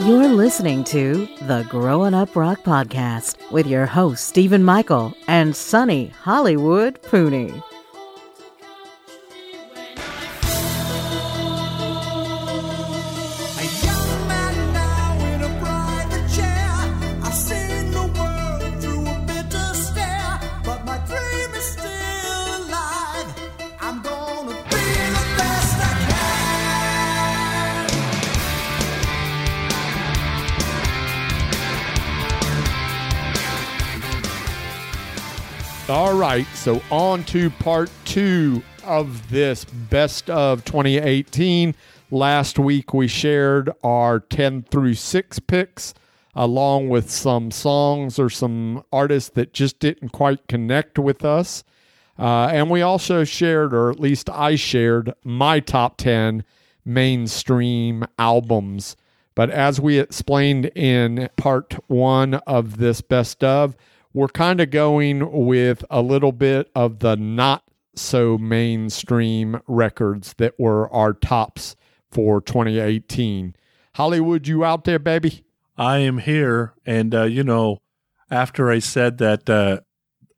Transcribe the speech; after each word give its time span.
You're 0.00 0.28
listening 0.28 0.82
to 0.84 1.26
the 1.42 1.66
Growing 1.68 2.14
Up 2.14 2.34
Rock 2.34 2.62
Podcast 2.62 3.36
with 3.52 3.66
your 3.66 3.84
host, 3.84 4.26
Steven 4.26 4.64
Michael 4.64 5.14
and 5.26 5.54
Sonny 5.54 6.06
Hollywood 6.22 7.02
Pooney. 7.02 7.62
So 36.60 36.82
on 36.90 37.24
to 37.24 37.48
part 37.48 37.90
two 38.04 38.62
of 38.84 39.30
this 39.30 39.64
best 39.64 40.28
of 40.28 40.62
2018. 40.66 41.74
Last 42.10 42.58
week 42.58 42.92
we 42.92 43.08
shared 43.08 43.70
our 43.82 44.20
10 44.20 44.64
through 44.64 44.92
6 44.92 45.38
picks 45.38 45.94
along 46.34 46.90
with 46.90 47.10
some 47.10 47.50
songs 47.50 48.18
or 48.18 48.28
some 48.28 48.84
artists 48.92 49.30
that 49.30 49.54
just 49.54 49.78
didn't 49.78 50.10
quite 50.10 50.46
connect 50.48 50.98
with 50.98 51.24
us. 51.24 51.64
Uh, 52.18 52.48
and 52.52 52.68
we 52.68 52.82
also 52.82 53.24
shared, 53.24 53.72
or 53.72 53.90
at 53.90 53.98
least 53.98 54.28
I 54.28 54.56
shared, 54.56 55.14
my 55.24 55.60
top 55.60 55.96
10 55.96 56.44
mainstream 56.84 58.04
albums. 58.18 58.96
But 59.34 59.48
as 59.48 59.80
we 59.80 59.98
explained 59.98 60.66
in 60.76 61.30
part 61.38 61.76
one 61.86 62.34
of 62.34 62.76
this 62.76 63.00
best 63.00 63.42
of, 63.42 63.78
we're 64.12 64.28
kind 64.28 64.60
of 64.60 64.70
going 64.70 65.46
with 65.46 65.84
a 65.90 66.02
little 66.02 66.32
bit 66.32 66.70
of 66.74 66.98
the 66.98 67.16
not 67.16 67.64
so 67.94 68.38
mainstream 68.38 69.60
records 69.66 70.34
that 70.38 70.58
were 70.58 70.92
our 70.92 71.12
tops 71.12 71.76
for 72.10 72.40
2018. 72.40 73.54
Hollywood, 73.94 74.48
you 74.48 74.64
out 74.64 74.84
there, 74.84 74.98
baby? 74.98 75.44
I 75.76 75.98
am 75.98 76.18
here, 76.18 76.74
and 76.84 77.14
uh, 77.14 77.24
you 77.24 77.42
know, 77.42 77.80
after 78.30 78.70
I 78.70 78.78
said 78.78 79.18
that 79.18 79.48
uh, 79.48 79.80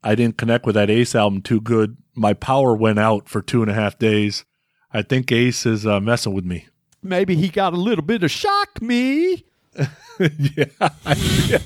I 0.03 0.15
didn't 0.15 0.37
connect 0.37 0.65
with 0.65 0.75
that 0.75 0.89
Ace 0.89 1.15
album 1.15 1.41
too 1.41 1.61
good, 1.61 1.97
my 2.15 2.33
power 2.33 2.75
went 2.75 2.99
out 2.99 3.27
for 3.27 3.41
two 3.41 3.61
and 3.61 3.69
a 3.69 3.73
half 3.73 3.97
days. 3.97 4.45
I 4.93 5.01
think 5.01 5.31
Ace 5.31 5.65
is 5.65 5.85
uh, 5.85 5.99
messing 5.99 6.33
with 6.33 6.45
me. 6.45 6.67
Maybe 7.01 7.35
he 7.35 7.49
got 7.49 7.73
a 7.73 7.77
little 7.77 8.05
bit 8.05 8.23
of 8.23 8.31
shock 8.31 8.81
me. 8.81 9.45
yeah, 10.55 10.65
I, 10.79 11.59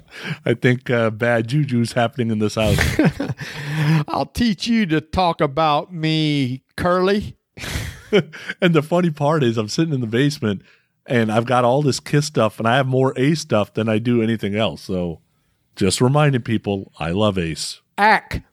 I 0.45 0.53
think 0.53 0.89
uh, 0.89 1.09
bad 1.09 1.47
juju's 1.47 1.93
happening 1.93 2.31
in 2.31 2.39
this 2.39 2.55
house. 2.61 2.77
I'll 4.07 4.25
teach 4.25 4.67
you 4.67 4.85
to 4.87 5.01
talk 5.01 5.41
about 5.41 5.93
me, 5.93 6.63
Curly. 6.75 7.37
and 8.61 8.73
the 8.73 8.83
funny 8.83 9.11
part 9.11 9.43
is, 9.43 9.57
I'm 9.57 9.67
sitting 9.67 9.93
in 9.93 10.01
the 10.01 10.07
basement, 10.07 10.61
and 11.05 11.31
I've 11.31 11.45
got 11.45 11.65
all 11.65 11.81
this 11.81 11.99
Kiss 11.99 12.25
stuff, 12.25 12.59
and 12.59 12.67
I 12.67 12.77
have 12.77 12.87
more 12.87 13.13
Ace 13.17 13.41
stuff 13.41 13.73
than 13.73 13.89
I 13.89 13.99
do 13.99 14.21
anything 14.21 14.55
else. 14.55 14.81
So, 14.81 15.21
just 15.75 16.01
reminding 16.01 16.41
people, 16.41 16.91
I 16.99 17.11
love 17.11 17.37
Ace. 17.37 17.81
Ack. 17.97 18.43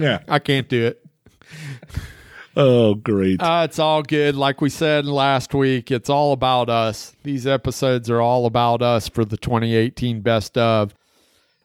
Yeah. 0.00 0.20
I 0.28 0.38
can't 0.38 0.68
do 0.68 0.86
it. 0.86 1.05
Oh, 2.58 2.94
great. 2.94 3.42
Uh, 3.42 3.66
it's 3.68 3.78
all 3.78 4.02
good. 4.02 4.34
Like 4.34 4.62
we 4.62 4.70
said 4.70 5.04
last 5.04 5.52
week, 5.52 5.90
it's 5.90 6.08
all 6.08 6.32
about 6.32 6.70
us. 6.70 7.14
These 7.22 7.46
episodes 7.46 8.08
are 8.08 8.22
all 8.22 8.46
about 8.46 8.80
us 8.80 9.08
for 9.08 9.26
the 9.26 9.36
2018 9.36 10.22
best 10.22 10.56
of 10.56 10.94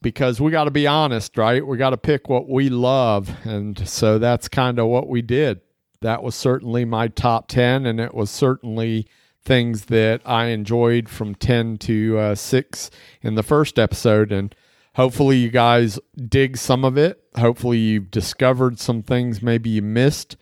because 0.01 0.41
we 0.41 0.51
got 0.51 0.65
to 0.65 0.71
be 0.71 0.87
honest, 0.87 1.37
right? 1.37 1.65
We 1.65 1.77
got 1.77 1.91
to 1.91 1.97
pick 1.97 2.27
what 2.27 2.49
we 2.49 2.67
love. 2.67 3.33
And 3.45 3.87
so 3.87 4.19
that's 4.19 4.49
kind 4.49 4.79
of 4.79 4.87
what 4.87 5.07
we 5.07 5.21
did. 5.21 5.61
That 6.01 6.23
was 6.23 6.35
certainly 6.35 6.83
my 6.83 7.07
top 7.07 7.47
10, 7.47 7.85
and 7.85 7.99
it 7.99 8.13
was 8.13 8.29
certainly 8.29 9.07
things 9.45 9.85
that 9.85 10.19
I 10.25 10.47
enjoyed 10.47 11.07
from 11.07 11.35
10 11.35 11.77
to 11.77 12.17
uh, 12.17 12.35
6 12.35 12.91
in 13.21 13.35
the 13.35 13.43
first 13.43 13.79
episode. 13.79 14.31
And 14.31 14.53
hopefully, 14.95 15.37
you 15.37 15.51
guys 15.51 15.99
dig 16.27 16.57
some 16.57 16.83
of 16.83 16.97
it. 16.97 17.23
Hopefully, 17.37 17.77
you've 17.77 18.11
discovered 18.11 18.77
some 18.79 19.03
things 19.03 19.41
maybe 19.41 19.69
you 19.69 19.83
missed 19.83 20.35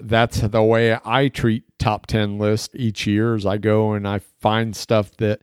that's 0.00 0.40
the 0.40 0.62
way 0.62 0.98
I 1.04 1.28
treat 1.28 1.64
top 1.78 2.06
10 2.06 2.38
lists 2.38 2.74
each 2.74 3.06
year 3.06 3.34
as 3.34 3.46
I 3.46 3.58
go 3.58 3.92
and 3.92 4.06
I 4.06 4.18
find 4.40 4.74
stuff 4.76 5.16
that 5.18 5.40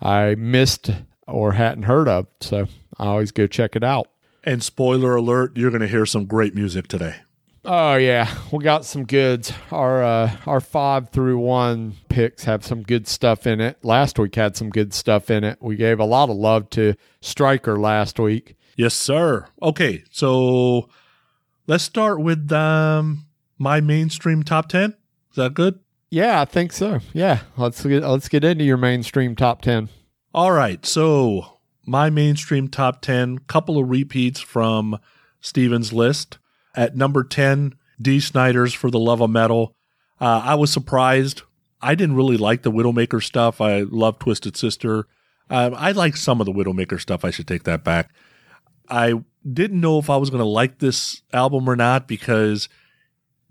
I 0.00 0.34
missed 0.36 0.90
or 1.26 1.52
hadn't 1.52 1.84
heard 1.84 2.08
of. 2.08 2.26
So 2.40 2.66
I 2.98 3.06
always 3.06 3.32
go 3.32 3.46
check 3.46 3.76
it 3.76 3.84
out. 3.84 4.08
and 4.44 4.62
spoiler 4.62 5.16
alert, 5.16 5.56
you're 5.56 5.70
going 5.70 5.82
to 5.82 5.88
hear 5.88 6.06
some 6.06 6.24
great 6.26 6.54
music 6.54 6.88
today. 6.88 7.16
Oh 7.64 7.96
yeah, 7.96 8.32
we 8.52 8.64
got 8.64 8.86
some 8.86 9.04
goods. 9.04 9.52
Our 9.72 10.02
uh, 10.02 10.36
our 10.46 10.60
five 10.60 11.10
through 11.10 11.38
one 11.38 11.96
picks 12.08 12.44
have 12.44 12.64
some 12.64 12.82
good 12.82 13.06
stuff 13.06 13.46
in 13.46 13.60
it. 13.60 13.76
Last 13.84 14.18
week 14.18 14.36
had 14.36 14.56
some 14.56 14.70
good 14.70 14.94
stuff 14.94 15.28
in 15.28 15.44
it. 15.44 15.58
We 15.60 15.76
gave 15.76 16.00
a 16.00 16.04
lot 16.04 16.30
of 16.30 16.36
love 16.36 16.70
to 16.70 16.94
Stryper 17.20 17.78
last 17.78 18.18
week. 18.18 18.56
Yes, 18.76 18.94
sir. 18.94 19.48
Okay, 19.60 20.04
so 20.10 20.88
let's 21.66 21.84
start 21.84 22.20
with 22.20 22.50
um, 22.52 23.26
my 23.58 23.80
mainstream 23.80 24.42
top 24.42 24.68
10. 24.68 24.94
Is 25.30 25.36
that 25.36 25.54
good? 25.54 25.80
Yeah, 26.10 26.40
I 26.40 26.44
think 26.46 26.72
so. 26.72 27.00
Yeah, 27.12 27.40
let's 27.56 27.84
get 27.84 28.02
let's 28.02 28.28
get 28.28 28.42
into 28.44 28.64
your 28.64 28.78
mainstream 28.78 29.36
top 29.36 29.60
ten. 29.60 29.90
All 30.32 30.52
right, 30.52 30.84
so 30.86 31.58
my 31.84 32.10
mainstream 32.10 32.68
top 32.68 33.00
10, 33.00 33.40
couple 33.40 33.78
of 33.78 33.88
repeats 33.88 34.40
from 34.40 34.98
Steven's 35.40 35.92
list. 35.92 36.38
At 36.74 36.96
number 36.96 37.24
10, 37.24 37.74
Dee 38.00 38.20
Snider's 38.20 38.74
For 38.74 38.90
the 38.90 38.98
Love 38.98 39.20
of 39.22 39.30
Metal. 39.30 39.74
Uh, 40.20 40.42
I 40.44 40.54
was 40.54 40.70
surprised. 40.70 41.42
I 41.80 41.94
didn't 41.94 42.16
really 42.16 42.36
like 42.36 42.62
the 42.62 42.70
Widowmaker 42.70 43.22
stuff. 43.22 43.60
I 43.60 43.80
love 43.80 44.18
Twisted 44.18 44.56
Sister. 44.56 45.06
Uh, 45.48 45.70
I 45.74 45.92
like 45.92 46.16
some 46.16 46.40
of 46.40 46.46
the 46.46 46.52
Widowmaker 46.52 47.00
stuff. 47.00 47.24
I 47.24 47.30
should 47.30 47.48
take 47.48 47.64
that 47.64 47.84
back. 47.84 48.10
I 48.88 49.14
didn't 49.50 49.80
know 49.80 49.98
if 49.98 50.10
I 50.10 50.16
was 50.18 50.28
going 50.30 50.42
to 50.42 50.48
like 50.48 50.78
this 50.78 51.22
album 51.32 51.68
or 51.68 51.76
not 51.76 52.06
because 52.06 52.68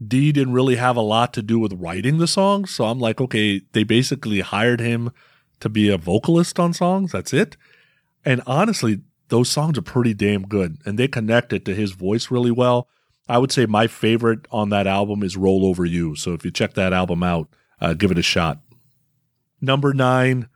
Dee 0.05 0.31
didn't 0.31 0.53
really 0.53 0.75
have 0.75 0.95
a 0.95 1.01
lot 1.01 1.33
to 1.33 1.41
do 1.41 1.59
with 1.59 1.73
writing 1.73 2.17
the 2.17 2.27
songs. 2.27 2.71
So 2.71 2.85
I'm 2.85 2.99
like, 2.99 3.19
okay, 3.19 3.61
they 3.71 3.83
basically 3.83 4.41
hired 4.41 4.79
him 4.79 5.11
to 5.59 5.69
be 5.69 5.89
a 5.89 5.97
vocalist 5.97 6.59
on 6.59 6.73
songs. 6.73 7.11
That's 7.11 7.33
it. 7.33 7.57
And 8.23 8.41
honestly, 8.45 9.01
those 9.29 9.49
songs 9.49 9.77
are 9.77 9.83
pretty 9.83 10.13
damn 10.13 10.43
good 10.43 10.77
and 10.85 10.97
they 10.97 11.07
connected 11.07 11.65
to 11.65 11.75
his 11.75 11.91
voice 11.91 12.29
really 12.29 12.51
well. 12.51 12.87
I 13.27 13.39
would 13.39 13.51
say 13.51 13.65
my 13.65 13.87
favorite 13.87 14.47
on 14.51 14.69
that 14.69 14.87
album 14.87 15.23
is 15.23 15.35
Roll 15.35 15.65
Over 15.65 15.85
You. 15.85 16.15
So 16.15 16.33
if 16.33 16.45
you 16.45 16.51
check 16.51 16.73
that 16.75 16.93
album 16.93 17.23
out, 17.23 17.49
uh, 17.81 17.93
give 17.93 18.11
it 18.11 18.17
a 18.17 18.23
shot. 18.23 18.59
Number 19.59 19.93
nine, 19.93 20.47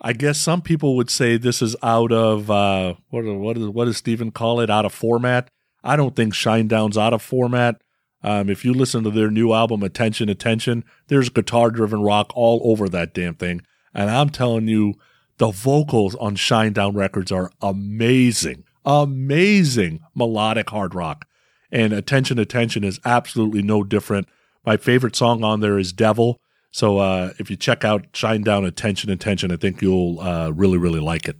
I 0.00 0.12
guess 0.12 0.38
some 0.38 0.62
people 0.62 0.96
would 0.96 1.10
say 1.10 1.36
this 1.36 1.62
is 1.62 1.74
out 1.82 2.12
of 2.12 2.50
uh, 2.50 2.94
what 3.08 3.24
what 3.24 3.56
is 3.56 3.68
what 3.68 3.86
does 3.86 3.96
Steven 3.96 4.30
call 4.30 4.60
it? 4.60 4.70
Out 4.70 4.84
of 4.84 4.92
format. 4.92 5.50
I 5.82 5.96
don't 5.96 6.14
think 6.14 6.34
Shinedown's 6.34 6.98
out 6.98 7.12
of 7.12 7.22
format. 7.22 7.80
Um, 8.22 8.50
if 8.50 8.64
you 8.64 8.74
listen 8.74 9.04
to 9.04 9.10
their 9.10 9.30
new 9.30 9.52
album, 9.52 9.82
Attention, 9.82 10.28
Attention, 10.28 10.84
there's 11.06 11.28
guitar 11.28 11.70
driven 11.70 12.02
rock 12.02 12.32
all 12.34 12.60
over 12.64 12.88
that 12.88 13.14
damn 13.14 13.34
thing. 13.34 13.62
And 13.94 14.10
I'm 14.10 14.30
telling 14.30 14.68
you, 14.68 14.94
the 15.38 15.50
vocals 15.50 16.14
on 16.16 16.34
Shinedown 16.34 16.96
Records 16.96 17.30
are 17.30 17.50
amazing, 17.62 18.64
amazing 18.84 20.00
melodic 20.14 20.70
hard 20.70 20.94
rock. 20.94 21.26
And 21.70 21.92
Attention, 21.92 22.38
Attention 22.38 22.82
is 22.82 22.98
absolutely 23.04 23.62
no 23.62 23.84
different. 23.84 24.28
My 24.66 24.76
favorite 24.76 25.14
song 25.14 25.44
on 25.44 25.60
there 25.60 25.78
is 25.78 25.92
Devil. 25.92 26.40
So 26.70 26.98
uh, 26.98 27.32
if 27.38 27.50
you 27.50 27.56
check 27.56 27.84
out 27.84 28.12
Shinedown, 28.12 28.66
Attention, 28.66 29.10
Attention, 29.10 29.52
I 29.52 29.56
think 29.56 29.80
you'll 29.80 30.20
uh, 30.20 30.50
really, 30.50 30.76
really 30.76 31.00
like 31.00 31.28
it. 31.28 31.36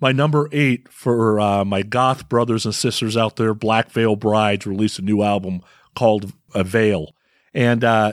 My 0.00 0.12
number 0.12 0.48
eight 0.50 0.90
for 0.90 1.38
uh, 1.38 1.64
my 1.64 1.82
goth 1.82 2.28
brothers 2.28 2.64
and 2.64 2.74
sisters 2.74 3.18
out 3.18 3.36
there, 3.36 3.52
Black 3.52 3.90
Veil 3.90 4.16
Brides, 4.16 4.66
released 4.66 4.98
a 4.98 5.02
new 5.02 5.22
album 5.22 5.60
called 5.94 6.32
A 6.54 6.64
Veil. 6.64 7.14
And, 7.54 7.84
uh, 7.84 8.12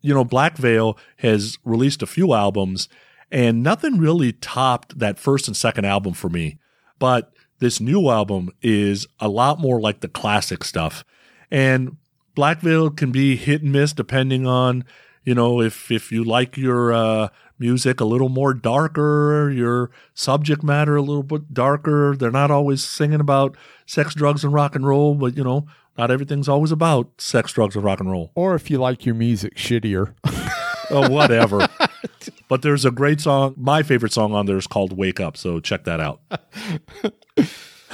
you 0.00 0.12
know, 0.12 0.24
Black 0.24 0.56
Veil 0.56 0.98
has 1.18 1.58
released 1.64 2.02
a 2.02 2.06
few 2.06 2.34
albums, 2.34 2.88
and 3.30 3.62
nothing 3.62 3.98
really 3.98 4.32
topped 4.32 4.98
that 4.98 5.18
first 5.18 5.48
and 5.48 5.56
second 5.56 5.86
album 5.86 6.12
for 6.12 6.28
me. 6.28 6.58
But 6.98 7.32
this 7.58 7.80
new 7.80 8.10
album 8.10 8.50
is 8.62 9.06
a 9.18 9.28
lot 9.28 9.58
more 9.58 9.80
like 9.80 10.00
the 10.00 10.08
classic 10.08 10.64
stuff. 10.64 11.04
And 11.50 11.96
Black 12.34 12.60
Veil 12.60 12.90
can 12.90 13.12
be 13.12 13.36
hit 13.36 13.62
and 13.62 13.72
miss 13.72 13.92
depending 13.92 14.46
on, 14.46 14.84
you 15.24 15.34
know, 15.34 15.60
if 15.62 15.90
if 15.90 16.12
you 16.12 16.22
like 16.24 16.56
your 16.56 16.92
uh, 16.92 17.28
music 17.58 18.00
a 18.00 18.04
little 18.04 18.28
more 18.28 18.52
darker, 18.52 19.50
your 19.50 19.90
subject 20.12 20.62
matter 20.62 20.96
a 20.96 21.02
little 21.02 21.22
bit 21.22 21.54
darker. 21.54 22.14
They're 22.16 22.30
not 22.30 22.50
always 22.50 22.84
singing 22.84 23.20
about 23.20 23.56
sex, 23.86 24.14
drugs, 24.14 24.44
and 24.44 24.52
rock 24.52 24.74
and 24.74 24.86
roll, 24.86 25.14
but 25.14 25.36
you 25.36 25.44
know, 25.44 25.66
not 25.96 26.10
everything's 26.10 26.48
always 26.48 26.72
about 26.72 27.08
sex, 27.18 27.52
drugs, 27.52 27.76
and 27.76 27.84
rock 27.84 28.00
and 28.00 28.10
roll. 28.10 28.32
Or 28.34 28.54
if 28.54 28.70
you 28.70 28.78
like 28.78 29.06
your 29.06 29.14
music 29.14 29.56
shittier. 29.56 30.14
Oh, 30.90 31.08
whatever. 31.08 31.66
but 31.78 31.90
But 32.48 32.60
there's 32.60 32.84
a 32.84 32.90
great 32.90 33.18
song. 33.18 33.54
My 33.56 33.82
favorite 33.82 34.12
song 34.12 34.34
on 34.34 34.44
there 34.44 34.58
is 34.58 34.66
called 34.66 34.94
Wake 34.94 35.18
Up. 35.18 35.34
So 35.36 35.58
check 35.58 35.84
that 35.84 35.98
out. 35.98 36.20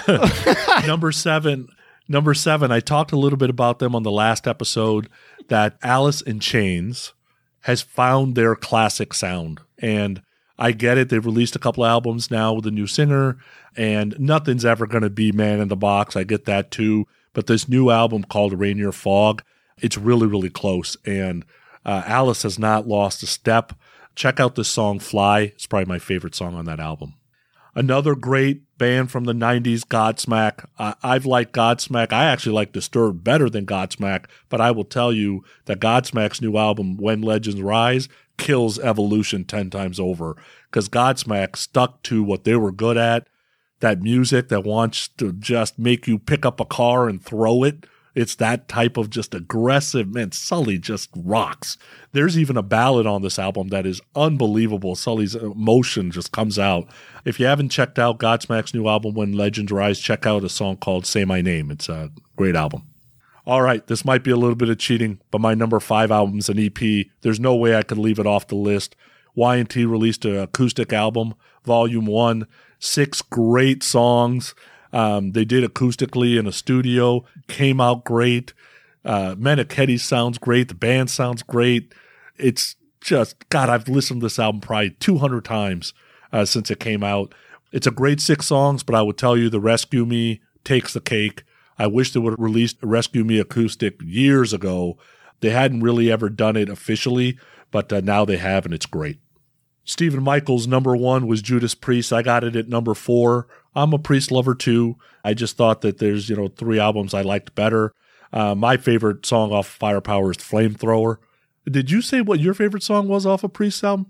number 0.86 1.12
seven. 1.12 1.68
Number 2.08 2.34
seven, 2.34 2.72
I 2.72 2.80
talked 2.80 3.12
a 3.12 3.16
little 3.16 3.36
bit 3.36 3.48
about 3.50 3.78
them 3.78 3.94
on 3.94 4.02
the 4.02 4.10
last 4.10 4.48
episode 4.48 5.08
that 5.48 5.78
Alice 5.82 6.20
in 6.20 6.40
Chains 6.40 7.12
has 7.60 7.80
found 7.82 8.34
their 8.34 8.56
classic 8.56 9.14
sound. 9.14 9.60
And 9.78 10.20
I 10.58 10.72
get 10.72 10.98
it. 10.98 11.08
They've 11.08 11.24
released 11.24 11.54
a 11.54 11.60
couple 11.60 11.86
albums 11.86 12.28
now 12.30 12.52
with 12.54 12.66
a 12.66 12.70
new 12.72 12.88
singer, 12.88 13.38
and 13.76 14.18
nothing's 14.18 14.64
ever 14.64 14.86
going 14.86 15.04
to 15.04 15.10
be 15.10 15.30
Man 15.30 15.60
in 15.60 15.68
the 15.68 15.76
Box. 15.76 16.16
I 16.16 16.24
get 16.24 16.44
that 16.46 16.72
too. 16.72 17.06
But 17.32 17.46
this 17.46 17.68
new 17.68 17.90
album 17.90 18.24
called 18.24 18.58
Rainier 18.58 18.92
Fog, 18.92 19.42
it's 19.78 19.96
really, 19.96 20.26
really 20.26 20.50
close. 20.50 20.96
And 21.06 21.44
uh, 21.84 22.02
Alice 22.06 22.42
has 22.42 22.58
not 22.58 22.88
lost 22.88 23.22
a 23.22 23.26
step. 23.26 23.72
Check 24.14 24.40
out 24.40 24.54
this 24.54 24.68
song 24.68 24.98
Fly. 24.98 25.40
It's 25.40 25.66
probably 25.66 25.86
my 25.86 25.98
favorite 25.98 26.34
song 26.34 26.54
on 26.54 26.64
that 26.66 26.80
album. 26.80 27.14
Another 27.74 28.16
great 28.16 28.62
band 28.78 29.12
from 29.12 29.24
the 29.24 29.32
90s, 29.32 29.82
Godsmack. 29.82 30.66
I've 30.78 31.24
liked 31.24 31.52
Godsmack. 31.52 32.12
I 32.12 32.24
actually 32.24 32.54
like 32.54 32.72
Disturbed 32.72 33.22
better 33.22 33.48
than 33.48 33.64
Godsmack, 33.64 34.24
but 34.48 34.60
I 34.60 34.72
will 34.72 34.84
tell 34.84 35.12
you 35.12 35.44
that 35.66 35.80
Godsmack's 35.80 36.42
new 36.42 36.56
album, 36.56 36.96
When 36.96 37.22
Legends 37.22 37.62
Rise, 37.62 38.08
kills 38.38 38.78
Evolution 38.80 39.44
10 39.44 39.70
times 39.70 40.00
over 40.00 40.36
because 40.68 40.88
Godsmack 40.88 41.56
stuck 41.56 42.02
to 42.04 42.24
what 42.24 42.44
they 42.44 42.56
were 42.56 42.72
good 42.72 42.96
at 42.96 43.28
that 43.80 44.02
music 44.02 44.48
that 44.48 44.64
wants 44.64 45.08
to 45.08 45.32
just 45.32 45.78
make 45.78 46.06
you 46.06 46.18
pick 46.18 46.46
up 46.46 46.60
a 46.60 46.64
car 46.64 47.08
and 47.08 47.22
throw 47.22 47.62
it. 47.64 47.86
It's 48.14 48.34
that 48.36 48.68
type 48.68 48.96
of 48.96 49.08
just 49.08 49.34
aggressive, 49.34 50.08
man. 50.08 50.32
Sully 50.32 50.78
just 50.78 51.10
rocks. 51.16 51.78
There's 52.12 52.38
even 52.38 52.56
a 52.56 52.62
ballad 52.62 53.06
on 53.06 53.22
this 53.22 53.38
album 53.38 53.68
that 53.68 53.86
is 53.86 54.00
unbelievable. 54.16 54.96
Sully's 54.96 55.34
emotion 55.34 56.10
just 56.10 56.32
comes 56.32 56.58
out. 56.58 56.88
If 57.24 57.38
you 57.38 57.46
haven't 57.46 57.68
checked 57.68 57.98
out 57.98 58.18
Godsmack's 58.18 58.74
new 58.74 58.88
album, 58.88 59.14
When 59.14 59.32
Legends 59.32 59.70
Rise, 59.70 60.00
check 60.00 60.26
out 60.26 60.44
a 60.44 60.48
song 60.48 60.76
called 60.76 61.06
Say 61.06 61.24
My 61.24 61.40
Name. 61.40 61.70
It's 61.70 61.88
a 61.88 62.10
great 62.36 62.56
album. 62.56 62.82
All 63.46 63.62
right, 63.62 63.86
this 63.86 64.04
might 64.04 64.22
be 64.22 64.30
a 64.30 64.36
little 64.36 64.56
bit 64.56 64.68
of 64.68 64.78
cheating, 64.78 65.20
but 65.30 65.40
my 65.40 65.54
number 65.54 65.80
five 65.80 66.10
album's 66.10 66.48
an 66.48 66.58
EP. 66.58 67.06
There's 67.22 67.40
no 67.40 67.54
way 67.54 67.74
I 67.74 67.82
could 67.82 67.98
leave 67.98 68.18
it 68.18 68.26
off 68.26 68.48
the 68.48 68.54
list. 68.54 68.96
Y&T 69.34 69.84
released 69.84 70.24
an 70.24 70.36
acoustic 70.36 70.92
album, 70.92 71.34
Volume 71.64 72.06
1, 72.06 72.46
six 72.80 73.22
great 73.22 73.84
songs. 73.84 74.54
Um, 74.92 75.32
they 75.32 75.44
did 75.44 75.62
acoustically 75.62 76.36
in 76.36 76.48
a 76.48 76.52
studio, 76.52 77.24
came 77.46 77.80
out 77.80 78.04
great. 78.04 78.52
Uh, 79.04 79.36
sounds 79.98 80.38
great. 80.38 80.68
The 80.68 80.74
band 80.74 81.10
sounds 81.10 81.42
great. 81.42 81.94
It's 82.36 82.74
just, 83.00 83.48
God, 83.48 83.68
I've 83.68 83.88
listened 83.88 84.20
to 84.20 84.26
this 84.26 84.38
album 84.38 84.60
probably 84.60 84.90
200 84.90 85.44
times 85.44 85.94
uh, 86.32 86.44
since 86.44 86.70
it 86.70 86.80
came 86.80 87.04
out. 87.04 87.32
It's 87.72 87.86
a 87.86 87.92
great 87.92 88.20
six 88.20 88.46
songs, 88.46 88.82
but 88.82 88.94
I 88.94 89.02
would 89.02 89.16
tell 89.16 89.36
you 89.36 89.48
the 89.48 89.60
Rescue 89.60 90.04
Me 90.04 90.40
takes 90.64 90.92
the 90.92 91.00
cake. 91.00 91.44
I 91.78 91.86
wish 91.86 92.12
they 92.12 92.20
would 92.20 92.32
have 92.32 92.40
released 92.40 92.78
Rescue 92.82 93.24
Me 93.24 93.38
acoustic 93.38 94.00
years 94.02 94.52
ago. 94.52 94.98
They 95.40 95.50
hadn't 95.50 95.80
really 95.82 96.10
ever 96.10 96.28
done 96.28 96.56
it 96.56 96.68
officially, 96.68 97.38
but 97.70 97.92
uh, 97.92 98.00
now 98.00 98.24
they 98.24 98.36
have, 98.36 98.64
and 98.64 98.74
it's 98.74 98.86
great. 98.86 99.18
Steven 99.84 100.22
Michaels' 100.22 100.66
number 100.66 100.94
one 100.96 101.26
was 101.26 101.42
Judas 101.42 101.74
Priest. 101.74 102.12
I 102.12 102.22
got 102.22 102.44
it 102.44 102.56
at 102.56 102.68
number 102.68 102.94
four. 102.94 103.48
I'm 103.74 103.92
a 103.92 103.98
Priest 103.98 104.30
lover 104.30 104.54
too. 104.54 104.96
I 105.24 105.34
just 105.34 105.56
thought 105.56 105.80
that 105.80 105.98
there's, 105.98 106.28
you 106.28 106.36
know, 106.36 106.48
three 106.48 106.78
albums 106.78 107.14
I 107.14 107.22
liked 107.22 107.54
better. 107.54 107.92
Uh, 108.32 108.54
my 108.54 108.76
favorite 108.76 109.26
song 109.26 109.52
off 109.52 109.66
Firepower 109.66 110.30
is 110.30 110.36
Flamethrower. 110.38 111.16
Did 111.68 111.90
you 111.90 112.02
say 112.02 112.20
what 112.20 112.40
your 112.40 112.54
favorite 112.54 112.82
song 112.82 113.08
was 113.08 113.26
off 113.26 113.44
a 113.44 113.48
Priest 113.48 113.82
album? 113.82 114.06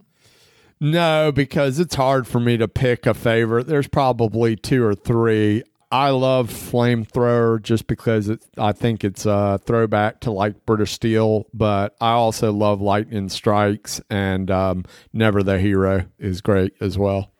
No, 0.80 1.30
because 1.30 1.78
it's 1.78 1.94
hard 1.94 2.26
for 2.26 2.40
me 2.40 2.56
to 2.56 2.66
pick 2.66 3.06
a 3.06 3.12
favorite. 3.12 3.66
There's 3.66 3.88
probably 3.88 4.56
two 4.56 4.82
or 4.82 4.94
three. 4.94 5.62
I 5.92 6.10
love 6.10 6.50
Flamethrower 6.50 7.60
just 7.60 7.88
because 7.88 8.28
it, 8.28 8.40
I 8.56 8.72
think 8.72 9.02
it's 9.02 9.26
a 9.26 9.60
throwback 9.64 10.20
to 10.20 10.30
like 10.30 10.64
British 10.64 10.92
Steel, 10.92 11.46
but 11.52 11.96
I 12.00 12.12
also 12.12 12.52
love 12.52 12.80
Lightning 12.80 13.28
Strikes 13.28 14.00
and 14.08 14.50
um, 14.50 14.84
Never 15.12 15.42
the 15.42 15.58
Hero 15.58 16.06
is 16.18 16.40
great 16.40 16.74
as 16.80 16.96
well. 16.96 17.32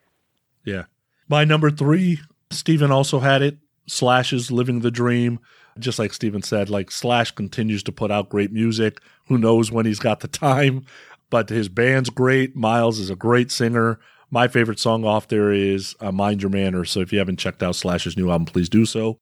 Yeah. 0.65 0.85
My 1.29 1.45
number 1.45 1.71
three, 1.71 2.19
Steven 2.51 2.91
also 2.91 3.21
had 3.21 3.41
it. 3.41 3.59
Slash's 3.87 4.51
Living 4.51 4.81
the 4.81 4.91
Dream. 4.91 5.39
Just 5.79 6.01
like 6.01 6.13
Steven 6.13 6.43
said, 6.43 6.69
like 6.69 6.91
Slash 6.91 7.31
continues 7.31 7.85
to 7.85 7.93
put 7.93 8.11
out 8.11 8.29
great 8.29 8.53
music. 8.53 9.01
Who 9.29 9.39
knows 9.39 9.71
when 9.71 9.87
he's 9.87 10.01
got 10.01 10.21
the 10.21 10.29
time? 10.29 10.85
But 11.31 11.49
his 11.49 11.69
band's 11.69 12.11
great. 12.11 12.57
Miles 12.57 12.99
is 12.99 13.11
a 13.11 13.17
great 13.17 13.53
singer. 13.53 14.01
My 14.31 14.47
favorite 14.47 14.79
song 14.79 15.05
off 15.05 15.27
there 15.29 15.53
is 15.53 15.97
uh, 16.01 16.13
Mind 16.13 16.43
Your 16.43 16.51
Manners. 16.51 16.91
So 16.91 17.01
if 17.01 17.13
you 17.13 17.19
haven't 17.19 17.39
checked 17.39 17.63
out 17.63 17.75
Slash's 17.75 18.17
new 18.17 18.31
album, 18.31 18.47
please 18.47 18.69
do 18.69 18.87
so. 18.87 19.19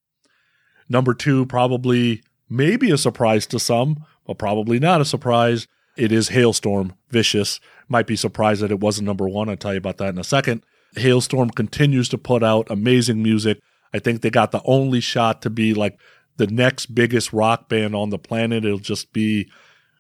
Number 0.89 1.15
two, 1.15 1.47
probably 1.47 2.23
maybe 2.49 2.91
a 2.91 2.99
surprise 2.99 3.47
to 3.47 3.59
some, 3.59 4.05
but 4.27 4.39
probably 4.39 4.79
not 4.79 5.01
a 5.01 5.07
surprise. 5.07 5.67
It 5.97 6.13
is 6.13 6.31
Halestorm, 6.31 6.95
Vicious. 7.11 7.59
Might 7.89 8.07
be 8.07 8.17
surprised 8.17 8.63
that 8.63 8.71
it 8.71 8.81
wasn't 8.81 9.07
number 9.07 9.29
one. 9.29 9.49
I'll 9.49 9.57
tell 9.57 9.73
you 9.73 9.79
about 9.79 9.97
that 9.99 10.11
in 10.11 10.19
a 10.19 10.25
second. 10.25 10.63
Halestorm 10.97 11.55
continues 11.55 12.09
to 12.11 12.19
put 12.19 12.43
out 12.43 12.71
amazing 12.71 13.23
music. 13.23 13.61
I 13.93 13.99
think 13.99 14.21
they 14.21 14.31
got 14.31 14.53
the 14.53 14.63
only 14.65 15.01
shot 15.01 15.43
to 15.43 15.51
be 15.51 15.75
like 15.75 15.99
the 16.37 16.47
next 16.47 16.95
biggest 16.95 17.33
rock 17.33 17.69
band 17.69 17.95
on 17.95 18.11
the 18.11 18.19
planet. 18.19 18.65
It'll 18.65 18.79
just 18.79 19.13
be, 19.13 19.51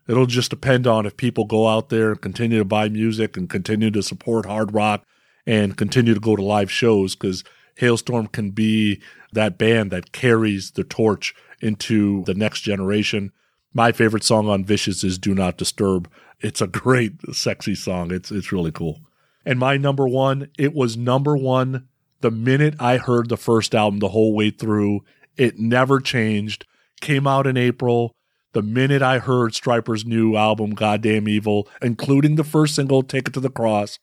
it'll 0.08 0.26
just 0.26 0.50
depend 0.50 0.86
on 0.86 1.06
if 1.06 1.16
people 1.16 1.44
go 1.44 1.68
out 1.68 1.90
there 1.90 2.12
and 2.12 2.20
continue 2.20 2.58
to 2.58 2.64
buy 2.64 2.88
music 2.88 3.36
and 3.36 3.48
continue 3.48 3.90
to 3.90 4.02
support 4.02 4.46
hard 4.46 4.72
rock 4.72 5.04
and 5.46 5.76
continue 5.76 6.14
to 6.14 6.20
go 6.20 6.34
to 6.34 6.42
live 6.42 6.70
shows 6.70 7.14
because 7.14 7.44
Halestorm 7.80 8.32
can 8.32 8.50
be 8.50 9.00
that 9.32 9.58
band 9.58 9.90
that 9.90 10.12
carries 10.12 10.72
the 10.72 10.84
torch 10.84 11.34
into 11.60 12.24
the 12.24 12.34
next 12.34 12.62
generation. 12.62 13.30
My 13.72 13.92
favorite 13.92 14.24
song 14.24 14.48
on 14.48 14.64
Vicious 14.64 15.04
is 15.04 15.18
Do 15.18 15.34
Not 15.34 15.58
Disturb. 15.58 16.10
It's 16.40 16.60
a 16.60 16.66
great, 16.66 17.12
sexy 17.32 17.74
song. 17.74 18.10
It's, 18.10 18.30
it's 18.30 18.52
really 18.52 18.72
cool. 18.72 19.00
And 19.44 19.58
my 19.58 19.76
number 19.76 20.08
one, 20.08 20.48
it 20.58 20.74
was 20.74 20.96
number 20.96 21.36
one 21.36 21.88
the 22.20 22.30
minute 22.30 22.74
I 22.80 22.96
heard 22.96 23.28
the 23.28 23.36
first 23.36 23.74
album 23.74 24.00
the 24.00 24.08
whole 24.08 24.34
way 24.34 24.50
through. 24.50 25.00
It 25.36 25.58
never 25.58 26.00
changed. 26.00 26.66
Came 27.00 27.26
out 27.26 27.46
in 27.46 27.56
April. 27.56 28.14
The 28.54 28.62
minute 28.62 29.02
I 29.02 29.18
heard 29.18 29.52
Stryper's 29.52 30.06
new 30.06 30.36
album, 30.36 30.70
Goddamn 30.70 31.28
Evil, 31.28 31.68
including 31.82 32.36
the 32.36 32.44
first 32.44 32.74
single, 32.74 33.02
Take 33.02 33.28
It 33.28 33.34
to 33.34 33.40
the 33.40 33.50
Cross, 33.50 33.98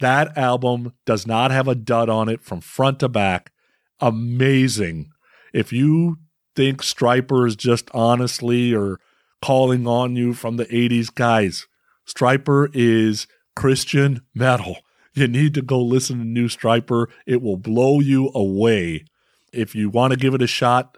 that 0.00 0.36
album 0.38 0.94
does 1.04 1.26
not 1.26 1.50
have 1.50 1.68
a 1.68 1.74
dud 1.74 2.08
on 2.08 2.28
it 2.28 2.42
from 2.42 2.62
front 2.62 3.00
to 3.00 3.08
back. 3.08 3.52
Amazing. 4.00 5.10
If 5.52 5.72
you 5.72 6.16
think 6.56 6.80
Stryper 6.80 7.46
is 7.46 7.56
just 7.56 7.90
honestly 7.92 8.74
or 8.74 8.98
calling 9.42 9.86
on 9.86 10.16
you 10.16 10.32
from 10.32 10.56
the 10.56 10.66
80s, 10.66 11.14
guys, 11.14 11.66
Stryper 12.08 12.70
is 12.72 13.26
Christian 13.54 14.22
metal. 14.34 14.78
You 15.12 15.28
need 15.28 15.54
to 15.54 15.62
go 15.62 15.80
listen 15.80 16.18
to 16.18 16.24
New 16.24 16.48
Striper. 16.48 17.10
It 17.26 17.42
will 17.42 17.56
blow 17.58 18.00
you 18.00 18.30
away. 18.34 19.04
If 19.52 19.74
you 19.74 19.90
want 19.90 20.12
to 20.12 20.18
give 20.18 20.34
it 20.34 20.42
a 20.42 20.46
shot, 20.46 20.96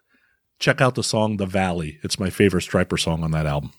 check 0.63 0.81
out 0.81 0.95
the 0.95 1.03
song 1.03 1.37
The 1.37 1.47
Valley. 1.47 1.99
It's 2.03 2.21
my 2.21 2.31
favorite 2.31 2.63
Stryper 2.63 2.99
song 2.99 3.25
on 3.25 3.33
that 3.33 3.47
album. 3.47 3.73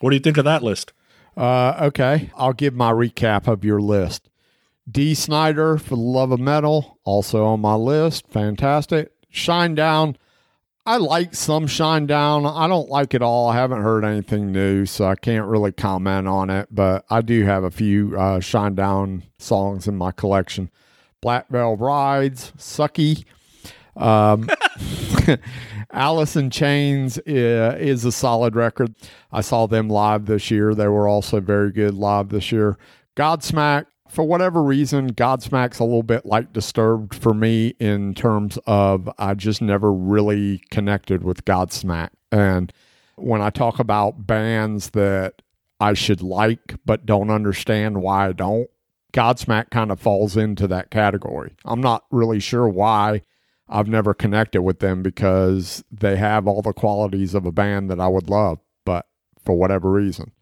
What 0.00 0.10
do 0.10 0.16
you 0.16 0.20
think 0.20 0.36
of 0.36 0.44
that 0.44 0.64
list? 0.64 0.92
Uh, 1.36 1.74
okay, 1.80 2.30
I'll 2.36 2.52
give 2.52 2.74
my 2.74 2.92
recap 2.92 3.46
of 3.46 3.64
your 3.64 3.80
list. 3.80 4.28
Dee 4.90 5.14
Snider 5.14 5.78
for 5.78 5.94
the 5.94 6.02
Love 6.02 6.32
of 6.32 6.40
Metal, 6.40 6.98
also 7.04 7.44
on 7.46 7.60
my 7.60 7.74
list. 7.74 8.26
Fantastic. 8.28 9.12
Shine 9.30 9.74
Down. 9.74 10.16
I 10.84 10.98
like 10.98 11.34
some 11.34 11.66
Shine 11.66 12.06
Down. 12.06 12.44
I 12.44 12.66
don't 12.66 12.90
like 12.90 13.14
it 13.14 13.22
all. 13.22 13.48
I 13.48 13.54
haven't 13.54 13.82
heard 13.82 14.04
anything 14.04 14.52
new, 14.52 14.84
so 14.84 15.06
I 15.06 15.14
can't 15.14 15.46
really 15.46 15.72
comment 15.72 16.28
on 16.28 16.50
it. 16.50 16.68
But 16.70 17.06
I 17.08 17.22
do 17.22 17.44
have 17.44 17.64
a 17.64 17.70
few 17.70 18.18
uh, 18.18 18.40
Shine 18.40 18.74
Down 18.74 19.22
songs 19.38 19.88
in 19.88 19.96
my 19.96 20.10
collection. 20.10 20.70
Black 21.22 21.48
Veil 21.48 21.76
Brides, 21.76 22.52
Sucky. 22.58 23.24
Um, 23.96 24.48
Alice 25.92 26.36
in 26.36 26.50
Chains 26.50 27.18
uh, 27.18 27.76
is 27.78 28.04
a 28.04 28.12
solid 28.12 28.56
record. 28.56 28.94
I 29.32 29.40
saw 29.40 29.66
them 29.66 29.88
live 29.88 30.26
this 30.26 30.50
year. 30.50 30.74
They 30.74 30.88
were 30.88 31.08
also 31.08 31.40
very 31.40 31.70
good 31.70 31.94
live 31.94 32.30
this 32.30 32.50
year. 32.50 32.76
Godsmack, 33.16 33.86
for 34.08 34.24
whatever 34.24 34.62
reason, 34.62 35.12
Godsmack's 35.12 35.78
a 35.78 35.84
little 35.84 36.02
bit 36.02 36.26
like 36.26 36.52
Disturbed 36.52 37.14
for 37.14 37.32
me 37.32 37.74
in 37.78 38.14
terms 38.14 38.58
of 38.66 39.08
I 39.18 39.34
just 39.34 39.62
never 39.62 39.92
really 39.92 40.62
connected 40.70 41.22
with 41.22 41.44
Godsmack. 41.44 42.10
And 42.32 42.72
when 43.16 43.40
I 43.40 43.50
talk 43.50 43.78
about 43.78 44.26
bands 44.26 44.90
that 44.90 45.42
I 45.78 45.94
should 45.94 46.22
like 46.22 46.74
but 46.84 47.06
don't 47.06 47.30
understand 47.30 48.02
why 48.02 48.28
I 48.28 48.32
don't, 48.32 48.68
Godsmack 49.12 49.70
kind 49.70 49.92
of 49.92 50.00
falls 50.00 50.36
into 50.36 50.66
that 50.66 50.90
category. 50.90 51.54
I'm 51.64 51.80
not 51.80 52.04
really 52.10 52.40
sure 52.40 52.68
why 52.68 53.22
I've 53.68 53.88
never 53.88 54.14
connected 54.14 54.62
with 54.62 54.80
them 54.80 55.02
because 55.02 55.84
they 55.90 56.16
have 56.16 56.46
all 56.46 56.62
the 56.62 56.72
qualities 56.72 57.34
of 57.34 57.46
a 57.46 57.52
band 57.52 57.90
that 57.90 58.00
I 58.00 58.08
would 58.08 58.28
love, 58.28 58.58
but 58.84 59.06
for 59.44 59.56
whatever 59.56 59.90
reason. 59.90 60.32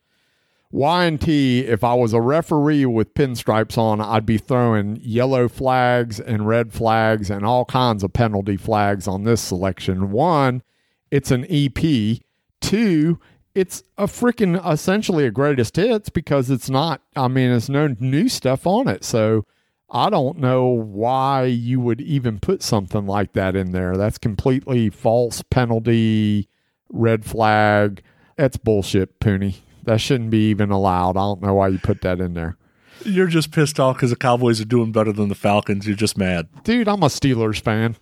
Y&T, 0.73 1.61
if 1.61 1.85
I 1.85 1.93
was 1.93 2.14
a 2.14 2.21
referee 2.21 2.87
with 2.87 3.12
pinstripes 3.12 3.76
on, 3.76 4.00
I'd 4.00 4.25
be 4.25 4.38
throwing 4.38 4.99
yellow 5.02 5.47
flags 5.47 6.19
and 6.19 6.49
red 6.49 6.73
flags 6.73 7.31
and 7.31 7.45
all 7.45 7.67
kinds 7.67 8.02
of 8.02 8.14
penalty 8.14 8.57
flags 8.57 9.07
on 9.07 9.25
this 9.25 9.43
selection. 9.43 10.11
One, 10.11 10.62
it's 11.11 11.31
an 11.31 11.45
EP. 11.50 12.21
Two, 12.62 13.21
it's 13.55 13.83
a 13.99 14.05
freaking 14.05 14.67
essentially 14.67 15.26
a 15.26 15.31
greatest 15.31 15.76
hits 15.76 16.09
because 16.09 16.50
it's 16.50 16.71
not, 16.71 17.02
I 17.14 17.29
mean, 17.29 17.50
it's 17.50 17.69
no 17.69 17.95
new 18.00 18.31
stuff 18.31 18.67
on 18.67 18.88
it. 18.88 19.05
So 19.05 19.45
I 19.94 20.08
don't 20.08 20.38
know 20.38 20.64
why 20.64 21.44
you 21.44 21.78
would 21.80 22.00
even 22.00 22.40
put 22.40 22.62
something 22.62 23.06
like 23.06 23.34
that 23.34 23.54
in 23.54 23.72
there. 23.72 23.99
That's 23.99 24.16
completely 24.16 24.88
false 24.88 25.42
penalty, 25.42 26.49
red 26.88 27.26
flag. 27.26 28.02
That's 28.37 28.56
bullshit, 28.56 29.20
Pooney. 29.20 29.56
That 29.84 30.00
shouldn't 30.00 30.30
be 30.30 30.49
even 30.49 30.70
allowed. 30.70 31.18
I 31.18 31.20
don't 31.20 31.42
know 31.42 31.52
why 31.52 31.68
you 31.68 31.78
put 31.78 32.00
that 32.00 32.20
in 32.20 32.32
there. 32.32 32.56
You're 33.04 33.26
just 33.26 33.50
pissed 33.50 33.78
off 33.78 33.96
because 33.96 34.11
the 34.11 34.16
Cowboys 34.16 34.61
are 34.62 34.64
doing 34.64 34.92
better 34.92 35.12
than 35.12 35.28
the 35.28 35.34
Falcons. 35.34 35.87
You're 35.87 35.96
just 35.96 36.16
mad. 36.16 36.49
Dude, 36.62 36.88
I'm 36.88 37.02
a 37.02 37.06
Steelers 37.06 37.61
fan. 37.61 37.96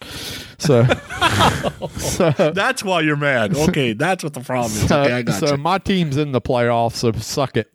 So, 0.58 0.84
so, 1.98 2.52
That's 2.52 2.84
why 2.84 3.00
you're 3.00 3.16
mad. 3.16 3.56
Okay, 3.56 3.94
that's 3.94 4.22
what 4.22 4.34
the 4.34 4.40
problem 4.40 4.72
is. 4.72 4.92
Okay, 4.92 5.12
I 5.12 5.22
got 5.22 5.40
so 5.40 5.56
my 5.56 5.78
team's 5.78 6.16
in 6.16 6.32
the 6.32 6.40
playoffs, 6.40 6.96
so 6.96 7.12
suck 7.12 7.56
it. 7.56 7.72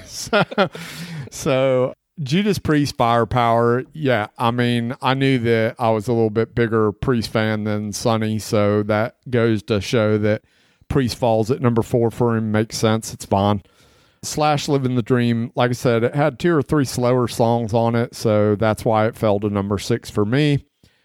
so, 0.06 0.42
so 1.30 1.94
Judas 2.20 2.58
Priest 2.58 2.96
firepower, 2.96 3.84
yeah. 3.92 4.28
I 4.38 4.50
mean, 4.50 4.94
I 5.00 5.14
knew 5.14 5.38
that 5.38 5.76
I 5.78 5.90
was 5.90 6.08
a 6.08 6.12
little 6.12 6.30
bit 6.30 6.54
bigger 6.54 6.92
Priest 6.92 7.30
fan 7.30 7.64
than 7.64 7.92
Sonny, 7.92 8.38
so 8.38 8.82
that 8.84 9.16
goes 9.30 9.62
to 9.64 9.80
show 9.80 10.18
that 10.18 10.42
Priest 10.88 11.16
falls 11.16 11.50
at 11.50 11.62
number 11.62 11.82
four 11.82 12.10
for 12.10 12.36
him 12.36 12.52
makes 12.52 12.76
sense. 12.76 13.14
It's 13.14 13.24
fine. 13.24 13.62
Slash 14.22 14.68
Living 14.68 14.94
the 14.94 15.02
Dream, 15.02 15.50
like 15.56 15.70
I 15.70 15.74
said, 15.74 16.04
it 16.04 16.14
had 16.14 16.38
two 16.38 16.54
or 16.54 16.62
three 16.62 16.84
slower 16.84 17.26
songs 17.26 17.72
on 17.74 17.94
it, 17.94 18.14
so 18.14 18.54
that's 18.56 18.84
why 18.84 19.06
it 19.06 19.16
fell 19.16 19.40
to 19.40 19.48
number 19.48 19.78
six 19.78 20.10
for 20.10 20.24
me. 20.24 20.64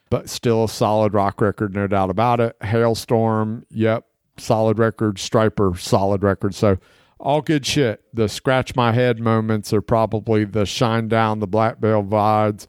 But 0.09 0.29
still 0.29 0.65
a 0.65 0.69
solid 0.69 1.13
rock 1.13 1.41
record, 1.41 1.73
no 1.73 1.87
doubt 1.87 2.09
about 2.09 2.39
it. 2.39 2.59
Halestorm, 2.59 3.63
yep, 3.69 4.05
solid 4.37 4.77
record. 4.77 5.17
Stryper, 5.17 5.77
solid 5.79 6.21
record. 6.21 6.53
So 6.53 6.77
all 7.19 7.41
good 7.41 7.65
shit. 7.65 8.03
The 8.13 8.29
scratch 8.29 8.75
my 8.75 8.91
head 8.93 9.19
moments 9.19 9.73
are 9.73 9.81
probably 9.81 10.45
the 10.45 10.65
shine 10.65 11.07
down 11.07 11.39
the 11.39 11.47
Black 11.47 11.79
Veil 11.79 12.03
Brides. 12.03 12.67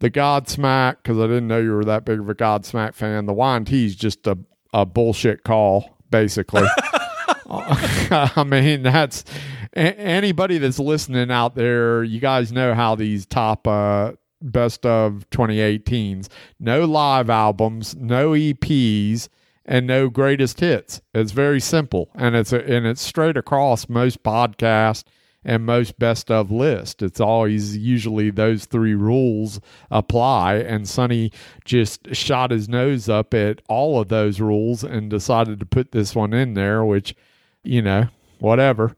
The 0.00 0.10
Godsmack, 0.10 0.96
because 1.02 1.18
I 1.18 1.22
didn't 1.28 1.46
know 1.46 1.60
you 1.60 1.72
were 1.72 1.84
that 1.84 2.04
big 2.04 2.18
of 2.20 2.28
a 2.28 2.34
Godsmack 2.34 2.94
fan. 2.94 3.26
The 3.26 3.32
Y&T 3.32 3.86
is 3.86 3.96
just 3.96 4.26
a, 4.26 4.36
a 4.74 4.84
bullshit 4.84 5.44
call, 5.44 5.96
basically. 6.10 6.64
I 7.46 8.44
mean, 8.46 8.82
that's 8.82 9.24
a- 9.74 9.98
anybody 9.98 10.58
that's 10.58 10.78
listening 10.78 11.30
out 11.30 11.54
there. 11.54 12.02
You 12.02 12.20
guys 12.20 12.52
know 12.52 12.74
how 12.74 12.94
these 12.94 13.26
top 13.26 13.66
uh, 13.66 14.12
best 14.42 14.84
of 14.84 15.26
2018s, 15.30 16.28
no 16.58 16.84
live 16.84 17.30
albums, 17.30 17.94
no 17.96 18.30
EPs, 18.30 19.28
and 19.64 19.86
no 19.86 20.08
greatest 20.08 20.60
hits. 20.60 21.00
It's 21.14 21.32
very 21.32 21.60
simple, 21.60 22.10
and 22.14 22.34
it's 22.34 22.52
a, 22.52 22.60
and 22.64 22.86
it's 22.86 23.02
straight 23.02 23.36
across 23.36 23.88
most 23.88 24.22
podcasts 24.22 25.04
and 25.44 25.66
most 25.66 25.98
best 25.98 26.30
of 26.30 26.50
list. 26.50 27.02
It's 27.02 27.20
always 27.20 27.76
usually 27.76 28.30
those 28.30 28.64
three 28.64 28.94
rules 28.94 29.60
apply. 29.90 30.54
And 30.54 30.88
Sonny 30.88 31.32
just 31.64 32.14
shot 32.14 32.50
his 32.50 32.68
nose 32.68 33.08
up 33.08 33.34
at 33.34 33.60
all 33.68 34.00
of 34.00 34.08
those 34.08 34.40
rules 34.40 34.82
and 34.82 35.10
decided 35.10 35.60
to 35.60 35.66
put 35.66 35.92
this 35.92 36.14
one 36.14 36.32
in 36.32 36.54
there, 36.54 36.84
which, 36.84 37.14
you 37.62 37.82
know, 37.82 38.08
whatever. 38.38 38.96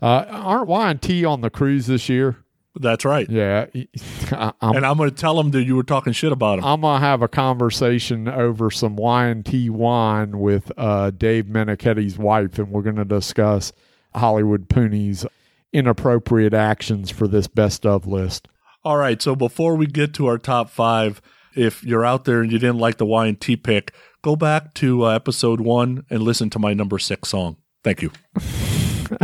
Uh, 0.00 0.24
aren't 0.28 0.68
Y 0.68 0.90
and 0.90 1.02
T 1.02 1.24
on 1.24 1.42
the 1.42 1.50
cruise 1.50 1.86
this 1.86 2.08
year? 2.08 2.43
That's 2.76 3.04
right. 3.04 3.28
Yeah, 3.30 3.66
I'm, 4.32 4.76
And 4.76 4.84
I'm 4.86 4.96
going 4.96 5.10
to 5.10 5.14
tell 5.14 5.36
them 5.36 5.52
that 5.52 5.62
you 5.62 5.76
were 5.76 5.84
talking 5.84 6.12
shit 6.12 6.32
about 6.32 6.58
him. 6.58 6.64
I'm 6.64 6.80
gonna 6.80 6.98
have 6.98 7.22
a 7.22 7.28
conversation 7.28 8.28
over 8.28 8.70
some 8.70 8.96
Y 8.96 9.26
and 9.26 9.46
T 9.46 9.70
wine 9.70 10.40
with 10.40 10.72
uh, 10.76 11.10
Dave 11.10 11.44
Meniketti's 11.44 12.18
wife, 12.18 12.58
and 12.58 12.70
we're 12.70 12.82
gonna 12.82 13.04
discuss 13.04 13.72
Hollywood 14.14 14.68
Pooney's 14.68 15.24
inappropriate 15.72 16.54
actions 16.54 17.10
for 17.10 17.28
this 17.28 17.46
best 17.46 17.86
of 17.86 18.06
list. 18.06 18.48
All 18.84 18.96
right. 18.96 19.20
So 19.22 19.34
before 19.34 19.76
we 19.76 19.86
get 19.86 20.12
to 20.14 20.26
our 20.26 20.38
top 20.38 20.68
five, 20.70 21.22
if 21.54 21.84
you're 21.84 22.04
out 22.04 22.24
there 22.24 22.42
and 22.42 22.50
you 22.50 22.58
didn't 22.58 22.78
like 22.78 22.98
the 22.98 23.06
Y 23.06 23.26
and 23.26 23.40
T 23.40 23.56
pick, 23.56 23.92
go 24.22 24.36
back 24.36 24.74
to 24.74 25.06
uh, 25.06 25.14
episode 25.14 25.60
one 25.60 26.04
and 26.10 26.22
listen 26.22 26.50
to 26.50 26.58
my 26.58 26.74
number 26.74 26.98
six 26.98 27.28
song. 27.28 27.56
Thank 27.82 28.02
you. 28.02 28.10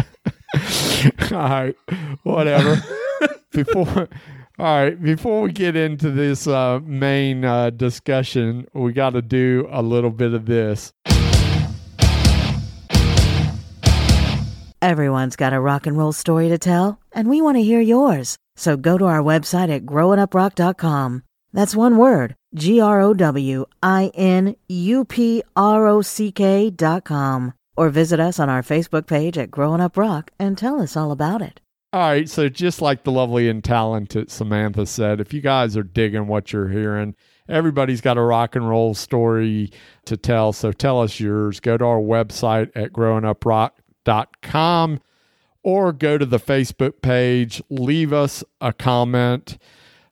all 1.33 1.39
right, 1.39 1.77
whatever. 2.23 2.83
before, 3.53 4.09
all 4.59 4.85
right, 4.85 5.03
before 5.03 5.43
we 5.43 5.53
get 5.53 5.77
into 5.77 6.11
this 6.11 6.47
uh, 6.47 6.81
main 6.85 7.45
uh, 7.45 7.71
discussion, 7.71 8.67
we 8.73 8.93
got 8.93 9.11
to 9.11 9.23
do 9.23 9.69
a 9.71 9.83
little 9.83 10.11
bit 10.11 10.35
of 10.35 10.47
this. 10.47 10.93
Everyone's 14.83 15.37
got 15.37 15.53
a 15.53 15.61
rock 15.61 15.87
and 15.87 15.97
roll 15.99 16.13
story 16.13 16.49
to 16.49 16.57
tell, 16.57 17.01
and 17.13 17.29
we 17.29 17.43
want 17.43 17.59
to 17.59 17.63
hear 17.63 17.81
yours. 17.81 18.39
So 18.57 18.77
go 18.77 18.97
to 18.97 19.05
our 19.05 19.21
website 19.21 19.75
at 19.75 19.85
growinuprock.com. 19.85 21.23
That's 21.53 21.77
one 21.77 21.97
word 21.99 22.35
G 22.55 22.81
R 22.81 23.01
O 23.01 23.13
W 23.15 23.67
I 23.83 24.11
N 24.15 24.57
U 24.69 25.05
P 25.05 25.43
R 25.57 25.87
O 25.87 26.03
C 26.03 26.33
K 26.33 26.71
dot 26.71 27.05
com. 27.05 27.55
Or 27.77 27.89
visit 27.91 28.21
us 28.21 28.39
on 28.39 28.49
our 28.49 28.63
Facebook 28.63 29.07
page 29.07 29.39
at 29.39 29.51
Growing 29.51 29.81
Up 29.81 29.97
Rock 29.97 30.33
and 30.39 30.57
tell 30.57 30.81
us 30.81 30.97
all 30.97 31.13
about 31.13 31.41
it. 31.41 31.61
All 31.93 32.01
right, 32.01 32.29
so 32.29 32.49
just 32.49 32.81
like 32.81 33.03
the 33.03 33.11
lovely 33.11 33.49
and 33.49 33.65
talented 33.65 34.31
Samantha 34.31 34.87
said, 34.87 35.21
if 35.21 35.33
you 35.33 35.41
guys 35.41 35.77
are 35.77 35.83
digging 35.83 36.29
what 36.29 36.53
you're 36.53 36.69
hearing, 36.69 37.17
everybody's 37.49 38.01
got 38.01 38.17
a 38.17 38.23
rock 38.23 38.55
and 38.55 38.69
roll 38.69 38.95
story 38.95 39.73
to 40.05 40.17
tell. 40.17 40.53
So 40.53 40.71
tell 40.71 41.01
us 41.01 41.19
yours. 41.19 41.59
Go 41.59 41.77
to 41.77 41.85
our 41.85 41.99
website 41.99 42.71
at 42.77 42.93
growinuprock.com 42.93 45.01
or 45.65 45.93
go 45.93 46.17
to 46.17 46.25
the 46.25 46.39
Facebook 46.39 47.03
page, 47.03 47.61
leave 47.69 48.13
us 48.13 48.45
a 48.61 48.73
comment, 48.73 49.59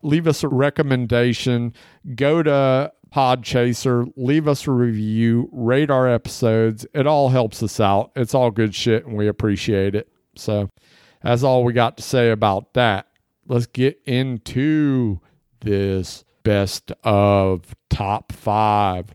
leave 0.03 0.27
us 0.27 0.43
a 0.43 0.49
recommendation, 0.49 1.73
go 2.17 2.43
to 2.43 2.93
Podchaser, 3.15 4.13
leave 4.17 4.49
us 4.49 4.67
a 4.67 4.73
review, 4.73 5.49
rate 5.53 5.91
our 5.91 6.09
episodes. 6.09 6.85
It 6.93 7.07
all 7.07 7.29
helps 7.29 7.63
us 7.63 7.79
out. 7.79 8.11
It's 8.17 8.35
all 8.35 8.51
good 8.51 8.75
shit 8.75 9.07
and 9.07 9.17
we 9.17 9.29
appreciate 9.29 9.95
it. 9.95 10.09
So 10.35 10.71
that's 11.23 11.43
all 11.43 11.65
we 11.65 11.73
got 11.73 11.97
to 11.97 12.03
say 12.03 12.31
about 12.31 12.75
that. 12.75 13.07
Let's 13.47 13.67
get 13.67 14.01
into 14.07 15.21
this 15.61 16.25
best 16.45 16.93
of 17.03 17.75
top 17.91 18.33
five. 18.33 19.15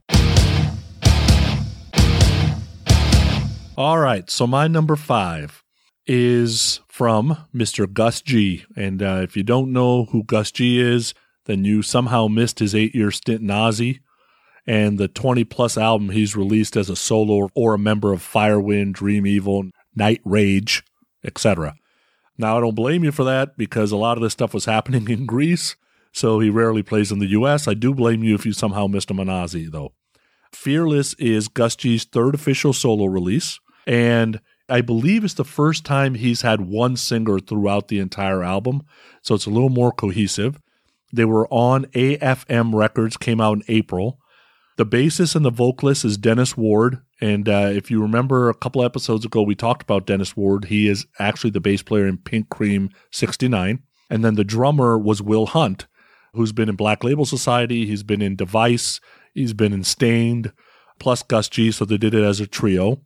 All 3.76 3.98
right. 3.98 4.30
So 4.30 4.46
my 4.46 4.68
number 4.68 4.96
five 4.96 5.64
is 6.06 6.80
from 6.88 7.38
Mr. 7.56 7.92
Gus 7.92 8.22
G. 8.22 8.66
And 8.76 9.02
uh, 9.02 9.22
if 9.24 9.36
you 9.36 9.44
don't 9.44 9.72
know 9.72 10.06
who 10.06 10.24
Gus 10.24 10.52
G 10.52 10.80
is, 10.80 11.14
then 11.46 11.66
you 11.66 11.82
somehow 11.82 12.28
missed 12.28 12.60
his 12.60 12.76
eight 12.76 12.94
year 12.94 13.12
stint 13.12 13.42
in 13.42 13.48
Ozzy 13.48 14.00
and 14.66 14.98
the 14.98 15.08
20 15.08 15.44
plus 15.46 15.78
album 15.78 16.10
he's 16.10 16.36
released 16.36 16.78
as 16.78 16.90
a 16.90 16.96
solo 16.96 17.50
or 17.56 17.74
a 17.74 17.80
member 17.80 18.14
of 18.14 18.22
Firewind, 18.22 18.94
Dream 18.94 19.26
Evil, 19.26 19.66
Night 19.96 20.22
Rage, 20.24 20.84
etc. 21.24 21.76
Now, 22.38 22.58
I 22.58 22.62
don't 22.62 22.76
blame 22.76 23.04
you 23.04 23.12
for 23.12 23.24
that 23.24 23.58
because 23.58 23.92
a 23.92 23.98
lot 23.98 24.18
of 24.18 24.24
this 24.24 24.34
stuff 24.34 24.54
was 24.54 24.66
happening 24.66 25.08
in 25.10 25.26
Greece, 25.26 25.76
so 26.12 26.40
he 26.40 26.50
rarely 26.50 26.84
plays 26.84 27.12
in 27.12 27.20
the 27.20 27.28
US. 27.28 27.68
I 27.68 27.74
do 27.74 27.94
blame 27.94 28.24
you 28.24 28.36
if 28.36 28.46
you 28.46 28.54
somehow 28.54 28.88
missed 28.88 29.12
a 29.12 29.14
Ozzy, 29.14 29.72
though. 29.72 29.94
Fearless 30.52 31.14
is 31.16 31.48
Gus 31.48 31.76
G's 31.76 32.06
third 32.06 32.36
official 32.36 32.74
solo 32.74 33.06
release, 33.06 33.60
and 33.88 34.40
I 34.70 34.82
believe 34.82 35.24
it's 35.24 35.34
the 35.34 35.44
first 35.44 35.84
time 35.86 36.16
he's 36.16 36.42
had 36.42 36.62
one 36.62 36.96
singer 36.96 37.40
throughout 37.40 37.88
the 37.88 38.00
entire 38.00 38.44
album, 38.44 38.84
so 39.22 39.36
it's 39.36 39.46
a 39.46 39.52
little 39.52 39.70
more 39.70 39.92
cohesive. 39.92 40.60
They 41.12 41.26
were 41.26 41.48
on 41.50 41.86
AFM 41.88 42.74
Records, 42.74 43.18
came 43.18 43.42
out 43.42 43.58
in 43.58 43.64
April. 43.68 44.20
The 44.78 44.86
bassist 44.86 45.36
and 45.36 45.46
the 45.46 45.52
vocalist 45.52 46.06
is 46.06 46.18
Dennis 46.18 46.58
Ward, 46.58 47.02
and 47.24 47.48
uh, 47.48 47.70
if 47.72 47.90
you 47.90 48.02
remember 48.02 48.50
a 48.50 48.54
couple 48.54 48.84
episodes 48.84 49.24
ago, 49.24 49.42
we 49.42 49.56
talked 49.56 49.82
about 49.82 50.06
Dennis 50.06 50.36
Ward. 50.36 50.66
He 50.66 50.90
is 50.90 51.08
actually 51.20 51.52
the 51.52 51.62
bass 51.62 51.82
player 51.82 52.06
in 52.06 52.18
Pink 52.18 52.50
Cream 52.50 52.90
69. 53.14 53.82
And 54.10 54.26
then 54.26 54.36
the 54.36 54.44
drummer 54.44 55.00
was 55.00 55.22
Will 55.22 55.46
Hunt, 55.46 55.88
who's 56.34 56.52
been 56.52 56.68
in 56.68 56.76
Black 56.76 57.02
Label 57.02 57.24
Society. 57.24 57.86
He's 57.86 58.04
been 58.04 58.22
in 58.22 58.36
Device. 58.36 59.00
He's 59.34 59.54
been 59.54 59.72
in 59.72 59.86
Staind, 59.86 60.52
plus 61.00 61.24
Gus 61.24 61.48
G. 61.48 61.72
So 61.72 61.86
they 61.86 61.98
did 61.98 62.14
it 62.14 62.26
as 62.26 62.42
a 62.42 62.46
trio. 62.46 63.00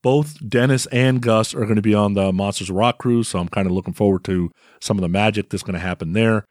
Both 0.00 0.48
Dennis 0.48 0.86
and 0.92 1.20
Gus 1.20 1.52
are 1.52 1.64
going 1.64 1.74
to 1.74 1.82
be 1.82 1.94
on 1.94 2.14
the 2.14 2.32
Monsters 2.32 2.70
Rock 2.70 2.98
cruise. 2.98 3.26
So 3.26 3.40
I'm 3.40 3.48
kind 3.48 3.66
of 3.66 3.72
looking 3.72 3.94
forward 3.94 4.22
to 4.26 4.52
some 4.80 4.96
of 4.96 5.02
the 5.02 5.08
magic 5.08 5.50
that's 5.50 5.64
going 5.64 5.74
to 5.74 5.80
happen 5.80 6.12
there. 6.12 6.46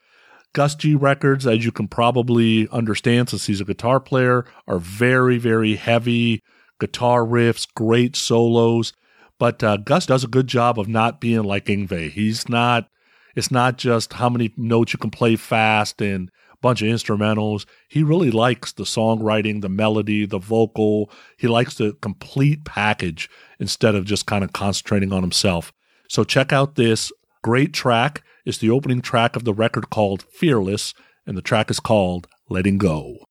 Gus 0.51 0.75
G 0.75 0.95
records, 0.95 1.47
as 1.47 1.63
you 1.63 1.71
can 1.71 1.87
probably 1.87 2.67
understand 2.73 3.29
since 3.29 3.45
he's 3.45 3.61
a 3.61 3.65
guitar 3.65 4.01
player, 4.01 4.45
are 4.67 4.79
very, 4.79 5.37
very 5.37 5.75
heavy 5.75 6.41
guitar 6.85 7.21
riffs, 7.21 7.67
great 7.73 8.15
solos. 8.15 8.93
But 9.39 9.63
uh, 9.63 9.77
Gus 9.77 10.05
does 10.05 10.23
a 10.23 10.29
good 10.29 10.47
job 10.47 10.79
of 10.79 10.87
not 10.87 11.19
being 11.19 11.43
like 11.43 11.65
Yngwie. 11.65 12.11
He's 12.11 12.47
not. 12.47 12.89
It's 13.35 13.51
not 13.51 13.77
just 13.77 14.13
how 14.13 14.29
many 14.29 14.53
notes 14.55 14.93
you 14.93 14.99
can 14.99 15.11
play 15.11 15.35
fast 15.35 16.01
and 16.01 16.31
a 16.53 16.57
bunch 16.57 16.81
of 16.81 16.87
instrumentals. 16.87 17.65
He 17.89 18.01
really 18.01 18.31
likes 18.31 18.71
the 18.71 18.85
songwriting, 18.85 19.61
the 19.61 19.67
melody, 19.67 20.25
the 20.25 20.39
vocal. 20.39 21.11
He 21.37 21.47
likes 21.47 21.75
the 21.75 21.97
complete 22.01 22.63
package 22.63 23.29
instead 23.59 23.93
of 23.93 24.05
just 24.05 24.25
kind 24.25 24.43
of 24.43 24.53
concentrating 24.53 25.11
on 25.11 25.21
himself. 25.21 25.73
So 26.07 26.23
check 26.23 26.53
out 26.53 26.75
this 26.75 27.11
great 27.43 27.73
track. 27.73 28.23
It's 28.45 28.59
the 28.59 28.69
opening 28.69 29.01
track 29.01 29.35
of 29.35 29.43
the 29.43 29.53
record 29.53 29.89
called 29.89 30.23
Fearless, 30.23 30.93
and 31.25 31.35
the 31.35 31.41
track 31.41 31.69
is 31.69 31.81
called 31.81 32.27
Letting 32.47 32.77
Go. 32.77 33.25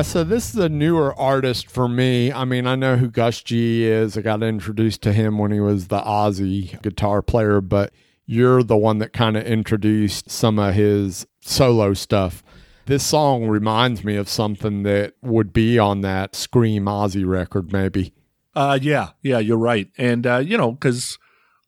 Yeah, 0.00 0.04
so 0.04 0.24
this 0.24 0.54
is 0.54 0.56
a 0.56 0.70
newer 0.70 1.14
artist 1.20 1.70
for 1.70 1.86
me. 1.86 2.32
I 2.32 2.46
mean, 2.46 2.66
I 2.66 2.74
know 2.74 2.96
who 2.96 3.10
Gus 3.10 3.42
G 3.42 3.84
is. 3.84 4.16
I 4.16 4.22
got 4.22 4.42
introduced 4.42 5.02
to 5.02 5.12
him 5.12 5.36
when 5.36 5.52
he 5.52 5.60
was 5.60 5.88
the 5.88 6.00
Ozzy 6.00 6.80
guitar 6.80 7.20
player, 7.20 7.60
but 7.60 7.92
you're 8.24 8.62
the 8.62 8.78
one 8.78 8.96
that 9.00 9.12
kind 9.12 9.36
of 9.36 9.44
introduced 9.44 10.30
some 10.30 10.58
of 10.58 10.72
his 10.72 11.26
solo 11.42 11.92
stuff. 11.92 12.42
This 12.86 13.04
song 13.04 13.46
reminds 13.48 14.02
me 14.02 14.16
of 14.16 14.26
something 14.26 14.84
that 14.84 15.16
would 15.20 15.52
be 15.52 15.78
on 15.78 16.00
that 16.00 16.34
Scream 16.34 16.86
Ozzy 16.86 17.28
record, 17.28 17.70
maybe. 17.70 18.14
Uh, 18.56 18.78
yeah, 18.80 19.10
yeah, 19.20 19.38
you're 19.38 19.58
right. 19.58 19.90
And, 19.98 20.26
uh, 20.26 20.38
you 20.38 20.56
know, 20.56 20.72
because 20.72 21.18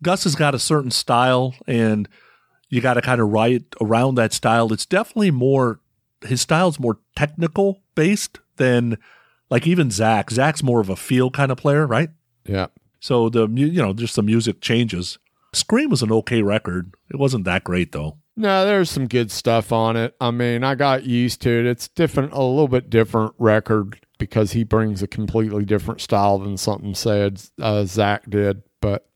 Gus 0.02 0.24
has 0.24 0.36
got 0.36 0.54
a 0.54 0.58
certain 0.58 0.90
style 0.90 1.54
and 1.66 2.08
you 2.70 2.80
got 2.80 2.94
to 2.94 3.02
kind 3.02 3.20
of 3.20 3.28
write 3.28 3.66
around 3.78 4.14
that 4.14 4.32
style. 4.32 4.72
It's 4.72 4.86
definitely 4.86 5.32
more 5.32 5.80
his 6.24 6.40
style's 6.40 6.78
more 6.78 6.98
technical 7.16 7.82
based 7.94 8.40
than 8.56 8.98
like 9.50 9.66
even 9.66 9.88
Zakk. 9.88 10.26
Zakk's 10.26 10.62
more 10.62 10.80
of 10.80 10.88
a 10.88 10.96
feel 10.96 11.30
kind 11.30 11.52
of 11.52 11.58
player, 11.58 11.86
right? 11.86 12.10
Yeah. 12.44 12.66
So 13.00 13.28
the 13.28 13.48
you 13.48 13.82
know 13.82 13.92
just 13.92 14.16
the 14.16 14.22
music 14.22 14.60
changes. 14.60 15.18
Scream 15.52 15.90
was 15.90 16.02
an 16.02 16.12
okay 16.12 16.42
record. 16.42 16.94
It 17.10 17.16
wasn't 17.16 17.44
that 17.44 17.64
great 17.64 17.92
though. 17.92 18.18
No, 18.36 18.64
there's 18.64 18.90
some 18.90 19.08
good 19.08 19.30
stuff 19.30 19.72
on 19.72 19.96
it. 19.96 20.16
I 20.20 20.30
mean, 20.30 20.64
I 20.64 20.74
got 20.74 21.04
used 21.04 21.42
to 21.42 21.50
it. 21.50 21.66
It's 21.66 21.88
different, 21.88 22.32
a 22.32 22.42
little 22.42 22.68
bit 22.68 22.88
different 22.88 23.34
record 23.38 23.98
because 24.18 24.52
he 24.52 24.64
brings 24.64 25.02
a 25.02 25.06
completely 25.06 25.66
different 25.66 26.00
style 26.00 26.38
than 26.38 26.56
something 26.56 26.94
said 26.94 27.42
uh, 27.60 27.82
Zakk 27.82 28.30
did. 28.30 28.62
But 28.80 29.06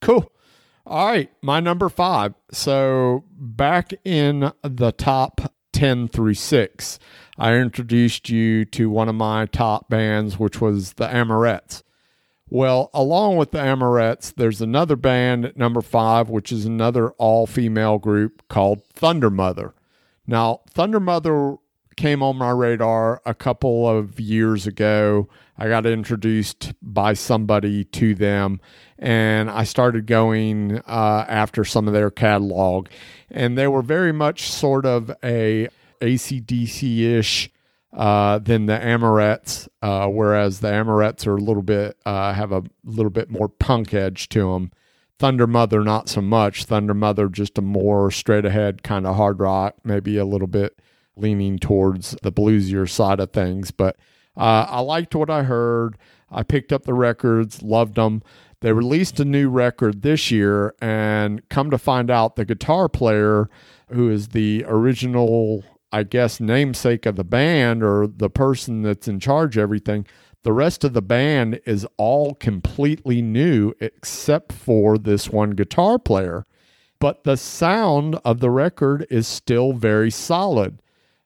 cool. 0.00 0.30
All 0.86 1.08
right, 1.08 1.30
my 1.42 1.60
number 1.60 1.88
five. 1.88 2.34
So 2.52 3.24
back 3.32 3.92
in 4.04 4.52
the 4.62 4.92
top 4.92 5.52
10 5.78 6.08
through 6.08 6.34
6, 6.34 6.98
I 7.38 7.54
introduced 7.54 8.28
you 8.28 8.64
to 8.64 8.90
one 8.90 9.08
of 9.08 9.14
my 9.14 9.46
top 9.46 9.88
bands, 9.88 10.36
which 10.36 10.60
was 10.60 10.94
the 10.94 11.06
Amorettes. 11.06 11.84
Well, 12.50 12.90
along 12.92 13.36
with 13.36 13.52
the 13.52 13.58
Amorettes, 13.58 14.34
there's 14.34 14.60
another 14.60 14.96
band 14.96 15.44
at 15.44 15.56
number 15.56 15.80
five, 15.80 16.28
which 16.28 16.50
is 16.50 16.64
another 16.64 17.10
all 17.10 17.46
female 17.46 17.98
group 17.98 18.42
called 18.48 18.82
Thunder 18.86 19.30
Mother. 19.30 19.72
Now, 20.26 20.62
Thunder 20.68 20.98
Mother 20.98 21.58
came 21.94 22.24
on 22.24 22.36
my 22.36 22.50
radar 22.50 23.22
a 23.24 23.34
couple 23.34 23.88
of 23.88 24.18
years 24.18 24.66
ago. 24.66 25.28
I 25.58 25.68
got 25.68 25.86
introduced 25.86 26.72
by 26.80 27.14
somebody 27.14 27.82
to 27.84 28.14
them, 28.14 28.60
and 28.96 29.50
I 29.50 29.64
started 29.64 30.06
going 30.06 30.78
uh, 30.86 31.24
after 31.28 31.64
some 31.64 31.88
of 31.88 31.94
their 31.94 32.12
catalog. 32.12 32.88
And 33.28 33.58
they 33.58 33.66
were 33.66 33.82
very 33.82 34.12
much 34.12 34.50
sort 34.50 34.86
of 34.86 35.10
a 35.22 35.68
ACDC 36.00 37.00
ish 37.00 37.50
uh, 37.92 38.38
than 38.38 38.66
the 38.66 38.78
Amorettes, 38.78 39.68
uh, 39.82 40.06
whereas 40.08 40.60
the 40.60 40.68
Amorettes 40.68 41.26
are 41.26 41.36
a 41.36 41.40
little 41.40 41.62
bit 41.62 41.96
uh, 42.06 42.32
have 42.32 42.52
a 42.52 42.62
little 42.84 43.10
bit 43.10 43.28
more 43.28 43.48
punk 43.48 43.92
edge 43.92 44.28
to 44.28 44.52
them. 44.52 44.70
Thunder 45.18 45.48
Mother 45.48 45.82
not 45.82 46.08
so 46.08 46.20
much. 46.20 46.64
Thunder 46.64 46.94
Mother 46.94 47.28
just 47.28 47.58
a 47.58 47.62
more 47.62 48.12
straight 48.12 48.44
ahead 48.44 48.84
kind 48.84 49.06
of 49.06 49.16
hard 49.16 49.40
rock, 49.40 49.74
maybe 49.82 50.16
a 50.16 50.24
little 50.24 50.46
bit 50.46 50.78
leaning 51.16 51.58
towards 51.58 52.14
the 52.22 52.30
bluesier 52.30 52.88
side 52.88 53.18
of 53.18 53.32
things. 53.32 53.72
But 53.72 53.96
uh, 54.38 54.66
I 54.68 54.80
liked 54.80 55.14
what 55.14 55.30
I 55.30 55.42
heard. 55.42 55.98
I 56.30 56.42
picked 56.42 56.72
up 56.72 56.84
the 56.84 56.94
records, 56.94 57.62
loved 57.62 57.96
them. 57.96 58.22
They 58.60 58.72
released 58.72 59.20
a 59.20 59.24
new 59.24 59.48
record 59.48 60.02
this 60.02 60.30
year, 60.30 60.74
and 60.80 61.48
come 61.48 61.70
to 61.70 61.78
find 61.78 62.10
out, 62.10 62.36
the 62.36 62.44
guitar 62.44 62.88
player, 62.88 63.48
who 63.88 64.10
is 64.10 64.28
the 64.28 64.64
original 64.66 65.64
I 65.90 66.02
guess, 66.02 66.40
namesake 66.40 67.06
of 67.06 67.16
the 67.16 67.24
band 67.24 67.82
or 67.82 68.06
the 68.06 68.28
person 68.28 68.82
that's 68.82 69.08
in 69.08 69.20
charge 69.20 69.56
of 69.56 69.62
everything. 69.62 70.06
The 70.42 70.52
rest 70.52 70.84
of 70.84 70.92
the 70.92 71.02
band 71.02 71.60
is 71.64 71.86
all 71.96 72.34
completely 72.34 73.22
new 73.22 73.72
except 73.80 74.52
for 74.52 74.98
this 74.98 75.30
one 75.30 75.50
guitar 75.50 75.98
player. 75.98 76.46
But 77.00 77.24
the 77.24 77.36
sound 77.36 78.16
of 78.24 78.40
the 78.40 78.50
record 78.50 79.06
is 79.08 79.26
still 79.26 79.72
very 79.72 80.10
solid. 80.10 80.80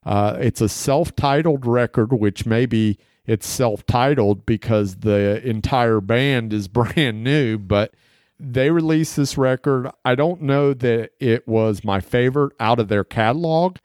Uh, 0.04 0.36
it's 0.40 0.60
a 0.60 0.68
self 0.68 1.14
titled 1.14 1.66
record, 1.66 2.12
which 2.12 2.46
maybe 2.46 2.98
it's 3.26 3.46
self 3.46 3.86
titled 3.86 4.44
because 4.46 4.96
the 4.96 5.40
entire 5.46 6.00
band 6.00 6.52
is 6.52 6.68
brand 6.68 7.22
new, 7.22 7.58
but 7.58 7.94
they 8.38 8.70
released 8.70 9.16
this 9.16 9.38
record. 9.38 9.90
I 10.04 10.14
don't 10.14 10.42
know 10.42 10.74
that 10.74 11.10
it 11.20 11.46
was 11.46 11.84
my 11.84 12.00
favorite 12.00 12.54
out 12.58 12.80
of 12.80 12.88
their 12.88 13.04
catalog 13.04 13.76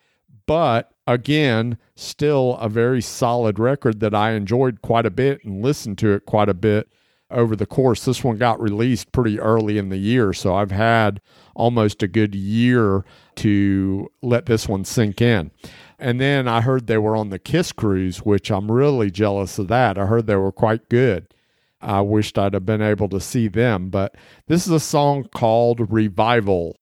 but 0.47 0.93
again, 1.05 1.77
still 1.95 2.55
a 2.55 2.69
very 2.69 3.01
solid 3.01 3.59
record 3.59 3.99
that 3.99 4.15
I 4.15 4.31
enjoyed 4.31 4.81
quite 4.81 5.05
a 5.05 5.11
bit 5.11 5.43
and 5.43 5.61
listened 5.61 5.99
to 5.99 6.13
it 6.13 6.25
quite 6.25 6.49
a 6.49 6.55
bit 6.55 6.89
over 7.29 7.55
the 7.55 7.65
course. 7.65 8.05
This 8.05 8.23
one 8.23 8.37
got 8.37 8.59
released 8.59 9.11
pretty 9.11 9.39
early 9.39 9.77
in 9.77 9.89
the 9.89 9.97
year, 9.97 10.31
so 10.33 10.55
I've 10.55 10.71
had 10.71 11.21
almost 11.53 12.01
a 12.01 12.07
good 12.07 12.33
year 12.33 13.03
to 13.35 14.09
let 14.21 14.45
this 14.45 14.67
one 14.67 14.85
sink 14.85 15.21
in. 15.21 15.51
And 15.99 16.21
then 16.21 16.47
I 16.47 16.61
heard 16.61 16.87
they 16.87 16.97
were 16.97 17.15
on 17.15 17.29
the 17.29 17.39
Kiss 17.39 17.71
cruise, 17.71 18.19
which 18.19 18.51
I'm 18.51 18.71
really 18.71 19.09
jealous 19.09 19.57
of 19.57 19.67
that. 19.69 19.97
I 19.97 20.05
heard 20.05 20.27
they 20.27 20.35
were 20.35 20.51
quite 20.51 20.89
good. 20.89 21.33
I 21.81 22.01
wished 22.01 22.37
I'd 22.37 22.53
have 22.53 22.65
been 22.65 22.81
able 22.81 23.09
to 23.09 23.19
see 23.19 23.47
them, 23.47 23.89
but 23.89 24.15
this 24.47 24.65
is 24.65 24.73
a 24.73 24.79
song 24.79 25.27
called 25.33 25.91
Revival. 25.91 26.77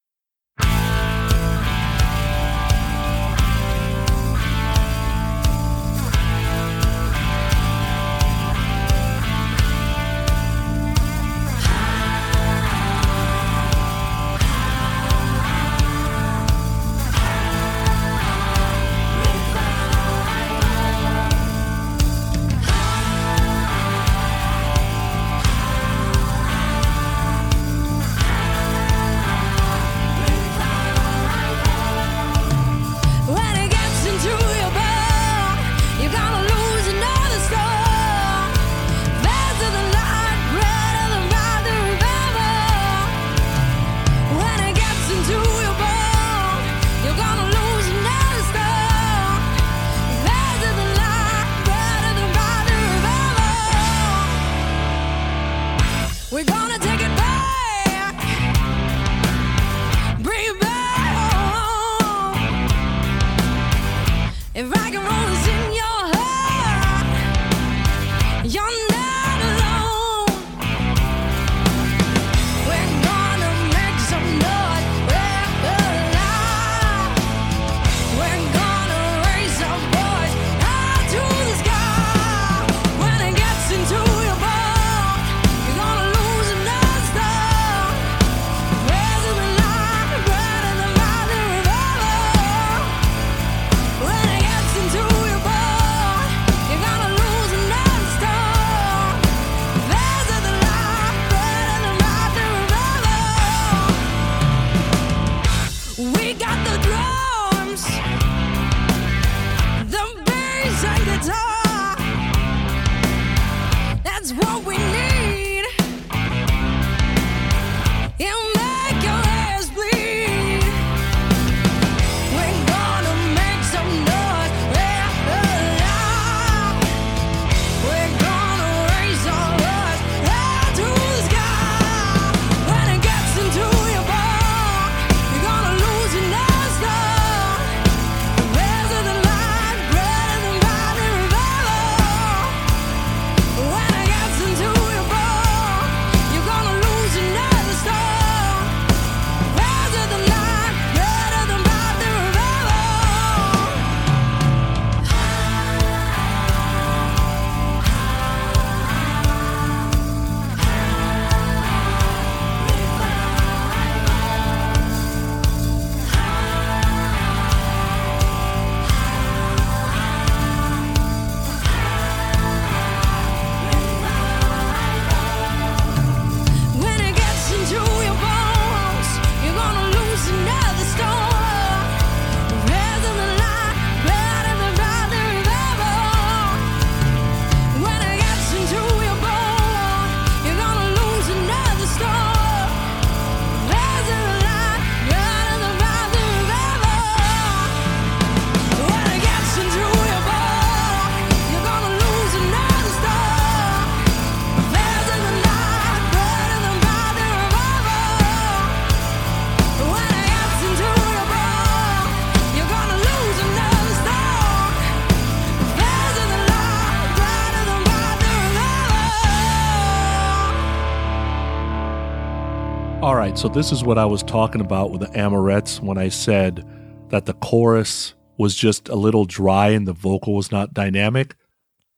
So 223.46 223.50
this 223.50 223.72
is 223.72 223.84
what 223.84 224.00
I 224.00 224.06
was 224.06 224.24
talking 224.24 224.60
about 224.60 224.90
with 224.90 225.02
the 225.02 225.08
Amorettes 225.16 225.80
when 225.80 226.00
I 226.00 226.10
said 226.10 226.68
that 227.10 227.28
the 227.28 227.34
chorus 227.36 228.16
was 228.40 228.56
just 228.56 228.90
a 228.90 228.96
little 228.96 229.26
dry 229.26 229.68
and 229.70 229.88
the 229.88 229.94
vocal 229.94 230.34
was 230.34 230.52
not 230.52 230.74
dynamic. 230.74 231.36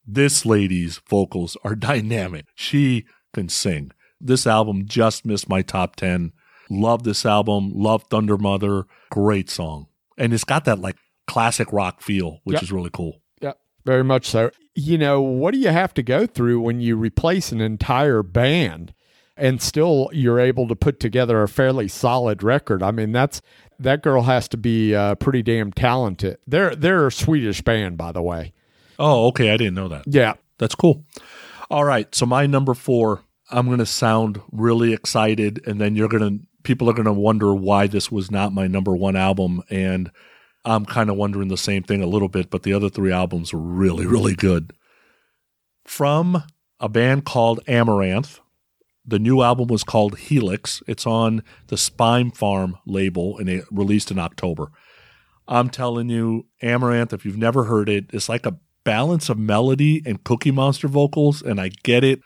This 0.06 0.46
lady's 0.46 0.98
vocals 1.10 1.56
are 1.64 1.74
dynamic. 1.94 2.48
She 2.54 3.06
can 3.34 3.48
sing. 3.48 3.92
This 4.20 4.46
album 4.46 4.88
just 4.90 5.26
missed 5.26 5.48
my 5.48 5.62
top 5.62 5.96
10. 5.96 6.34
Love 6.70 7.04
this 7.04 7.26
album. 7.26 7.72
Love 7.74 8.04
Thunder 8.10 8.38
Mother. 8.38 8.84
Great 9.10 9.50
song. 9.50 9.88
And 10.18 10.34
it's 10.34 10.44
got 10.44 10.66
that 10.66 10.80
like 10.80 10.98
classic 11.28 11.72
rock 11.72 12.02
feel, 12.02 12.42
which 12.44 12.56
Yep. 12.56 12.64
is 12.64 12.72
really 12.74 12.90
cool. 12.92 13.22
Yeah, 13.42 13.54
very 13.86 14.04
much 14.04 14.26
so. 14.26 14.52
You 14.76 14.98
know, 14.98 15.22
what 15.22 15.54
do 15.54 15.62
you 15.62 15.70
have 15.70 15.94
to 15.94 16.04
go 16.04 16.26
through 16.26 16.60
when 16.60 16.82
you 16.82 16.98
replace 16.98 17.54
an 17.54 17.62
entire 17.62 18.22
band 18.22 18.94
and 19.38 19.62
still 19.62 20.10
you're 20.12 20.40
able 20.40 20.68
to 20.68 20.76
put 20.76 21.00
together 21.00 21.44
a 21.44 21.48
fairly 21.48 21.88
solid 21.88 22.44
record? 22.44 22.84
I 22.84 22.92
mean, 22.92 23.12
that's 23.12 23.42
that 23.80 24.02
girl 24.02 24.24
has 24.24 24.48
to 24.50 24.58
be 24.58 24.96
uh, 24.96 25.16
pretty 25.16 25.44
damn 25.44 25.72
talented. 25.72 26.38
They're 26.48 26.76
they're 26.76 27.08
a 27.08 27.12
Swedish 27.12 27.62
band, 27.62 27.98
by 27.98 28.12
the 28.12 28.22
way. 28.22 28.54
Oh, 29.00 29.28
okay. 29.28 29.52
I 29.52 29.58
didn't 29.58 29.76
know 29.76 29.88
that. 29.90 30.06
Yeah. 30.08 30.34
That's 30.58 30.74
cool. 30.76 31.04
All 31.70 31.84
right. 31.84 32.14
So 32.16 32.26
my 32.26 32.48
number 32.48 32.74
four, 32.74 33.22
I'm 33.52 33.68
going 33.68 33.78
to 33.78 33.86
sound 33.86 34.42
really 34.52 34.92
excited, 34.92 35.62
and 35.68 35.80
then 35.80 35.96
you're 35.96 36.10
going 36.10 36.40
to, 36.40 36.46
people 36.64 36.90
are 36.90 36.94
going 36.94 37.06
to 37.06 37.14
wonder 37.14 37.54
why 37.54 37.86
this 37.88 38.12
was 38.12 38.32
not 38.32 38.54
my 38.54 38.68
number 38.68 38.96
one 38.96 39.16
album. 39.16 39.62
And 39.70 40.10
I'm 40.66 40.84
kind 40.86 41.12
of 41.12 41.16
wondering 41.16 41.50
the 41.50 41.58
same 41.58 41.84
thing 41.84 42.02
a 42.02 42.08
little 42.08 42.28
bit, 42.28 42.50
but 42.50 42.64
the 42.64 42.74
other 42.74 42.90
three 42.90 43.12
albums 43.12 43.54
were 43.54 43.60
really, 43.60 44.08
really 44.08 44.34
good. 44.34 44.74
From 45.86 46.44
a 46.80 46.90
band 46.90 47.26
called 47.26 47.64
Amaranthe, 47.68 48.40
the 49.08 49.20
new 49.20 49.42
album 49.42 49.68
was 49.68 49.86
called 49.86 50.18
Helix. 50.18 50.84
It's 50.86 51.08
on 51.08 51.42
the 51.68 51.78
Spine 51.78 52.32
Farm 52.32 52.78
label 52.86 53.38
and 53.38 53.48
it 53.48 53.64
released 53.72 54.12
in 54.12 54.20
October. 54.20 54.70
I'm 55.48 55.70
telling 55.70 56.10
you, 56.10 56.46
Amaranthe, 56.62 57.14
if 57.14 57.26
you've 57.26 57.38
never 57.38 57.64
heard 57.64 57.88
it, 57.88 58.06
it's 58.12 58.28
like 58.28 58.46
a 58.46 58.58
balance 58.84 59.30
of 59.30 59.40
melody 59.40 60.02
and 60.06 60.24
Cookie 60.26 60.52
Monster 60.52 60.90
vocals. 60.90 61.42
And 61.42 61.60
I 61.60 61.70
get 61.84 62.04
it. 62.04 62.20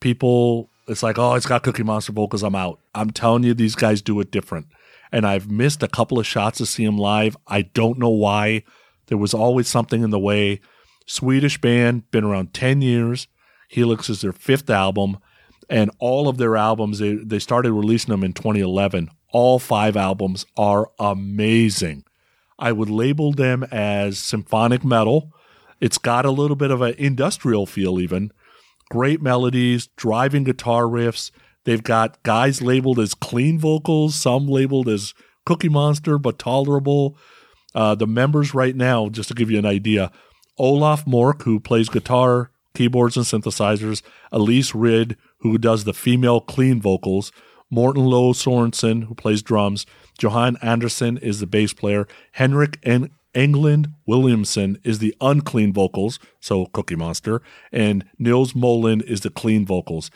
People, 0.00 0.70
it's 0.86 1.02
like, 1.02 1.18
oh, 1.18 1.34
it's 1.34 1.46
got 1.46 1.64
Cookie 1.64 1.82
Monster 1.82 2.12
vocals. 2.12 2.44
I'm 2.44 2.54
out. 2.54 2.78
I'm 2.94 3.10
telling 3.10 3.42
you, 3.42 3.52
these 3.52 3.74
guys 3.74 4.00
do 4.00 4.20
it 4.20 4.30
different. 4.30 4.66
And 5.10 5.26
I've 5.26 5.50
missed 5.50 5.82
a 5.82 5.88
couple 5.88 6.20
of 6.20 6.26
shots 6.26 6.58
to 6.58 6.66
see 6.66 6.86
them 6.86 6.98
live. 6.98 7.36
I 7.48 7.62
don't 7.62 7.98
know 7.98 8.10
why. 8.10 8.62
There 9.06 9.18
was 9.18 9.34
always 9.34 9.66
something 9.66 10.02
in 10.02 10.10
the 10.10 10.20
way. 10.20 10.60
Swedish 11.04 11.60
band, 11.60 12.10
been 12.12 12.24
around 12.24 12.54
10 12.54 12.80
years. 12.80 13.26
Helix 13.68 14.08
is 14.08 14.20
their 14.20 14.32
fifth 14.32 14.70
album. 14.70 15.18
And 15.72 15.90
all 15.98 16.28
of 16.28 16.36
their 16.36 16.54
albums, 16.54 16.98
they, 16.98 17.14
they 17.14 17.38
started 17.38 17.72
releasing 17.72 18.10
them 18.10 18.22
in 18.22 18.34
2011. 18.34 19.08
All 19.32 19.58
five 19.58 19.96
albums 19.96 20.44
are 20.54 20.90
amazing. 20.98 22.04
I 22.58 22.72
would 22.72 22.90
label 22.90 23.32
them 23.32 23.64
as 23.72 24.18
symphonic 24.18 24.84
metal. 24.84 25.32
It's 25.80 25.96
got 25.96 26.26
a 26.26 26.30
little 26.30 26.56
bit 26.56 26.70
of 26.70 26.82
an 26.82 26.94
industrial 26.98 27.64
feel, 27.64 27.98
even. 27.98 28.32
Great 28.90 29.22
melodies, 29.22 29.86
driving 29.96 30.44
guitar 30.44 30.82
riffs. 30.82 31.30
They've 31.64 31.82
got 31.82 32.22
guys 32.22 32.60
labeled 32.60 32.98
as 32.98 33.14
clean 33.14 33.58
vocals, 33.58 34.14
some 34.14 34.46
labeled 34.46 34.90
as 34.90 35.14
Cookie 35.46 35.70
Monster, 35.70 36.18
but 36.18 36.38
tolerable. 36.38 37.16
Uh, 37.74 37.94
the 37.94 38.06
members 38.06 38.52
right 38.52 38.76
now, 38.76 39.08
just 39.08 39.30
to 39.30 39.34
give 39.34 39.50
you 39.50 39.58
an 39.58 39.64
idea, 39.64 40.12
Olof 40.58 41.06
Mörck, 41.06 41.44
who 41.44 41.58
plays 41.58 41.88
guitar, 41.88 42.50
keyboards, 42.74 43.16
and 43.16 43.24
synthesizers, 43.24 44.02
Elize 44.32 44.74
Ryd, 44.74 45.16
who 45.42 45.58
does 45.58 45.84
the 45.84 45.94
female 45.94 46.40
clean 46.40 46.80
vocals, 46.80 47.32
Morten 47.70 48.04
Lowe 48.04 48.32
Sorensen, 48.32 49.04
who 49.04 49.14
plays 49.14 49.42
drums, 49.42 49.86
Johan 50.20 50.56
Andreassen 50.56 51.20
is 51.22 51.40
the 51.40 51.46
bass 51.46 51.72
player, 51.72 52.06
Henrik 52.32 52.78
en- 52.82 53.10
Englund 53.34 53.92
Wilhelmsson 54.06 54.78
is 54.84 54.98
the 54.98 55.14
unclean 55.20 55.72
vocals, 55.72 56.18
so 56.38 56.66
Cookie 56.66 56.96
Monster, 56.96 57.40
and 57.72 58.04
Nils 58.18 58.54
Molin 58.54 59.00
is 59.00 59.22
the 59.22 59.30
clean 59.30 59.64
vocals. 59.64 60.10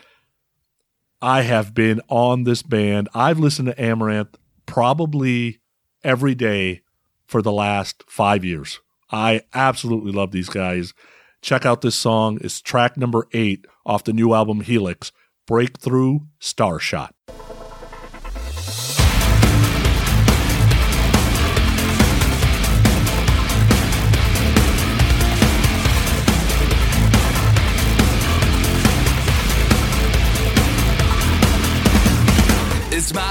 I 1.23 1.43
have 1.43 1.73
been 1.73 2.01
on 2.09 2.45
this 2.45 2.63
band. 2.63 3.09
I've 3.15 3.39
listened 3.39 3.69
to 3.69 3.75
Amaranthe 3.75 4.35
probably 4.67 5.61
every 6.05 6.35
day 6.35 6.83
for 7.27 7.41
the 7.41 7.53
last 7.53 8.05
five 8.07 8.45
years. 8.45 8.81
I 9.11 9.43
absolutely 9.55 10.13
love 10.13 10.31
these 10.31 10.51
guys. 10.51 10.93
Check 11.47 11.65
out 11.65 11.81
this 11.81 11.95
song. 11.95 12.39
It's 12.41 12.61
track 12.61 12.97
number 12.97 13.29
eight 13.33 13.69
off 13.87 14.03
the 14.03 14.13
new 14.13 14.35
album 14.35 14.63
Helix 14.63 15.13
Breakthrough 15.47 16.23
Starshot. 16.41 17.11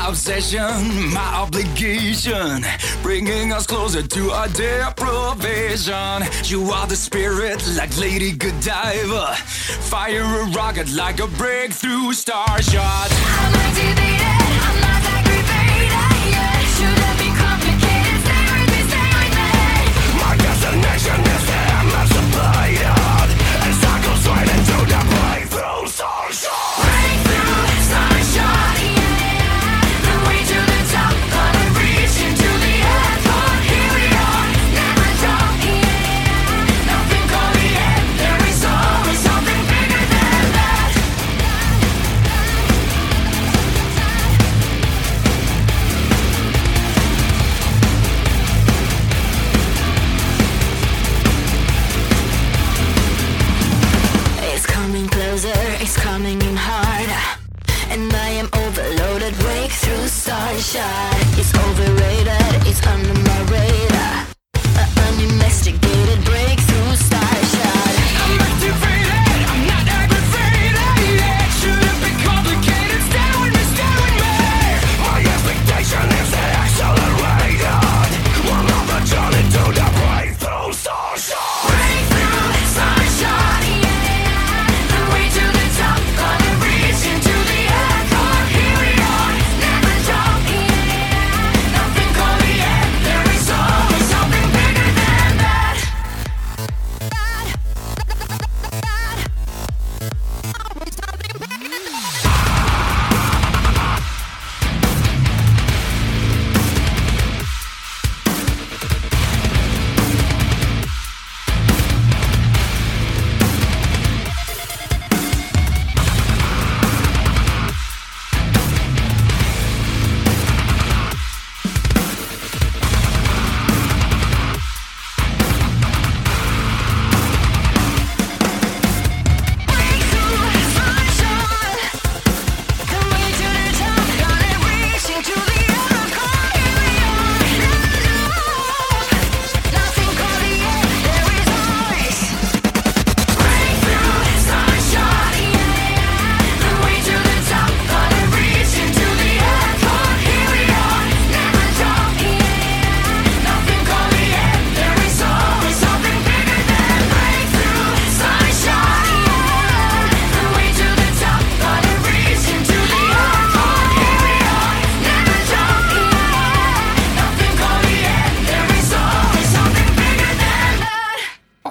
Obsession, 0.07 1.13
my 1.13 1.31
obligation, 1.35 2.63
bringing 3.01 3.51
us 3.51 3.65
closer 3.65 4.03
to 4.03 4.31
our 4.31 4.47
deprivation. 4.49 6.23
You 6.43 6.69
are 6.71 6.87
the 6.87 6.95
spirit, 6.95 7.65
like 7.75 7.97
Lady 7.97 8.31
Godiva. 8.31 9.35
Fire 9.35 10.23
a 10.23 10.45
rocket 10.51 10.91
like 10.93 11.19
a 11.19 11.27
breakthrough 11.27 12.13
star 12.13 12.61
shot. 12.61 13.64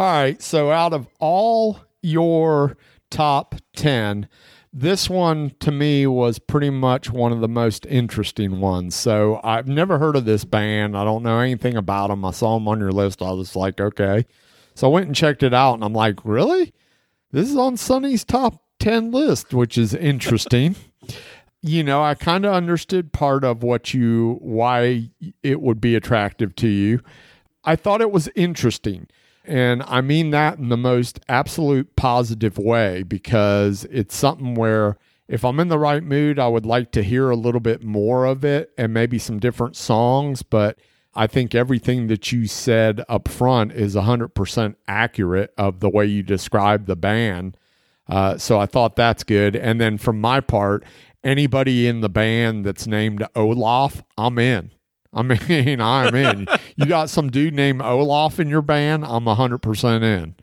Right. 0.01 0.41
So 0.43 0.71
out 0.71 0.93
of 0.93 1.07
all 1.21 1.81
your 2.03 2.77
top 3.11 3.55
10, 3.77 4.29
this 4.73 5.09
one 5.09 5.53
to 5.61 5.71
me 5.71 6.07
was 6.07 6.41
pretty 6.41 6.71
much 6.71 7.11
one 7.11 7.33
of 7.33 7.41
the 7.41 7.49
most 7.49 7.87
interesting 7.87 8.61
ones. 8.61 8.97
So 8.97 9.41
I've 9.45 9.69
never 9.69 9.99
heard 9.99 10.17
of 10.17 10.25
this 10.25 10.45
band. 10.45 10.97
I 10.97 11.05
don't 11.05 11.23
know 11.23 11.39
anything 11.39 11.77
about 11.77 12.09
them. 12.09 12.25
I 12.25 12.33
saw 12.33 12.55
them 12.55 12.67
on 12.67 12.81
your 12.81 12.91
list. 12.91 13.23
I 13.23 13.31
was 13.31 13.55
like, 13.55 13.81
okay. 13.81 14.27
So 14.75 14.89
I 14.89 14.93
went 14.93 15.07
and 15.07 15.15
checked 15.15 15.45
it 15.45 15.55
out 15.55 15.75
and 15.75 15.85
I'm 15.85 15.93
like, 15.93 16.25
really? 16.25 16.75
This 17.31 17.49
is 17.49 17.57
on 17.57 17.77
Sonny's 17.77 18.25
top 18.25 18.65
10 18.81 19.13
list, 19.13 19.55
which 19.55 19.79
is 19.79 19.95
interesting. 19.95 20.75
you 21.63 21.85
know, 21.85 22.03
I 22.03 22.15
kind 22.15 22.45
of 22.45 22.53
understood 22.53 23.13
part 23.13 23.45
of 23.45 23.63
what 23.63 23.95
you, 23.95 24.39
why 24.41 25.09
it 25.43 25.61
would 25.61 25.81
be 25.81 25.95
attractive 25.95 26.57
to 26.57 26.69
you. 26.69 27.01
I 27.65 27.77
thought 27.77 28.01
it 28.01 28.11
was 28.11 28.29
interesting. 28.35 29.07
And 29.45 29.83
I 29.83 30.01
mean 30.01 30.31
that 30.31 30.59
in 30.59 30.71
the 30.71 30.77
most 30.77 31.21
absolute 31.29 31.97
positive 31.97 32.57
way 32.59 33.03
because 33.03 33.85
it's 33.91 34.17
something 34.17 34.55
where 34.55 34.97
if 35.29 35.45
I'm 35.45 35.61
in 35.61 35.69
the 35.69 35.79
right 35.79 36.03
mood, 36.03 36.39
I 36.39 36.49
would 36.49 36.67
like 36.67 36.91
to 36.93 37.03
hear 37.03 37.31
a 37.31 37.37
little 37.37 37.61
bit 37.61 37.83
more 37.83 38.25
of 38.25 38.45
it 38.45 38.73
and 38.77 38.93
maybe 38.93 39.19
some 39.19 39.39
different 39.39 39.77
songs. 39.77 40.43
But 40.43 40.79
I 41.15 41.27
think 41.27 41.55
everything 41.55 42.09
that 42.09 42.33
you 42.33 42.47
said 42.47 43.03
up 43.09 43.29
front 43.29 43.73
is 43.73 43.95
100% 43.95 44.75
accurate 44.89 45.55
of 45.57 45.81
the 45.81 45.89
way 45.89 46.07
you 46.07 46.23
described 46.23 46.87
the 46.87 46.97
band. 46.97 47.57
Uh, 48.09 48.37
so 48.37 48.59
I 48.59 48.67
thought 48.67 48.97
that's 48.97 49.25
good. 49.25 49.57
And 49.57 49.81
then 49.81 49.97
from 49.97 50.21
my 50.21 50.41
part, 50.41 50.85
anybody 51.23 51.87
in 51.87 52.01
the 52.01 52.09
band 52.11 52.67
that's 52.67 52.87
named 52.87 53.27
Olaf, 53.35 54.03
I'm 54.19 54.39
in. 54.39 54.74
I 55.15 55.23
mean, 55.23 55.81
I'm 55.81 56.15
in. 56.15 56.47
you 56.77 56.87
got 56.87 57.11
some 57.11 57.31
dude 57.31 57.55
named 57.55 57.83
Olaf 57.83 58.41
in 58.41 58.49
your 58.49 58.63
band, 58.63 59.05
I'm 59.05 59.25
100% 59.25 60.03
in. 60.03 60.35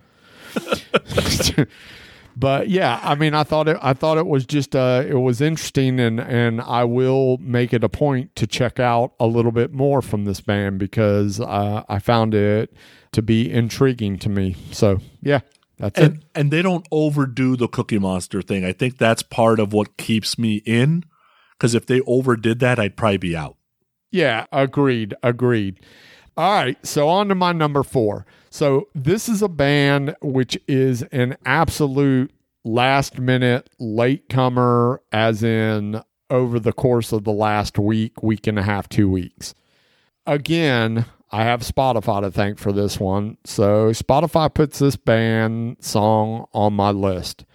but 2.35 2.69
yeah, 2.69 2.99
I 3.03 3.15
mean, 3.15 3.33
I 3.33 3.43
thought 3.43 3.67
it. 3.67 3.77
I 3.81 3.93
thought 3.93 4.17
it 4.17 4.27
was 4.27 4.45
just. 4.45 4.75
Uh, 4.75 5.03
it 5.07 5.15
was 5.15 5.41
interesting, 5.41 5.99
and 5.99 6.19
and 6.19 6.61
I 6.61 6.83
will 6.83 7.37
make 7.37 7.73
it 7.73 7.83
a 7.83 7.89
point 7.89 8.35
to 8.35 8.47
check 8.47 8.79
out 8.79 9.13
a 9.19 9.27
little 9.27 9.51
bit 9.51 9.73
more 9.73 10.01
from 10.01 10.25
this 10.25 10.41
band 10.41 10.79
because 10.79 11.39
uh, 11.39 11.83
I 11.87 11.99
found 11.99 12.33
it 12.33 12.73
to 13.13 13.21
be 13.21 13.51
intriguing 13.51 14.17
to 14.19 14.29
me. 14.29 14.55
So 14.71 14.99
yeah, 15.21 15.41
that's 15.77 15.99
it. 15.99 16.03
and 16.03 16.25
and 16.35 16.51
they 16.51 16.61
don't 16.61 16.87
overdo 16.91 17.55
the 17.55 17.67
Cookie 17.67 17.99
Monster 17.99 18.41
thing. 18.41 18.65
I 18.65 18.73
think 18.73 18.97
that's 18.97 19.23
part 19.23 19.59
of 19.59 19.73
what 19.73 19.97
keeps 19.97 20.37
me 20.37 20.55
in. 20.65 21.05
Because 21.57 21.75
if 21.75 21.85
they 21.85 22.01
overdid 22.01 22.59
that, 22.59 22.79
I'd 22.79 22.97
probably 22.97 23.17
be 23.17 23.35
out. 23.35 23.55
Yeah, 24.11 24.45
agreed, 24.51 25.15
agreed. 25.23 25.79
All 26.37 26.51
right, 26.51 26.85
so 26.85 27.07
on 27.09 27.29
to 27.29 27.35
my 27.35 27.51
number 27.51 27.83
four. 27.83 28.25
So 28.49 28.87
this 28.93 29.29
is 29.29 29.41
a 29.41 29.47
band 29.47 30.15
which 30.21 30.57
is 30.67 31.03
an 31.03 31.37
absolute 31.45 32.31
last 32.63 33.17
minute 33.19 33.69
latecomer, 33.79 35.01
as 35.11 35.43
in 35.43 36.01
over 36.29 36.59
the 36.59 36.73
course 36.73 37.11
of 37.11 37.23
the 37.23 37.31
last 37.31 37.79
week, 37.79 38.21
week 38.21 38.47
and 38.47 38.59
a 38.59 38.63
half, 38.63 38.87
two 38.87 39.09
weeks. 39.09 39.53
Again, 40.25 41.05
I 41.31 41.43
have 41.43 41.61
Spotify 41.61 42.21
to 42.21 42.31
thank 42.31 42.59
for 42.59 42.71
this 42.71 42.99
one. 42.99 43.37
So 43.45 43.91
Spotify 43.91 44.53
puts 44.53 44.79
this 44.79 44.95
band 44.95 45.77
song 45.79 46.45
on 46.53 46.73
my 46.73 46.91
list 46.91 47.45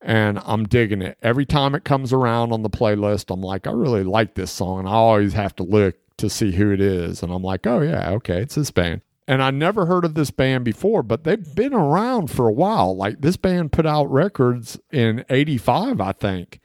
and 0.00 0.40
I'm 0.44 0.64
digging 0.64 1.02
it. 1.02 1.18
Every 1.22 1.46
time 1.46 1.74
it 1.74 1.84
comes 1.84 2.12
around 2.12 2.52
on 2.52 2.62
the 2.62 2.70
playlist, 2.70 3.32
I'm 3.32 3.40
like, 3.40 3.66
I 3.66 3.72
really 3.72 4.04
like 4.04 4.34
this 4.34 4.50
song. 4.50 4.80
And 4.80 4.88
I 4.88 4.92
always 4.92 5.32
have 5.32 5.56
to 5.56 5.62
look 5.62 5.96
to 6.18 6.30
see 6.30 6.52
who 6.52 6.70
it 6.72 6.80
is. 6.80 7.22
And 7.22 7.32
I'm 7.32 7.42
like, 7.42 7.66
oh, 7.66 7.80
yeah, 7.80 8.10
okay, 8.10 8.42
it's 8.42 8.54
this 8.54 8.70
band. 8.70 9.02
And 9.26 9.42
I 9.42 9.50
never 9.50 9.86
heard 9.86 10.04
of 10.04 10.14
this 10.14 10.30
band 10.30 10.64
before, 10.64 11.02
but 11.02 11.24
they've 11.24 11.54
been 11.54 11.74
around 11.74 12.30
for 12.30 12.48
a 12.48 12.52
while. 12.52 12.96
Like 12.96 13.20
this 13.20 13.36
band 13.36 13.72
put 13.72 13.84
out 13.84 14.10
records 14.10 14.80
in 14.90 15.24
85, 15.28 16.00
I 16.00 16.12
think. 16.12 16.60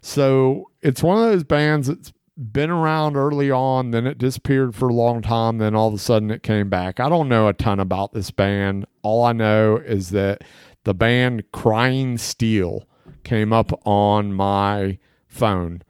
So 0.00 0.70
it's 0.82 1.02
one 1.02 1.18
of 1.18 1.30
those 1.30 1.44
bands 1.44 1.86
that's 1.86 2.12
been 2.36 2.70
around 2.70 3.16
early 3.16 3.50
on, 3.50 3.92
then 3.92 4.06
it 4.06 4.18
disappeared 4.18 4.74
for 4.74 4.88
a 4.88 4.92
long 4.94 5.22
time, 5.22 5.58
then 5.58 5.74
all 5.74 5.88
of 5.88 5.94
a 5.94 5.98
sudden 5.98 6.32
it 6.32 6.42
came 6.42 6.68
back. 6.68 6.98
I 6.98 7.08
don't 7.08 7.28
know 7.28 7.46
a 7.46 7.52
ton 7.52 7.78
about 7.78 8.12
this 8.12 8.32
band. 8.32 8.86
All 9.02 9.24
I 9.24 9.32
know 9.32 9.76
is 9.76 10.10
that 10.10 10.42
the 10.84 10.94
band 10.94 11.44
Crying 11.52 12.18
Steel 12.18 12.86
came 13.24 13.52
up 13.52 13.72
on 13.86 14.32
my 14.32 14.98
phone 15.26 15.82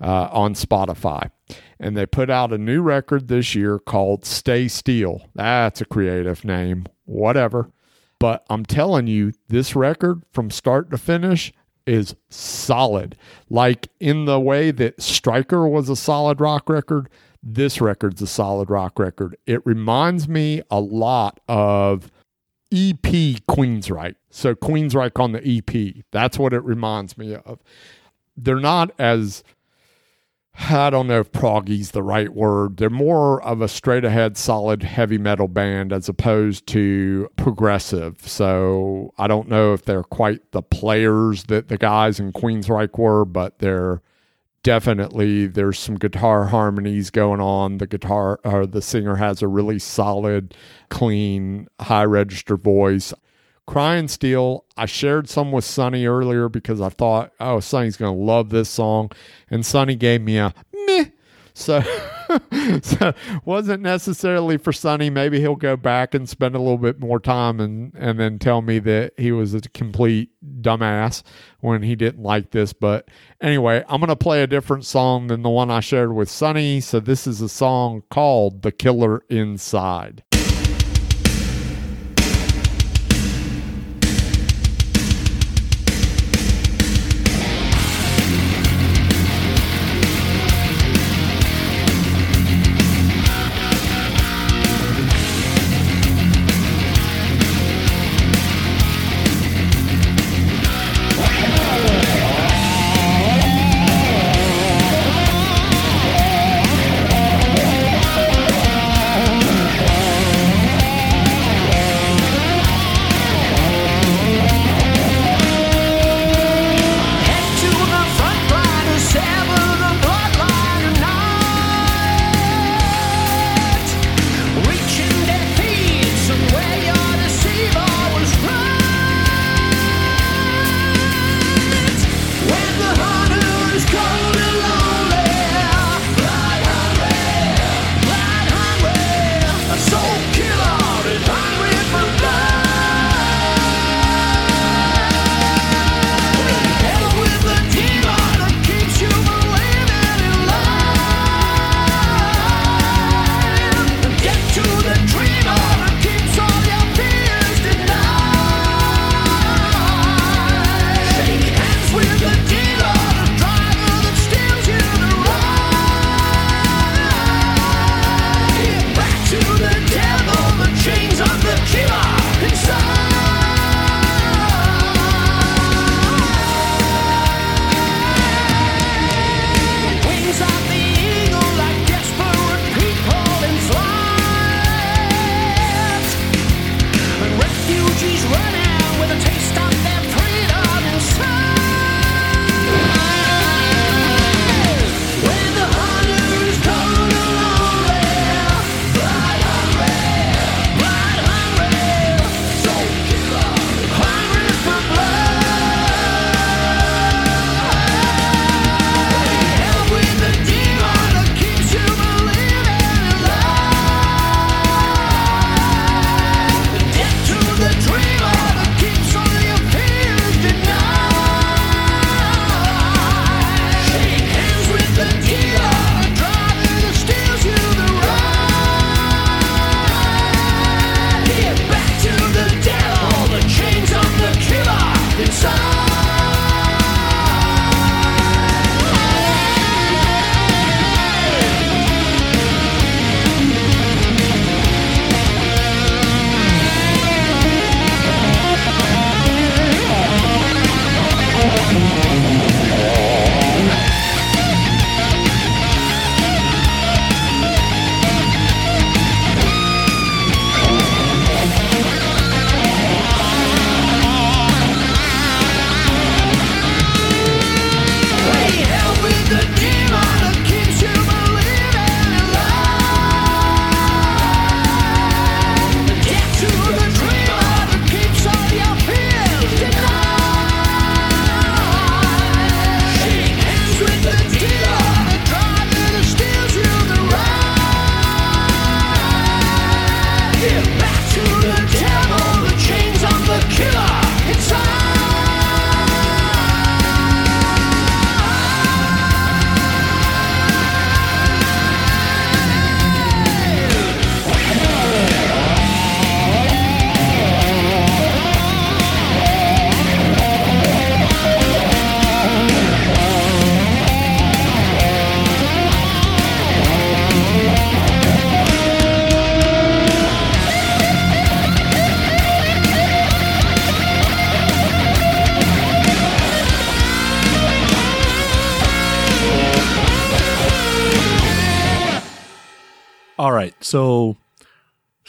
uh, 0.00 0.28
on 0.30 0.54
Spotify. 0.54 1.30
And 1.78 1.96
they 1.96 2.06
put 2.06 2.30
out 2.30 2.52
a 2.52 2.58
new 2.58 2.80
record 2.80 3.28
this 3.28 3.54
year 3.54 3.78
called 3.78 4.24
Stay 4.24 4.68
Steel. 4.68 5.28
That's 5.34 5.80
a 5.80 5.84
creative 5.84 6.44
name, 6.44 6.86
whatever. 7.04 7.70
But 8.18 8.44
I'm 8.48 8.64
telling 8.64 9.06
you, 9.06 9.32
this 9.48 9.76
record 9.76 10.22
from 10.32 10.50
start 10.50 10.90
to 10.90 10.98
finish 10.98 11.52
is 11.86 12.16
solid. 12.30 13.16
Like 13.50 13.88
in 14.00 14.24
the 14.24 14.40
way 14.40 14.70
that 14.70 15.00
Striker 15.00 15.68
was 15.68 15.88
a 15.88 15.96
solid 15.96 16.40
rock 16.40 16.68
record, 16.68 17.08
this 17.42 17.80
record's 17.80 18.22
a 18.22 18.26
solid 18.26 18.70
rock 18.70 18.98
record. 18.98 19.36
It 19.46 19.64
reminds 19.66 20.28
me 20.28 20.62
a 20.70 20.80
lot 20.80 21.40
of 21.46 22.10
EP 22.72 23.40
Queensryche. 23.48 24.16
So 24.30 24.54
Queensryche 24.54 25.20
on 25.20 25.32
the 25.32 25.46
EP. 25.46 26.04
That's 26.10 26.38
what 26.38 26.52
it 26.52 26.62
reminds 26.64 27.16
me 27.16 27.34
of. 27.34 27.60
They're 28.36 28.60
not 28.60 28.92
as 28.98 29.42
I 30.58 30.90
don't 30.90 31.06
know 31.06 31.20
if 31.20 31.32
proggy's 31.32 31.90
the 31.90 32.02
right 32.02 32.32
word. 32.32 32.78
They're 32.78 32.88
more 32.90 33.42
of 33.42 33.60
a 33.60 33.68
straight 33.68 34.04
ahead 34.04 34.36
solid 34.36 34.82
heavy 34.82 35.18
metal 35.18 35.48
band 35.48 35.92
as 35.92 36.08
opposed 36.08 36.66
to 36.68 37.28
progressive. 37.36 38.26
So 38.26 39.12
I 39.18 39.26
don't 39.26 39.48
know 39.48 39.74
if 39.74 39.84
they're 39.84 40.02
quite 40.02 40.52
the 40.52 40.62
players 40.62 41.44
that 41.44 41.68
the 41.68 41.76
guys 41.76 42.18
in 42.18 42.32
Queensryche 42.32 42.98
were, 42.98 43.24
but 43.24 43.58
they're 43.58 44.00
definitely 44.66 45.46
there's 45.46 45.78
some 45.78 45.94
guitar 45.94 46.46
harmonies 46.46 47.08
going 47.10 47.40
on. 47.40 47.78
The 47.78 47.86
guitar 47.86 48.40
or 48.42 48.66
the 48.66 48.82
singer 48.82 49.14
has 49.14 49.40
a 49.40 49.46
really 49.46 49.78
solid, 49.78 50.56
clean, 50.88 51.68
high 51.80 52.04
register 52.04 52.56
voice. 52.56 53.14
Crying 53.68 54.08
Steel, 54.08 54.64
I 54.76 54.86
shared 54.86 55.28
some 55.28 55.52
with 55.52 55.64
Sonny 55.64 56.04
earlier 56.04 56.48
because 56.48 56.80
I 56.80 56.88
thought, 56.88 57.30
oh, 57.38 57.60
Sonny's 57.60 57.96
going 57.96 58.16
to 58.16 58.24
love 58.24 58.50
this 58.50 58.68
song. 58.68 59.12
And 59.48 59.64
Sonny 59.64 59.94
gave 59.94 60.20
me 60.20 60.38
a 60.38 60.52
meh. 60.74 61.04
So, 61.56 61.82
so 62.82 63.14
wasn't 63.46 63.82
necessarily 63.82 64.58
for 64.58 64.74
Sonny. 64.74 65.08
Maybe 65.08 65.40
he'll 65.40 65.56
go 65.56 65.74
back 65.74 66.14
and 66.14 66.28
spend 66.28 66.54
a 66.54 66.58
little 66.58 66.76
bit 66.76 67.00
more 67.00 67.18
time 67.18 67.60
and, 67.60 67.94
and 67.96 68.20
then 68.20 68.38
tell 68.38 68.60
me 68.60 68.78
that 68.80 69.14
he 69.16 69.32
was 69.32 69.54
a 69.54 69.62
complete 69.62 70.28
dumbass 70.60 71.22
when 71.60 71.82
he 71.82 71.96
didn't 71.96 72.22
like 72.22 72.50
this. 72.50 72.74
But 72.74 73.08
anyway, 73.40 73.82
I'm 73.88 74.00
going 74.00 74.08
to 74.08 74.16
play 74.16 74.42
a 74.42 74.46
different 74.46 74.84
song 74.84 75.28
than 75.28 75.40
the 75.40 75.48
one 75.48 75.70
I 75.70 75.80
shared 75.80 76.14
with 76.14 76.28
Sonny. 76.28 76.80
So 76.82 77.00
this 77.00 77.26
is 77.26 77.40
a 77.40 77.48
song 77.48 78.02
called 78.10 78.60
The 78.60 78.70
Killer 78.70 79.22
Inside. 79.30 80.24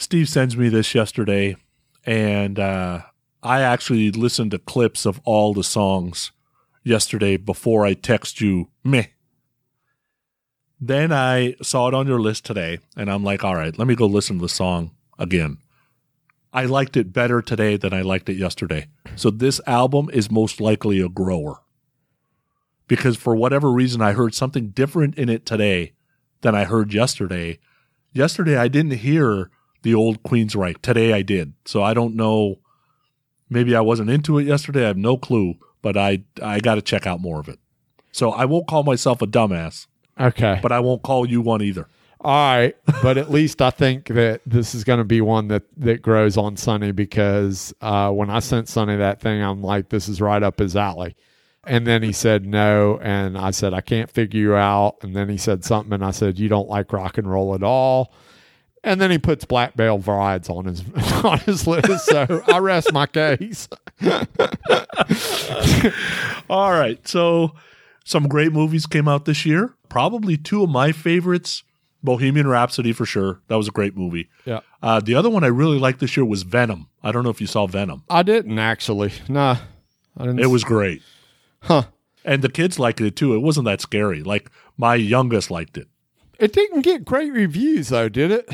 Steve 0.08 0.26
sends 0.26 0.56
me 0.56 0.70
this 0.70 0.94
yesterday, 0.94 1.54
and 2.06 2.58
uh, 2.58 3.02
I 3.42 3.60
actually 3.60 4.10
listened 4.10 4.52
to 4.52 4.58
clips 4.58 5.04
of 5.04 5.20
all 5.26 5.52
the 5.52 5.62
songs 5.62 6.32
yesterday 6.82 7.36
before 7.36 7.84
I 7.84 7.92
text 7.92 8.40
you 8.40 8.70
meh. 8.82 9.08
Then 10.80 11.12
I 11.12 11.56
saw 11.60 11.88
it 11.88 11.94
on 11.94 12.06
your 12.06 12.22
list 12.22 12.46
today, 12.46 12.78
and 12.96 13.10
I'm 13.10 13.22
like, 13.22 13.44
all 13.44 13.54
right, 13.54 13.78
let 13.78 13.86
me 13.86 13.94
go 13.94 14.06
listen 14.06 14.38
to 14.38 14.42
the 14.46 14.48
song 14.48 14.92
again. 15.18 15.58
I 16.54 16.64
liked 16.64 16.96
it 16.96 17.12
better 17.12 17.42
today 17.42 17.76
than 17.76 17.92
I 17.92 18.00
liked 18.00 18.30
it 18.30 18.38
yesterday. 18.38 18.86
So 19.14 19.28
this 19.28 19.60
album 19.66 20.08
is 20.10 20.30
most 20.30 20.58
likely 20.58 21.02
a 21.02 21.10
grower. 21.10 21.60
Because 22.86 23.18
for 23.18 23.36
whatever 23.36 23.70
reason, 23.70 24.00
I 24.00 24.12
heard 24.12 24.34
something 24.34 24.70
different 24.70 25.16
in 25.16 25.28
it 25.28 25.44
today 25.44 25.92
than 26.40 26.54
I 26.54 26.64
heard 26.64 26.94
yesterday. 26.94 27.58
Yesterday, 28.14 28.56
I 28.56 28.68
didn't 28.68 28.92
hear 28.92 29.50
the 29.82 29.94
old 29.94 30.22
Queen's 30.22 30.54
Queensryche. 30.54 30.82
Today, 30.82 31.12
I 31.12 31.22
did. 31.22 31.52
So 31.64 31.82
I 31.82 31.94
don't 31.94 32.14
know. 32.14 32.56
Maybe 33.50 33.74
I 33.74 33.80
wasn't 33.80 34.10
into 34.10 34.38
it 34.38 34.44
yesterday. 34.46 34.84
I 34.84 34.88
have 34.88 34.96
no 34.96 35.16
clue, 35.16 35.54
but 35.82 35.96
I 35.96 36.22
I 36.42 36.60
got 36.60 36.74
to 36.76 36.82
check 36.82 37.06
out 37.06 37.20
more 37.20 37.40
of 37.40 37.48
it. 37.48 37.58
So 38.12 38.30
I 38.30 38.44
won't 38.44 38.66
call 38.66 38.82
myself 38.82 39.22
a 39.22 39.26
dumbass, 39.26 39.86
Okay. 40.18 40.58
but 40.62 40.72
I 40.72 40.80
won't 40.80 41.02
call 41.02 41.28
you 41.28 41.40
one 41.40 41.62
either. 41.62 41.86
All 42.20 42.32
right, 42.56 42.76
but 43.02 43.16
at 43.16 43.30
least 43.38 43.62
I 43.62 43.70
think 43.70 44.08
that 44.08 44.40
this 44.44 44.74
is 44.74 44.82
going 44.82 44.98
to 44.98 45.04
be 45.04 45.20
one 45.20 45.48
that 45.48 45.62
that 45.76 46.02
grows 46.02 46.36
on 46.36 46.56
Sonny 46.56 46.90
because 46.92 47.72
uh, 47.80 48.10
when 48.10 48.28
I 48.28 48.40
sent 48.40 48.68
Sonny 48.68 48.96
that 48.96 49.20
thing, 49.20 49.40
I'm 49.42 49.62
like, 49.62 49.88
this 49.90 50.08
is 50.08 50.20
right 50.20 50.42
up 50.42 50.58
his 50.58 50.74
alley. 50.76 51.14
And 51.64 51.86
then 51.86 52.02
he 52.02 52.12
said 52.12 52.44
no, 52.46 52.98
and 53.02 53.36
I 53.38 53.50
said 53.52 53.72
I 53.74 53.82
can't 53.82 54.10
figure 54.10 54.40
you 54.40 54.54
out. 54.54 54.96
And 55.02 55.14
then 55.14 55.28
he 55.28 55.36
said 55.36 55.64
something, 55.64 55.92
and 55.92 56.04
I 56.04 56.10
said 56.10 56.38
you 56.38 56.48
don't 56.48 56.68
like 56.68 56.92
rock 56.92 57.18
and 57.18 57.30
roll 57.30 57.54
at 57.54 57.62
all. 57.62 58.12
And 58.88 59.00
then 59.02 59.10
he 59.10 59.18
puts 59.18 59.44
Black 59.44 59.74
Brides 59.76 60.48
on 60.48 60.64
his 60.64 60.82
on 61.24 61.38
his 61.40 61.66
list, 61.66 62.06
so 62.06 62.42
I 62.46 62.58
rest 62.58 62.90
my 62.92 63.06
case. 63.06 63.68
All 66.50 66.70
right. 66.72 67.06
So 67.06 67.52
some 68.04 68.28
great 68.28 68.52
movies 68.52 68.86
came 68.86 69.06
out 69.08 69.24
this 69.24 69.44
year. 69.44 69.74
Probably 69.88 70.36
two 70.36 70.62
of 70.62 70.70
my 70.70 70.92
favorites 70.92 71.62
Bohemian 72.02 72.46
Rhapsody 72.46 72.92
for 72.92 73.04
sure. 73.04 73.40
That 73.48 73.56
was 73.56 73.68
a 73.68 73.72
great 73.72 73.96
movie. 73.96 74.28
Yeah, 74.44 74.60
Uh, 74.82 75.00
the 75.00 75.14
other 75.14 75.28
one 75.28 75.42
I 75.44 75.48
really 75.48 75.78
liked 75.78 75.98
this 76.00 76.16
year 76.16 76.24
was 76.24 76.42
Venom. 76.44 76.88
I 77.02 77.10
don't 77.12 77.24
know 77.24 77.30
if 77.30 77.40
you 77.40 77.46
saw 77.46 77.66
Venom. 77.66 78.04
I 78.08 78.22
didn't 78.22 78.58
actually. 78.58 79.12
Nah, 79.28 79.56
I 80.16 80.22
didn't. 80.24 80.40
It 80.40 80.46
was 80.46 80.64
great. 80.64 81.02
huh. 81.62 81.82
And 82.24 82.42
the 82.42 82.48
kids 82.48 82.78
liked 82.78 83.00
it 83.00 83.16
too. 83.16 83.34
It 83.34 83.38
wasn't 83.40 83.64
that 83.66 83.80
scary. 83.80 84.22
Like 84.22 84.50
my 84.76 84.94
youngest 84.94 85.50
liked 85.50 85.76
it. 85.76 85.88
It 86.38 86.52
didn't 86.52 86.82
get 86.82 87.04
great 87.04 87.32
reviews 87.32 87.88
though, 87.88 88.08
did 88.08 88.30
it? 88.30 88.48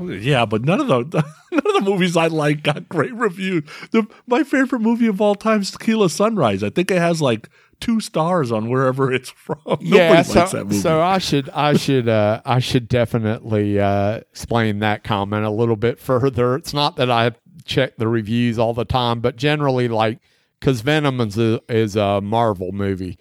Yeah, 0.00 0.46
but 0.46 0.64
none 0.64 0.80
of 0.80 0.88
the 0.88 1.24
none 1.52 1.62
of 1.76 1.84
the 1.84 1.90
movies 1.90 2.16
I 2.16 2.26
like 2.28 2.62
got 2.62 2.88
great 2.88 3.14
reviews. 3.14 3.64
The, 3.90 4.06
my 4.26 4.42
favorite 4.42 4.80
movie 4.80 5.06
of 5.06 5.20
all 5.20 5.34
time 5.34 5.60
is 5.60 5.70
Tequila 5.70 6.10
Sunrise. 6.10 6.62
I 6.62 6.70
think 6.70 6.90
it 6.90 6.98
has 6.98 7.20
like 7.20 7.48
two 7.80 8.00
stars 8.00 8.50
on 8.52 8.68
wherever 8.68 9.12
it's 9.12 9.30
from. 9.30 9.58
Nobody 9.66 9.88
yeah, 9.88 10.22
so, 10.22 10.40
likes 10.40 10.52
that 10.52 10.64
movie. 10.64 10.80
so 10.80 11.00
I 11.00 11.18
should 11.18 11.48
I 11.50 11.74
should 11.74 12.08
uh, 12.08 12.40
I 12.44 12.58
should 12.58 12.88
definitely 12.88 13.78
uh, 13.80 14.18
explain 14.18 14.80
that 14.80 15.04
comment 15.04 15.44
a 15.44 15.50
little 15.50 15.76
bit 15.76 15.98
further. 15.98 16.56
It's 16.56 16.74
not 16.74 16.96
that 16.96 17.10
I 17.10 17.32
check 17.64 17.96
the 17.96 18.08
reviews 18.08 18.58
all 18.58 18.74
the 18.74 18.84
time, 18.84 19.20
but 19.20 19.36
generally, 19.36 19.88
like 19.88 20.18
because 20.60 20.80
Venom 20.80 21.20
is 21.20 21.38
a, 21.38 21.60
is 21.68 21.96
a 21.96 22.20
Marvel 22.20 22.72
movie, 22.72 23.18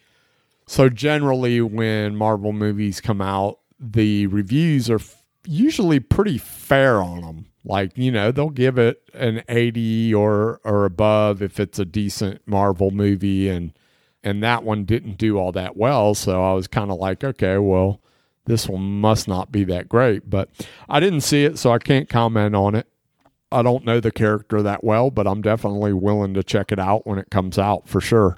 so 0.66 0.90
generally 0.90 1.62
when 1.62 2.16
Marvel 2.16 2.54
movies 2.54 3.00
come 3.00 3.22
out, 3.22 3.60
the 3.80 4.28
reviews 4.28 4.90
are 4.90 5.00
usually 5.48 6.00
pretty 6.00 6.38
fair 6.38 7.02
on 7.02 7.22
them. 7.22 7.46
Like 7.64 7.98
you 7.98 8.12
know, 8.12 8.32
they'll 8.32 8.50
give 8.50 8.78
it 8.78 9.02
an 9.14 9.44
eighty 9.50 10.14
or 10.14 10.62
or 10.64 10.86
above 10.86 11.42
if 11.42 11.60
it's 11.60 11.80
a 11.80 11.86
decent 11.86 12.42
Marvel 12.46 12.92
movie, 12.92 13.50
and 13.50 13.74
and 14.24 14.42
that 14.44 14.64
one 14.64 14.86
didn't 14.86 15.18
do 15.18 15.38
all 15.38 15.52
that 15.52 15.76
well. 15.76 16.16
So 16.16 16.44
I 16.44 16.54
was 16.54 16.68
kind 16.68 16.92
of 16.92 16.98
like, 16.98 17.24
okay, 17.24 17.58
well, 17.58 18.02
this 18.46 18.68
one 18.70 19.02
must 19.02 19.28
not 19.28 19.52
be 19.52 19.64
that 19.66 19.90
great. 19.90 20.30
But 20.30 20.50
I 20.88 21.00
didn't 21.00 21.22
see 21.22 21.44
it, 21.44 21.60
so 21.60 21.72
I 21.72 21.80
can't 21.80 22.10
comment 22.10 22.56
on 22.56 22.76
it. 22.76 22.88
I 23.52 23.62
don't 23.62 23.86
know 23.86 24.00
the 24.00 24.12
character 24.12 24.62
that 24.62 24.84
well, 24.84 25.10
but 25.10 25.28
I'm 25.28 25.42
definitely 25.42 25.94
willing 25.94 26.34
to 26.34 26.44
check 26.44 26.72
it 26.72 26.80
out 26.80 27.06
when 27.08 27.20
it 27.20 27.30
comes 27.30 27.58
out 27.58 27.88
for 27.88 28.02
sure. 28.02 28.38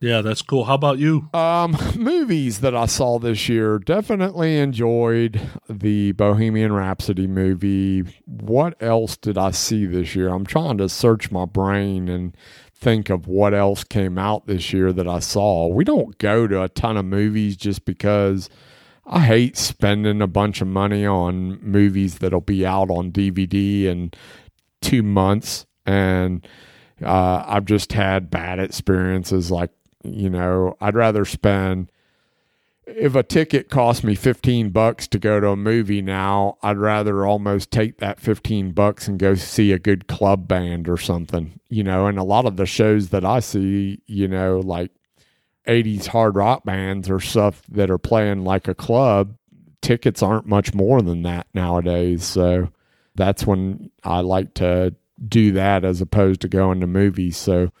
Yeah, 0.00 0.20
that's 0.20 0.42
cool. 0.42 0.64
How 0.64 0.74
about 0.74 0.98
you? 0.98 1.28
Um, 1.32 1.76
movies 1.96 2.60
that 2.60 2.74
I 2.74 2.86
saw 2.86 3.18
this 3.18 3.48
year 3.48 3.78
definitely 3.78 4.58
enjoyed 4.58 5.40
the 5.68 6.12
Bohemian 6.12 6.72
Rhapsody 6.72 7.26
movie. 7.26 8.04
What 8.26 8.80
else 8.82 9.16
did 9.16 9.38
I 9.38 9.52
see 9.52 9.86
this 9.86 10.14
year? 10.14 10.28
I'm 10.28 10.44
trying 10.44 10.78
to 10.78 10.88
search 10.88 11.30
my 11.30 11.46
brain 11.46 12.08
and 12.08 12.36
think 12.74 13.08
of 13.08 13.26
what 13.26 13.54
else 13.54 13.84
came 13.84 14.18
out 14.18 14.46
this 14.46 14.72
year 14.72 14.92
that 14.92 15.08
I 15.08 15.18
saw. 15.20 15.68
We 15.68 15.82
don't 15.82 16.18
go 16.18 16.46
to 16.46 16.62
a 16.62 16.68
ton 16.68 16.98
of 16.98 17.06
movies 17.06 17.56
just 17.56 17.86
because 17.86 18.50
I 19.06 19.20
hate 19.20 19.56
spending 19.56 20.20
a 20.20 20.26
bunch 20.26 20.60
of 20.60 20.68
money 20.68 21.06
on 21.06 21.58
movies 21.62 22.18
that'll 22.18 22.42
be 22.42 22.66
out 22.66 22.90
on 22.90 23.12
DVD 23.12 23.84
in 23.84 24.10
two 24.82 25.02
months 25.02 25.64
and 25.86 26.46
uh, 27.02 27.44
I've 27.46 27.64
just 27.64 27.92
had 27.92 28.30
bad 28.30 28.58
experiences. 28.58 29.50
Like, 29.50 29.70
you 30.14 30.30
know, 30.30 30.76
I'd 30.80 30.94
rather 30.94 31.24
spend 31.24 31.90
if 32.86 33.16
a 33.16 33.22
ticket 33.22 33.68
cost 33.68 34.04
me 34.04 34.14
15 34.14 34.70
bucks 34.70 35.08
to 35.08 35.18
go 35.18 35.40
to 35.40 35.48
a 35.48 35.56
movie 35.56 36.02
now, 36.02 36.56
I'd 36.62 36.78
rather 36.78 37.26
almost 37.26 37.72
take 37.72 37.98
that 37.98 38.20
15 38.20 38.72
bucks 38.72 39.08
and 39.08 39.18
go 39.18 39.34
see 39.34 39.72
a 39.72 39.78
good 39.78 40.06
club 40.06 40.46
band 40.46 40.88
or 40.88 40.96
something, 40.96 41.58
you 41.68 41.82
know. 41.82 42.06
And 42.06 42.16
a 42.16 42.22
lot 42.22 42.46
of 42.46 42.56
the 42.56 42.66
shows 42.66 43.08
that 43.08 43.24
I 43.24 43.40
see, 43.40 44.00
you 44.06 44.28
know, 44.28 44.60
like 44.60 44.92
80s 45.66 46.06
hard 46.06 46.36
rock 46.36 46.64
bands 46.64 47.10
or 47.10 47.18
stuff 47.18 47.62
that 47.70 47.90
are 47.90 47.98
playing 47.98 48.44
like 48.44 48.68
a 48.68 48.74
club, 48.74 49.36
tickets 49.82 50.22
aren't 50.22 50.46
much 50.46 50.72
more 50.72 51.02
than 51.02 51.22
that 51.22 51.48
nowadays. 51.54 52.24
So 52.24 52.70
that's 53.16 53.44
when 53.44 53.90
I 54.04 54.20
like 54.20 54.54
to 54.54 54.94
do 55.28 55.52
that 55.52 55.84
as 55.84 56.00
opposed 56.00 56.42
to 56.42 56.48
going 56.48 56.80
to 56.80 56.86
movies. 56.86 57.36
So 57.36 57.72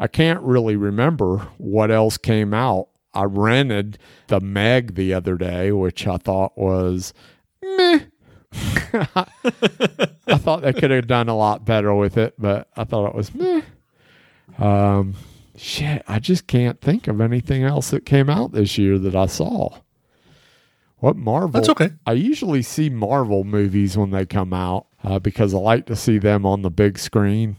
I 0.00 0.06
can't 0.06 0.40
really 0.40 0.76
remember 0.76 1.46
what 1.58 1.90
else 1.90 2.16
came 2.16 2.54
out. 2.54 2.88
I 3.12 3.24
rented 3.24 3.98
The 4.28 4.40
Meg 4.40 4.94
the 4.94 5.12
other 5.12 5.36
day, 5.36 5.72
which 5.72 6.06
I 6.06 6.16
thought 6.16 6.56
was 6.56 7.12
meh. 7.62 8.00
I 8.52 10.38
thought 10.38 10.62
they 10.62 10.72
could 10.72 10.90
have 10.90 11.06
done 11.06 11.28
a 11.28 11.36
lot 11.36 11.66
better 11.66 11.94
with 11.94 12.16
it, 12.16 12.32
but 12.38 12.68
I 12.76 12.84
thought 12.84 13.08
it 13.10 13.14
was 13.14 13.34
meh. 13.34 13.60
Um, 14.58 15.16
shit, 15.54 16.02
I 16.08 16.18
just 16.18 16.46
can't 16.46 16.80
think 16.80 17.06
of 17.06 17.20
anything 17.20 17.62
else 17.62 17.90
that 17.90 18.06
came 18.06 18.30
out 18.30 18.52
this 18.52 18.78
year 18.78 18.98
that 18.98 19.14
I 19.14 19.26
saw. 19.26 19.80
What 20.96 21.16
Marvel? 21.16 21.50
That's 21.50 21.68
okay. 21.68 21.90
I 22.06 22.12
usually 22.12 22.62
see 22.62 22.88
Marvel 22.88 23.44
movies 23.44 23.98
when 23.98 24.12
they 24.12 24.24
come 24.24 24.54
out 24.54 24.86
uh, 25.04 25.18
because 25.18 25.52
I 25.52 25.58
like 25.58 25.84
to 25.86 25.96
see 25.96 26.16
them 26.16 26.46
on 26.46 26.62
the 26.62 26.70
big 26.70 26.98
screen. 26.98 27.58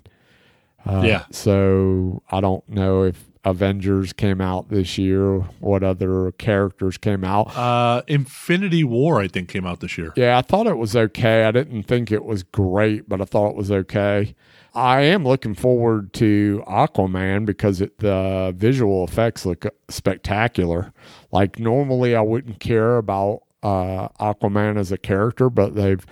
Uh, 0.86 1.02
Yeah. 1.06 1.26
So 1.32 2.22
I 2.32 2.42
don't 2.42 2.68
know 2.70 3.04
if 3.04 3.26
Avengers 3.44 4.14
came 4.14 4.40
out 4.40 4.70
this 4.70 4.98
year. 4.98 5.40
What 5.60 5.84
other 5.84 6.32
characters 6.34 6.98
came 6.98 7.24
out? 7.24 7.56
Uh, 7.58 8.04
Infinity 8.08 8.84
War, 8.84 9.20
I 9.20 9.28
think, 9.28 9.50
came 9.50 9.66
out 9.66 9.80
this 9.80 9.98
year. 9.98 10.14
Yeah, 10.16 10.38
I 10.38 10.42
thought 10.42 10.68
it 10.68 10.78
was 10.78 10.96
okay. 10.96 11.46
I 11.46 11.52
didn't 11.52 11.84
think 11.84 12.12
it 12.12 12.24
was 12.24 12.44
great, 12.44 13.10
but 13.10 13.20
I 13.20 13.26
thought 13.26 13.50
it 13.50 13.56
was 13.56 13.72
okay. 13.72 14.36
I 14.74 15.02
am 15.02 15.24
looking 15.26 15.56
forward 15.56 16.14
to 16.14 16.64
Aquaman 16.68 17.46
because 17.46 17.82
it, 17.82 17.98
the 17.98 18.54
visual 18.56 19.04
effects 19.04 19.46
look 19.46 19.66
spectacular. 19.90 20.94
Like 21.32 21.60
normally, 21.60 22.16
I 22.16 22.22
wouldn't 22.22 22.60
care 22.60 22.98
about 22.98 23.42
uh, 23.64 24.08
Aquaman 24.20 24.78
as 24.78 24.92
a 24.92 24.98
character, 24.98 25.50
but 25.50 25.76
they've 25.76 26.06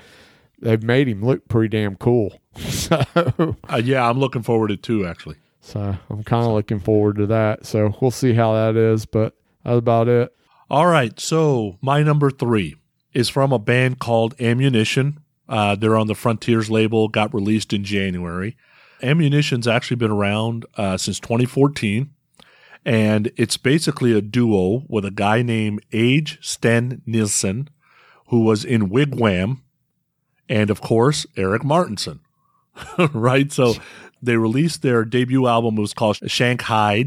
they've 0.61 0.83
made 0.83 1.07
him 1.07 1.23
look 1.23 1.47
pretty 1.47 1.69
damn 1.69 1.95
cool. 1.95 2.39
so, 2.69 3.55
Uh, 3.69 3.81
yeah, 3.83 4.07
I'm 4.09 4.19
looking 4.19 4.43
forward 4.43 4.69
to 4.69 4.73
it 4.75 4.83
too, 4.83 5.05
actually. 5.05 5.35
so 5.61 5.95
I'm 6.09 6.23
kind 6.23 6.45
of 6.45 6.51
looking 6.53 6.79
forward 6.79 7.17
to 7.17 7.27
that. 7.27 7.65
So 7.65 7.95
we'll 8.01 8.11
see 8.11 8.33
how 8.33 8.53
that 8.53 8.75
is, 8.75 9.05
but 9.05 9.35
that's 9.63 9.77
about 9.77 10.07
it. 10.07 10.33
All 10.69 10.87
right, 10.87 11.19
so 11.19 11.77
my 11.81 12.03
number 12.03 12.29
three 12.29 12.75
is 13.13 13.27
from 13.29 13.51
a 13.51 13.59
band 13.59 13.99
called 13.99 14.35
Ammunition. 14.39 15.19
Uh, 15.47 15.75
they're 15.75 15.97
on 15.97 16.07
the 16.07 16.13
Frontiers 16.15 16.69
label, 16.69 17.07
got 17.07 17.33
released 17.33 17.73
in 17.73 17.83
January. 17.83 18.55
Ammunition's 19.01 19.67
actually 19.67 19.95
been 19.97 20.11
around 20.11 20.65
uh, 20.77 20.95
since 20.97 21.19
2014, 21.19 22.11
and 22.85 23.31
it's 23.35 23.57
basically 23.57 24.13
a 24.13 24.21
duo 24.21 24.83
with 24.87 25.05
a 25.05 25.11
guy 25.11 25.41
named 25.41 25.81
Åge 25.91 26.37
Sten 26.43 27.01
Nilsen, 27.07 27.69
who 28.27 28.41
was 28.41 28.63
in 28.63 28.89
Wig 28.89 29.15
Wam, 29.19 29.63
and 30.47 30.69
of 30.69 30.81
course, 30.81 31.25
Erik 31.35 31.63
Mårtensson. 31.63 32.19
right? 33.13 33.51
So 33.51 33.75
they 34.21 34.37
released 34.37 34.81
their 34.81 35.05
debut 35.05 35.47
album, 35.47 35.77
it 35.77 35.81
was 35.81 35.93
called 35.93 36.19
Shanghai 36.29 37.05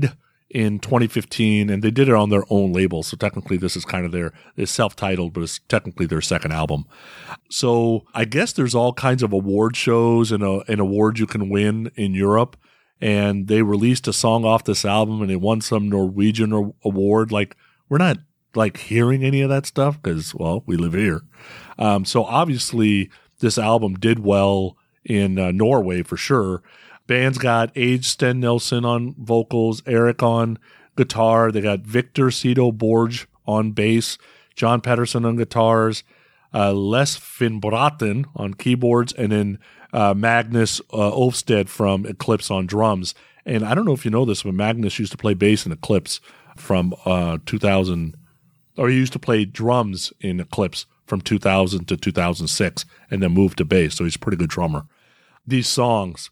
in 0.53 0.79
2015, 0.79 1.70
and 1.70 1.83
they 1.83 1.91
did 1.91 2.09
it 2.09 2.14
on 2.14 2.29
their 2.29 2.45
own 2.51 2.73
label. 2.73 3.03
So 3.03 3.16
technically, 3.16 3.57
this 3.57 3.77
is 3.77 3.85
kind 3.85 4.05
of 4.05 4.12
their 4.12 4.33
it's 4.57 4.70
self-titled, 4.70 5.33
but 5.33 5.43
it's 5.43 5.61
technically 5.68 6.07
their 6.07 6.20
second 6.20 6.53
album. 6.53 6.85
So 7.51 8.05
I 8.14 8.25
guess 8.25 8.53
there's 8.53 8.75
all 8.75 8.93
kinds 8.93 9.23
of 9.23 9.33
award 9.33 9.77
shows 9.77 10.31
and, 10.31 10.43
uh, 10.43 10.61
and 10.68 10.81
awards 10.81 11.18
you 11.18 11.27
can 11.27 11.49
win 11.49 11.91
in 11.97 12.14
Europe. 12.14 12.57
And 13.01 13.49
they 13.49 13.62
released 13.62 14.07
a 14.07 14.12
song 14.12 14.45
off 14.45 14.62
this 14.62 14.85
album, 14.85 15.23
and 15.23 15.31
they 15.31 15.37
won 15.37 15.61
some 15.61 15.89
Norwegian 15.89 16.53
award. 16.85 17.33
Like 17.33 17.57
we're 17.89 17.99
not 17.99 18.18
like 18.55 18.77
hearing 18.77 19.25
any 19.25 19.41
of 19.41 19.49
that 19.49 19.66
stuff 19.66 20.01
because 20.01 20.35
well, 20.35 20.62
we 20.66 20.77
live 20.77 20.93
here. 20.93 21.23
Um, 21.79 22.05
so 22.05 22.25
obviously, 22.25 23.11
this 23.41 23.59
album 23.59 23.95
did 23.95 24.20
well 24.20 24.77
in 25.05 25.38
uh, 25.38 25.50
Norway 25.50 26.03
for 26.03 26.16
sure. 26.16 26.62
Band's 27.07 27.38
got 27.38 27.74
Åge 27.74 28.05
Sten 28.05 28.40
Nilsen 28.40 28.84
on 28.84 29.14
vocals, 29.18 29.82
Erik 29.86 30.22
on 30.22 30.59
guitar. 30.96 31.50
They 31.50 31.61
got 31.61 31.80
Victor 31.80 32.30
Cito 32.30 32.70
Borge 32.72 33.26
on 33.46 33.72
bass, 33.72 34.18
Jon 34.55 34.80
Pettersen 34.80 35.26
on 35.26 35.36
guitars, 35.36 36.05
uh, 36.55 36.72
Les 36.72 37.18
Finbraten 37.18 38.26
on 38.36 38.55
keyboards, 38.55 39.12
and 39.12 39.32
then 39.32 39.59
uh, 39.92 40.14
Magnus 40.14 40.80
uh, 40.92 41.30
from 41.66 42.07
Eclipse 42.07 42.50
on 42.50 42.66
drums. 42.66 43.14
And 43.44 43.64
I 43.64 43.74
don't 43.74 43.84
know 43.84 43.92
if 43.92 44.05
you 44.05 44.11
know 44.11 44.24
this, 44.24 44.44
but 44.44 44.55
Magnus 44.55 44.98
used 44.98 45.12
to 45.12 45.18
play 45.18 45.34
bass 45.34 45.66
in 45.66 45.72
Eclipse 45.72 46.20
from 46.57 46.94
uh, 47.05 47.38
2000, 47.44 48.16
or 48.76 48.88
he 48.88 48.96
used 48.96 49.12
to 49.14 49.18
play 49.18 49.44
drums 49.44 50.12
in 50.20 50.38
Eclipse 50.38 50.86
from 51.13 51.21
2000 51.21 51.87
to 51.89 51.95
2006, 51.95 52.87
and 53.11 53.23
then 53.23 53.33
moved 53.33 53.59
to 53.59 53.67
bass. 53.67 53.97
So 53.97 54.05
he's 54.05 54.17
a 54.17 54.19
pretty 54.19 54.39
good 54.39 54.49
drummer. 54.49 54.87
These 55.47 55.69
songs, 55.69 56.31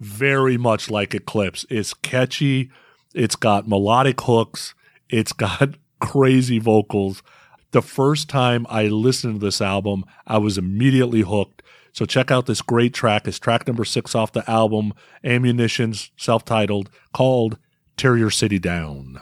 very 0.00 0.56
much 0.56 0.88
like 0.88 1.14
Eclipse. 1.14 1.66
It's 1.68 1.92
catchy. 1.92 2.70
It's 3.14 3.36
got 3.36 3.68
melodic 3.68 4.22
hooks. 4.22 4.74
It's 5.10 5.34
got 5.34 5.74
crazy 6.00 6.58
vocals. 6.58 7.22
The 7.72 7.82
first 7.82 8.30
time 8.30 8.66
I 8.70 8.84
listened 8.84 9.40
to 9.40 9.46
this 9.46 9.60
album, 9.60 10.06
I 10.26 10.38
was 10.38 10.56
immediately 10.56 11.20
hooked. 11.20 11.62
So 11.92 12.06
check 12.06 12.30
out 12.30 12.46
this 12.46 12.62
great 12.62 12.94
track. 12.94 13.28
It's 13.28 13.38
track 13.38 13.66
number 13.66 13.84
six 13.84 14.14
off 14.14 14.32
the 14.32 14.50
album, 14.50 14.94
Ammunitions, 15.22 16.10
self-titled, 16.16 16.88
called 17.12 17.58
Tear 17.98 18.16
Your 18.16 18.30
City 18.30 18.58
Down. 18.58 19.20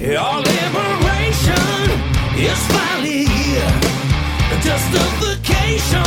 Our 0.00 1.09
liberation 1.30 1.90
is 2.38 2.66
finally 2.66 3.24
here. 3.24 3.80
Justification 4.62 6.02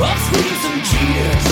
of 0.00 0.18
screams 0.26 0.64
and 0.70 0.82
cheers. 0.88 1.46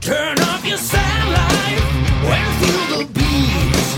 Turn 0.00 0.38
off 0.40 0.64
your 0.64 0.78
satellite 0.78 1.80
and 2.24 2.50
feel 2.60 2.98
the 2.98 3.04
beat. 3.12 3.88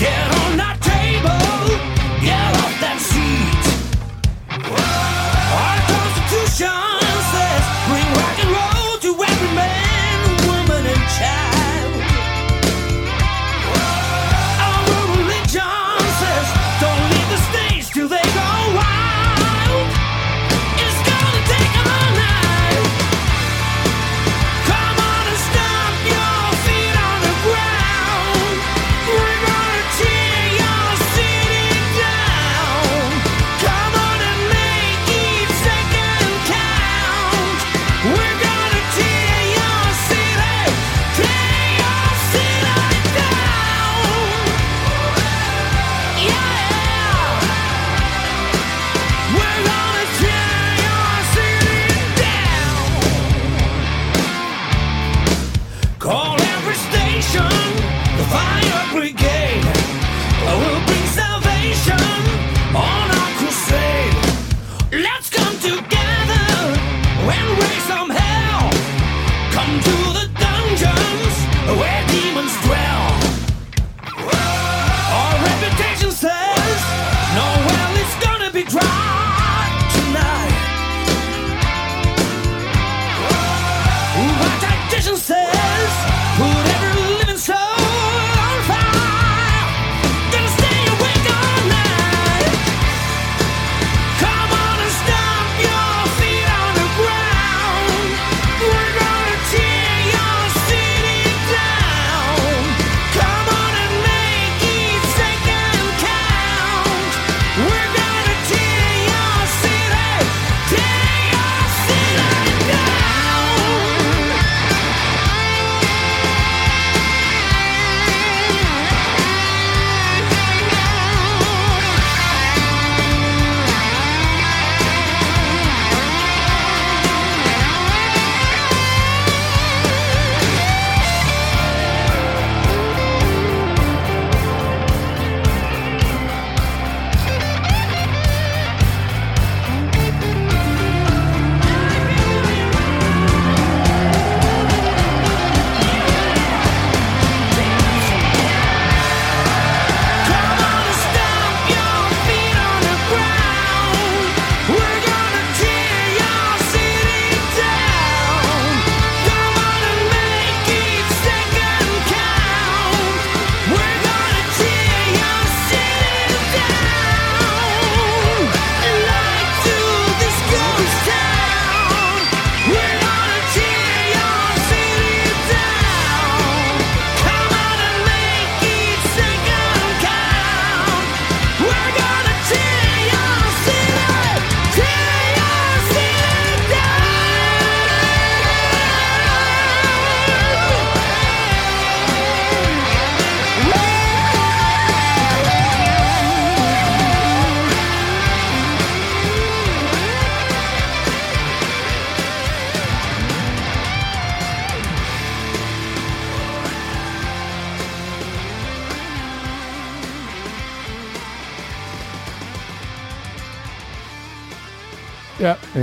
Get 0.00 0.26
on 0.42 0.56
that 0.56 0.78
table, 0.80 1.78
get 2.20 2.56
off 2.62 2.74
that 2.80 2.98
seat. 3.00 3.64
Our 5.60 5.78
Constitution 5.92 6.97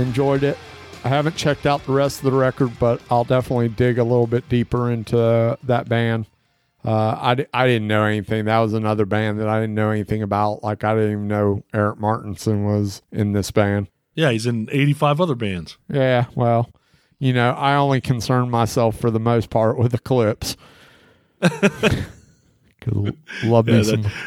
enjoyed 0.00 0.42
it. 0.42 0.56
I 1.04 1.08
haven't 1.08 1.36
checked 1.36 1.66
out 1.66 1.84
the 1.86 1.92
rest 1.92 2.18
of 2.18 2.24
the 2.24 2.32
record, 2.36 2.78
but 2.80 3.00
I'll 3.10 3.24
definitely 3.24 3.68
dig 3.68 3.98
a 3.98 4.02
little 4.04 4.26
bit 4.26 4.48
deeper 4.48 4.90
into 4.90 5.56
that 5.62 5.88
band. 5.88 6.26
Uh, 6.84 7.34
I, 7.36 7.46
I 7.52 7.66
didn't 7.66 7.88
know 7.88 8.04
anything. 8.04 8.44
That 8.46 8.58
was 8.58 8.72
another 8.72 9.06
band 9.06 9.38
that 9.40 9.48
I 9.48 9.60
didn't 9.60 9.74
know 9.74 9.90
anything 9.90 10.22
about. 10.22 10.62
Like, 10.62 10.84
I 10.84 10.94
didn't 10.94 11.10
even 11.12 11.28
know 11.28 11.62
Erik 11.74 11.98
Mårtensson 11.98 12.64
was 12.64 13.02
in 13.12 13.32
this 13.32 13.50
band. 13.50 13.88
Yeah, 14.14 14.30
he's 14.30 14.46
in 14.46 14.68
85 14.72 15.20
other 15.20 15.34
bands. 15.34 15.76
Yeah, 15.88 16.26
well, 16.34 16.70
you 17.18 17.32
know, 17.32 17.50
I 17.52 17.74
only 17.76 18.00
concern 18.00 18.50
myself 18.50 18.98
for 18.98 19.10
the 19.10 19.20
most 19.20 19.50
part 19.50 19.78
with 19.78 19.94
Eclipse. 19.94 20.56
'Cause 21.40 23.12
Love 23.44 23.68
Yeah, 23.68 23.82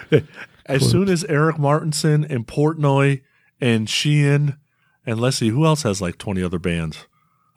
that- 0.10 0.26
as 0.66 0.90
soon 0.90 1.10
as 1.10 1.24
Erik 1.26 1.56
Mårtensson 1.58 2.30
and 2.30 2.46
Portnoy 2.46 3.22
and 3.60 3.90
Sheehan 3.90 4.58
and 5.10 5.20
let's 5.20 5.38
see 5.38 5.50
who 5.50 5.66
else 5.66 5.82
has 5.82 6.02
like 6.02 6.20
20 6.20 6.44
other 6.44 6.60
bands. 6.60 7.08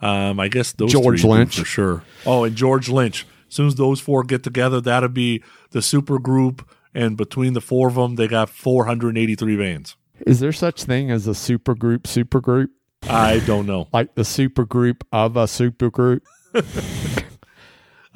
Um, 0.01 0.41
I 0.41 0.49
guess 0.49 0.73
those 0.73 0.91
George 0.91 1.23
Lynch. 1.23 1.59
for 1.59 1.67
sure. 1.67 2.03
Oh, 2.25 2.45
and 2.45 2.57
George 2.57 2.89
Lynch. 2.89 3.27
As 3.47 3.55
soon 3.55 3.67
as 3.67 3.75
those 3.75 4.01
four 4.01 4.25
get 4.25 4.43
together, 4.43 4.81
that'll 4.81 5.11
be 5.11 5.43
the 5.71 5.83
super 5.83 6.19
group. 6.19 6.67
And 6.95 7.15
between 7.17 7.53
the 7.53 7.61
four 7.61 7.89
of 7.89 7.95
them, 7.97 8.17
they 8.17 8.27
got 8.27 8.49
483 8.49 9.57
bands. 9.57 9.97
Is 10.27 10.41
there 10.41 10.53
such 10.53 10.85
thing 10.85 11.11
as 11.11 11.27
a 11.27 11.35
super 11.35 11.75
group, 11.75 12.07
super 12.07 12.41
group? 12.41 12.71
I 13.03 13.41
don't 13.41 13.67
know. 13.67 13.89
Like 13.93 14.15
the 14.15 14.25
super 14.25 14.65
group 14.65 15.07
of 15.13 15.37
a 15.37 15.47
super 15.47 15.91
group? 15.91 16.25
I 16.55 16.63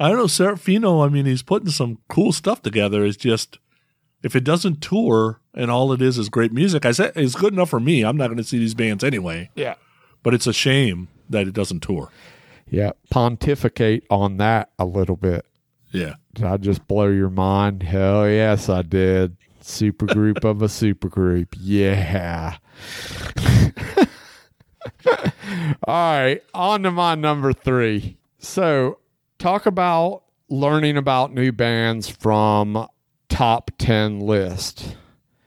don't 0.09 0.17
know. 0.17 0.25
Serafino, 0.25 1.05
I 1.05 1.09
mean, 1.09 1.27
he's 1.27 1.43
putting 1.43 1.69
some 1.69 1.99
cool 2.09 2.31
stuff 2.31 2.63
together. 2.63 3.05
It's 3.05 3.17
just, 3.17 3.59
if 4.23 4.35
it 4.35 4.43
doesn't 4.43 4.81
tour 4.81 5.41
and 5.53 5.69
all 5.71 5.91
it 5.93 6.01
is 6.01 6.17
is 6.17 6.29
great 6.29 6.51
music, 6.51 6.85
I 6.85 6.91
said 6.91 7.13
it's 7.15 7.35
good 7.35 7.53
enough 7.53 7.69
for 7.69 7.79
me. 7.79 8.03
I'm 8.03 8.17
not 8.17 8.27
going 8.27 8.37
to 8.37 8.43
see 8.43 8.57
these 8.57 8.73
bands 8.73 9.03
anyway. 9.03 9.49
Yeah. 9.55 9.75
But 10.23 10.33
it's 10.33 10.47
a 10.47 10.53
shame 10.53 11.07
that 11.29 11.47
it 11.47 11.53
doesn't 11.53 11.81
tour. 11.81 12.11
Yeah. 12.69 12.91
Pontificate 13.09 14.05
on 14.09 14.37
that 14.37 14.71
a 14.77 14.85
little 14.85 15.15
bit. 15.15 15.45
Yeah. 15.91 16.15
Did 16.33 16.45
I 16.45 16.57
just 16.57 16.87
blow 16.87 17.07
your 17.07 17.29
mind? 17.29 17.83
Hell 17.83 18.27
yes, 18.27 18.69
I 18.69 18.81
did. 18.81 19.37
Super 19.61 20.05
group 20.05 20.43
of 20.43 20.61
a 20.61 20.69
super 20.69 21.09
group. 21.09 21.55
Yeah. 21.59 22.57
All 25.83 26.19
right, 26.19 26.41
on 26.53 26.83
to 26.83 26.91
my 26.91 27.15
number 27.15 27.53
three. 27.53 28.17
So, 28.39 28.99
talk 29.39 29.65
about 29.65 30.23
learning 30.49 30.97
about 30.97 31.33
new 31.33 31.51
bands 31.51 32.07
from 32.07 32.87
top 33.37 33.69
10 33.77 34.19
list. 34.19 34.95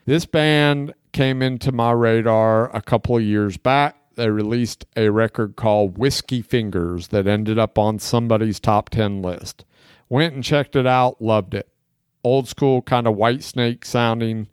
This 0.06 0.24
band 0.24 0.94
came 1.10 1.42
into 1.42 1.72
my 1.72 1.90
radar 1.90 2.70
a 2.72 2.80
couple 2.80 3.16
of 3.16 3.22
years 3.24 3.56
back. 3.56 3.96
They 4.14 4.30
released 4.30 4.84
a 4.96 5.08
record 5.08 5.56
called 5.56 5.98
Whiskey 5.98 6.40
Fingers 6.40 7.08
that 7.08 7.26
ended 7.26 7.58
up 7.58 7.78
on 7.78 7.98
somebody's 7.98 8.60
top 8.60 8.90
10 8.90 9.22
list. 9.22 9.64
Went 10.08 10.34
and 10.34 10.44
checked 10.44 10.76
it 10.76 10.86
out, 10.86 11.20
loved 11.20 11.52
it. 11.52 11.68
Old 12.22 12.46
school, 12.46 12.80
kind 12.80 13.08
of 13.08 13.16
Whitesnake 13.16 13.84
sounding, 13.84 14.46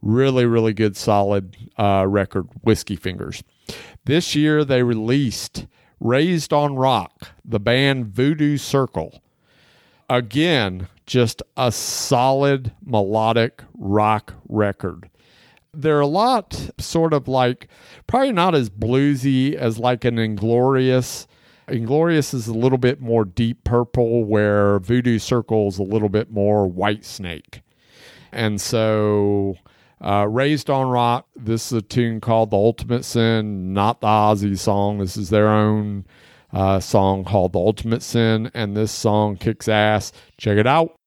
really, 0.00 0.46
really 0.46 0.72
good, 0.72 0.96
solid 0.96 1.58
uh, 1.76 2.06
record, 2.08 2.48
Whiskey 2.62 2.96
Fingers. 2.96 3.44
This 4.06 4.34
year 4.34 4.64
they 4.64 4.82
released 4.82 5.66
Raised 6.00 6.54
on 6.54 6.76
Rock, 6.76 7.32
the 7.44 7.60
band 7.60 8.06
Voodoo 8.06 8.56
Circle. 8.56 9.20
Again, 10.10 10.88
just 11.06 11.40
a 11.56 11.70
solid 11.70 12.72
melodic 12.84 13.62
rock 13.78 14.34
record. 14.48 15.08
They're 15.72 16.00
a 16.00 16.06
lot 16.08 16.70
sort 16.78 17.12
of 17.14 17.28
like, 17.28 17.68
probably 18.08 18.32
not 18.32 18.56
as 18.56 18.68
bluesy 18.68 19.54
as 19.54 19.78
like 19.78 20.04
an 20.04 20.18
Inglorious. 20.18 21.28
Inglorious 21.68 22.34
is 22.34 22.48
a 22.48 22.52
little 22.52 22.76
bit 22.76 23.00
more 23.00 23.24
Deep 23.24 23.62
Purple, 23.62 24.24
where 24.24 24.80
Voodoo 24.80 25.20
Circle 25.20 25.68
is 25.68 25.78
a 25.78 25.84
little 25.84 26.08
bit 26.08 26.32
more 26.32 26.68
Whitesnake. 26.68 27.60
And 28.32 28.60
so, 28.60 29.54
uh, 30.00 30.26
Raised 30.28 30.68
on 30.70 30.88
Rock, 30.88 31.28
this 31.36 31.66
is 31.66 31.78
a 31.78 31.82
tune 31.82 32.20
called 32.20 32.50
The 32.50 32.56
Ultimate 32.56 33.04
Sin, 33.04 33.72
not 33.72 34.00
the 34.00 34.08
Ozzy 34.08 34.58
song. 34.58 34.98
This 34.98 35.16
is 35.16 35.30
their 35.30 35.48
own 35.48 36.04
uh, 36.52 36.80
song 36.80 37.24
called 37.24 37.52
The 37.52 37.58
Ultimate 37.58 38.02
Sin, 38.02 38.50
and 38.54 38.76
this 38.76 38.92
song 38.92 39.36
kicks 39.36 39.68
ass. 39.68 40.12
Check 40.36 40.58
it 40.58 40.66
out. 40.66 40.99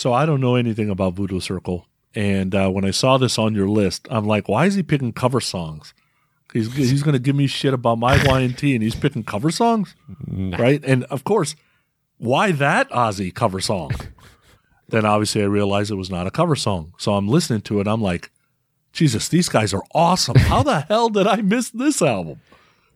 So 0.00 0.14
I 0.14 0.24
don't 0.24 0.40
know 0.40 0.54
anything 0.54 0.88
about 0.88 1.12
Voodoo 1.12 1.40
Circle. 1.40 1.86
And 2.14 2.54
uh, 2.54 2.70
when 2.70 2.86
I 2.86 2.90
saw 2.90 3.18
this 3.18 3.38
on 3.38 3.54
your 3.54 3.68
list, 3.68 4.08
I'm 4.10 4.24
like, 4.24 4.48
why 4.48 4.64
is 4.64 4.74
he 4.74 4.82
picking 4.82 5.12
cover 5.12 5.42
songs? 5.42 5.92
He's 6.54 6.74
he's 6.74 7.02
going 7.02 7.12
to 7.12 7.18
give 7.18 7.36
me 7.36 7.46
shit 7.46 7.74
about 7.74 7.98
my 7.98 8.18
Y&T 8.24 8.74
and 8.74 8.82
he's 8.82 8.94
picking 8.94 9.24
cover 9.24 9.50
songs? 9.50 9.94
Right? 10.58 10.82
And 10.86 11.04
of 11.04 11.24
course, 11.24 11.54
why 12.16 12.50
that 12.52 12.88
Ozzy 12.88 13.32
cover 13.34 13.60
song? 13.60 13.90
then 14.88 15.04
obviously 15.04 15.42
I 15.42 15.44
realized 15.44 15.90
it 15.90 15.96
was 15.96 16.08
not 16.08 16.26
a 16.26 16.30
cover 16.30 16.56
song. 16.56 16.94
So 16.96 17.12
I'm 17.12 17.28
listening 17.28 17.60
to 17.62 17.80
it. 17.80 17.86
I'm 17.86 18.00
like, 18.00 18.30
Jesus, 18.94 19.28
these 19.28 19.50
guys 19.50 19.74
are 19.74 19.84
awesome. 19.94 20.34
How 20.38 20.62
the 20.62 20.80
hell 20.80 21.10
did 21.10 21.26
I 21.26 21.42
miss 21.42 21.68
this 21.68 22.00
album? 22.00 22.40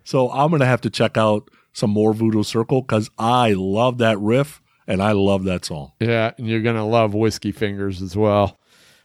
So 0.05 0.31
I'm 0.31 0.49
going 0.49 0.61
to 0.61 0.67
have 0.67 0.81
to 0.81 0.91
check 0.91 1.19
out 1.19 1.51
some 1.75 1.91
more 1.91 2.15
Voodoo 2.15 2.45
Circle 2.45 2.81
because 2.81 3.11
I 3.19 3.53
love 3.53 3.99
that 3.99 4.19
riff 4.19 4.63
and 4.87 5.03
I 5.03 5.13
love 5.13 5.45
that 5.45 5.65
song. 5.65 5.93
Yeah, 6.01 6.33
and 6.39 6.47
you're 6.47 6.63
gonna 6.63 6.87
love 6.87 7.15
Whiskey 7.15 7.53
Fingers 7.53 8.03
as 8.03 8.17
well. 8.17 8.59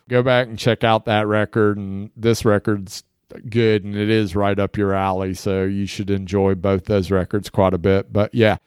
Go 0.07 0.23
back 0.23 0.47
and 0.47 0.57
check 0.57 0.84
out 0.84 1.05
that 1.05 1.27
record, 1.27 1.77
and 1.77 2.09
this 2.15 2.43
record's 2.43 3.03
good, 3.49 3.84
and 3.84 3.95
it 3.95 4.09
is 4.09 4.36
right 4.36 4.57
up 4.57 4.77
your 4.77 4.93
alley. 4.93 5.34
So 5.34 5.63
you 5.63 5.86
should 5.86 6.09
enjoy 6.09 6.55
both 6.55 6.86
those 6.86 7.11
records 7.11 7.49
quite 7.49 7.73
a 7.73 7.77
bit. 7.77 8.11
But 8.11 8.34
yeah, 8.34 8.57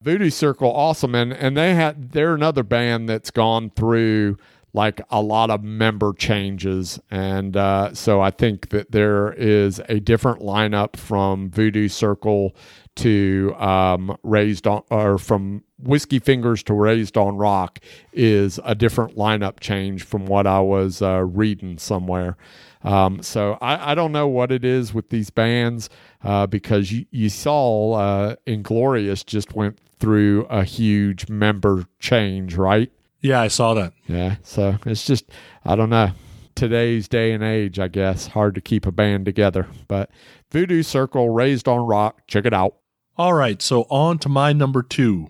Voodoo 0.00 0.30
Circle, 0.30 0.70
awesome, 0.70 1.14
and 1.14 1.32
and 1.32 1.56
they 1.56 1.74
had 1.74 2.12
they're 2.12 2.34
another 2.34 2.62
band 2.62 3.08
that's 3.08 3.30
gone 3.30 3.70
through 3.70 4.36
like 4.72 5.00
a 5.10 5.22
lot 5.22 5.50
of 5.50 5.62
member 5.62 6.12
changes, 6.12 7.00
and 7.10 7.56
uh, 7.56 7.94
so 7.94 8.20
I 8.20 8.30
think 8.30 8.68
that 8.70 8.92
there 8.92 9.32
is 9.32 9.80
a 9.88 10.00
different 10.00 10.40
lineup 10.40 10.96
from 10.96 11.50
Voodoo 11.50 11.88
Circle 11.88 12.54
to 12.96 13.54
um, 13.58 14.16
Raised 14.22 14.66
on 14.66 14.82
or 14.90 15.18
from 15.18 15.64
Whiskey 15.78 16.18
Fingers 16.18 16.62
to 16.64 16.74
Raised 16.74 17.16
on 17.16 17.36
Rock 17.36 17.80
is 18.12 18.60
a 18.64 18.74
different 18.74 19.16
lineup 19.16 19.60
change 19.60 20.04
from 20.04 20.26
what 20.26 20.46
I 20.46 20.60
was 20.60 21.02
uh, 21.02 21.24
reading 21.24 21.78
somewhere. 21.78 22.36
Um, 22.82 23.22
so 23.22 23.58
I, 23.60 23.92
I 23.92 23.94
don't 23.94 24.12
know 24.12 24.28
what 24.28 24.52
it 24.52 24.64
is 24.64 24.92
with 24.92 25.08
these 25.08 25.30
bands 25.30 25.88
uh, 26.22 26.46
because 26.46 26.92
you, 26.92 27.06
you 27.10 27.30
saw 27.30 27.94
uh, 27.94 28.36
Inglorious 28.46 29.24
just 29.24 29.54
went 29.54 29.78
through 29.98 30.44
a 30.50 30.64
huge 30.64 31.28
member 31.28 31.86
change, 31.98 32.56
right? 32.56 32.92
Yeah, 33.20 33.40
I 33.40 33.48
saw 33.48 33.72
that. 33.74 33.94
Yeah. 34.06 34.36
So 34.42 34.76
it's 34.84 35.06
just, 35.06 35.30
I 35.64 35.76
don't 35.76 35.90
know. 35.90 36.10
Today's 36.54 37.08
day 37.08 37.32
and 37.32 37.42
age, 37.42 37.78
I 37.80 37.88
guess, 37.88 38.28
hard 38.28 38.54
to 38.54 38.60
keep 38.60 38.86
a 38.86 38.92
band 38.92 39.24
together. 39.24 39.66
But 39.88 40.10
Voodoo 40.52 40.82
Circle, 40.82 41.30
Raised 41.30 41.66
on 41.66 41.86
Rock, 41.86 42.20
check 42.28 42.44
it 42.44 42.52
out. 42.52 42.76
All 43.16 43.34
right, 43.34 43.62
so 43.62 43.82
on 43.90 44.18
to 44.18 44.28
my 44.28 44.52
number 44.52 44.82
two. 44.82 45.28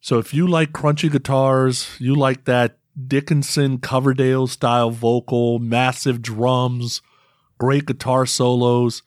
So 0.00 0.18
if 0.18 0.34
you 0.34 0.48
like 0.48 0.72
crunchy 0.72 1.10
guitars, 1.10 1.96
you 2.00 2.14
like 2.14 2.44
that 2.46 2.78
Dickinson 3.06 3.78
Coverdale 3.78 4.48
style 4.48 4.90
vocal, 4.90 5.60
massive 5.60 6.22
drums, 6.22 7.02
great 7.58 7.86
guitar 7.86 8.26
solos, 8.26 9.02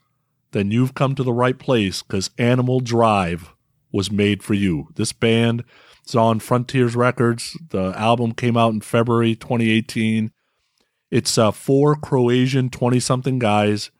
then 0.51 0.71
you've 0.71 0.93
come 0.93 1.15
to 1.15 1.23
the 1.23 1.33
right 1.33 1.59
place 1.59 2.01
because 2.01 2.29
Animal 2.37 2.79
Drive 2.79 3.53
was 3.91 4.09
made 4.09 4.41
for 4.41 4.53
you. 4.53 4.87
This 4.95 5.11
band 5.11 5.65
is 6.07 6.15
on 6.15 6.39
Frontiers 6.39 6.95
Records. 6.95 7.57
The 7.71 7.93
album 7.97 8.33
came 8.33 8.55
out 8.55 8.73
in 8.73 8.79
February 8.79 9.35
2018. 9.35 10.31
It's 11.11 11.37
uh, 11.37 11.51
four 11.51 11.95
Croatian 11.95 12.69
20 12.69 13.01
something 13.01 13.37
guys. 13.37 13.91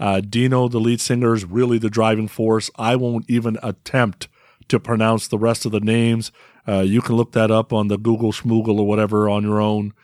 Uh, 0.00 0.20
Dino, 0.20 0.68
the 0.68 0.80
lead 0.80 1.00
singer, 1.00 1.34
is 1.34 1.44
really 1.44 1.78
the 1.78 1.90
driving 1.90 2.28
force. 2.28 2.70
I 2.76 2.96
won't 2.96 3.24
even 3.28 3.58
attempt 3.62 4.28
to 4.68 4.78
pronounce 4.78 5.26
the 5.26 5.38
rest 5.38 5.66
of 5.66 5.72
the 5.72 5.80
names. 5.80 6.30
Uh, 6.66 6.80
you 6.80 7.00
can 7.00 7.16
look 7.16 7.32
that 7.32 7.50
up 7.50 7.72
on 7.72 7.88
the 7.88 7.98
Google 7.98 8.32
Schmoogle 8.32 8.78
or 8.78 8.86
whatever 8.86 9.28
on 9.28 9.42
your 9.42 9.60
own. 9.60 9.94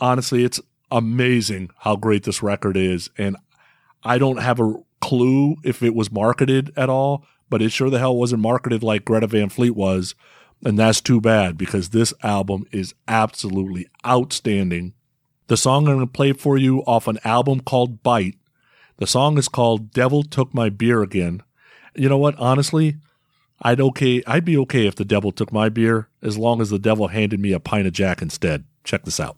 Honestly, 0.00 0.44
it's 0.44 0.60
amazing 0.90 1.70
how 1.78 1.96
great 1.96 2.24
this 2.24 2.42
record 2.42 2.76
is. 2.76 3.10
And 3.16 3.36
I 4.02 4.18
don't 4.18 4.38
have 4.38 4.60
a 4.60 4.74
clue 5.00 5.56
if 5.64 5.82
it 5.82 5.94
was 5.94 6.10
marketed 6.10 6.72
at 6.76 6.88
all, 6.88 7.24
but 7.48 7.62
it 7.62 7.70
sure 7.70 7.90
the 7.90 7.98
hell 7.98 8.16
wasn't 8.16 8.42
marketed 8.42 8.82
like 8.82 9.04
Greta 9.04 9.26
Van 9.26 9.48
Fleet 9.48 9.76
was. 9.76 10.14
And 10.64 10.78
that's 10.78 11.00
too 11.00 11.20
bad 11.20 11.56
because 11.56 11.90
this 11.90 12.12
album 12.22 12.64
is 12.72 12.94
absolutely 13.06 13.86
outstanding. 14.04 14.94
The 15.46 15.56
song 15.56 15.86
I'm 15.86 15.94
going 15.94 16.06
to 16.06 16.12
play 16.12 16.32
for 16.32 16.58
you 16.58 16.80
off 16.80 17.06
an 17.06 17.18
album 17.24 17.60
called 17.60 18.02
Bite. 18.02 18.36
The 18.98 19.06
song 19.06 19.38
is 19.38 19.46
called 19.46 19.92
Devil 19.92 20.24
Took 20.24 20.52
My 20.52 20.70
Beer 20.70 21.02
Again. 21.02 21.44
You 21.94 22.08
know 22.08 22.18
what? 22.18 22.34
Honestly, 22.36 22.96
I'd 23.62 23.80
okay 23.80 24.22
I'd 24.26 24.44
be 24.44 24.58
okay 24.58 24.88
if 24.88 24.96
the 24.96 25.04
devil 25.04 25.30
took 25.30 25.52
my 25.52 25.68
beer 25.68 26.08
as 26.20 26.36
long 26.36 26.60
as 26.60 26.70
the 26.70 26.80
devil 26.80 27.08
handed 27.08 27.38
me 27.38 27.52
a 27.52 27.60
pint 27.60 27.86
of 27.86 27.92
Jack 27.92 28.20
instead. 28.20 28.64
Check 28.82 29.04
this 29.04 29.20
out. 29.20 29.36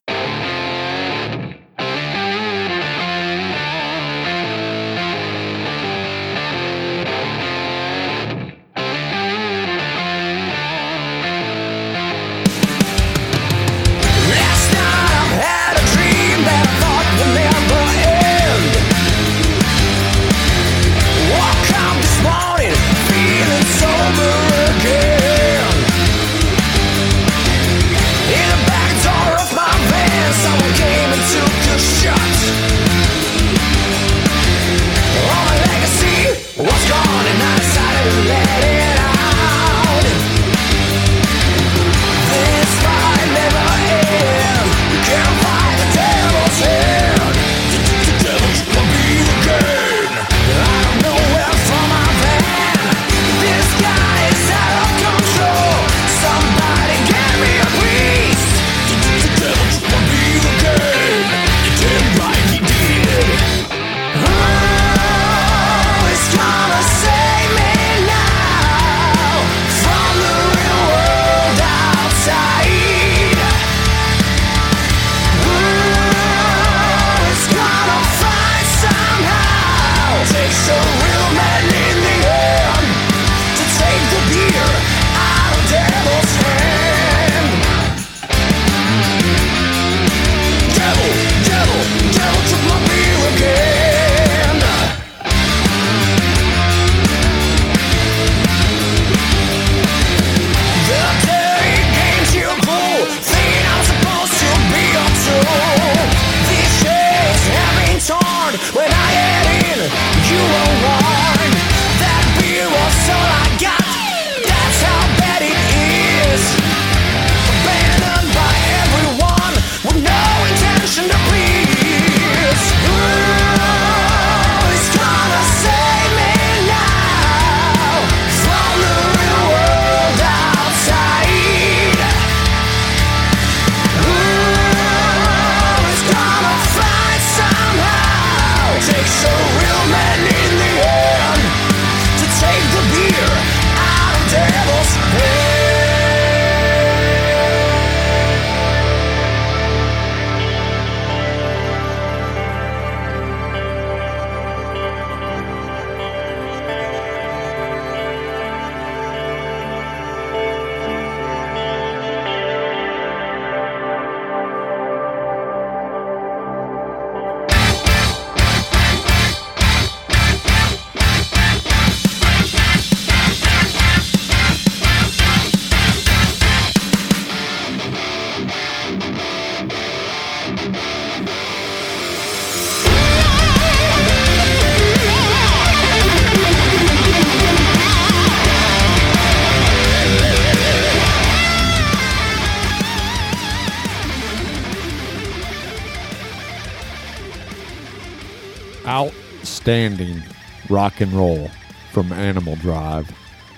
Outstanding 199.70 200.20
rock 200.68 201.00
and 201.00 201.12
roll 201.12 201.48
from 201.92 202.12
Animal 202.12 202.56
Drive. 202.56 203.08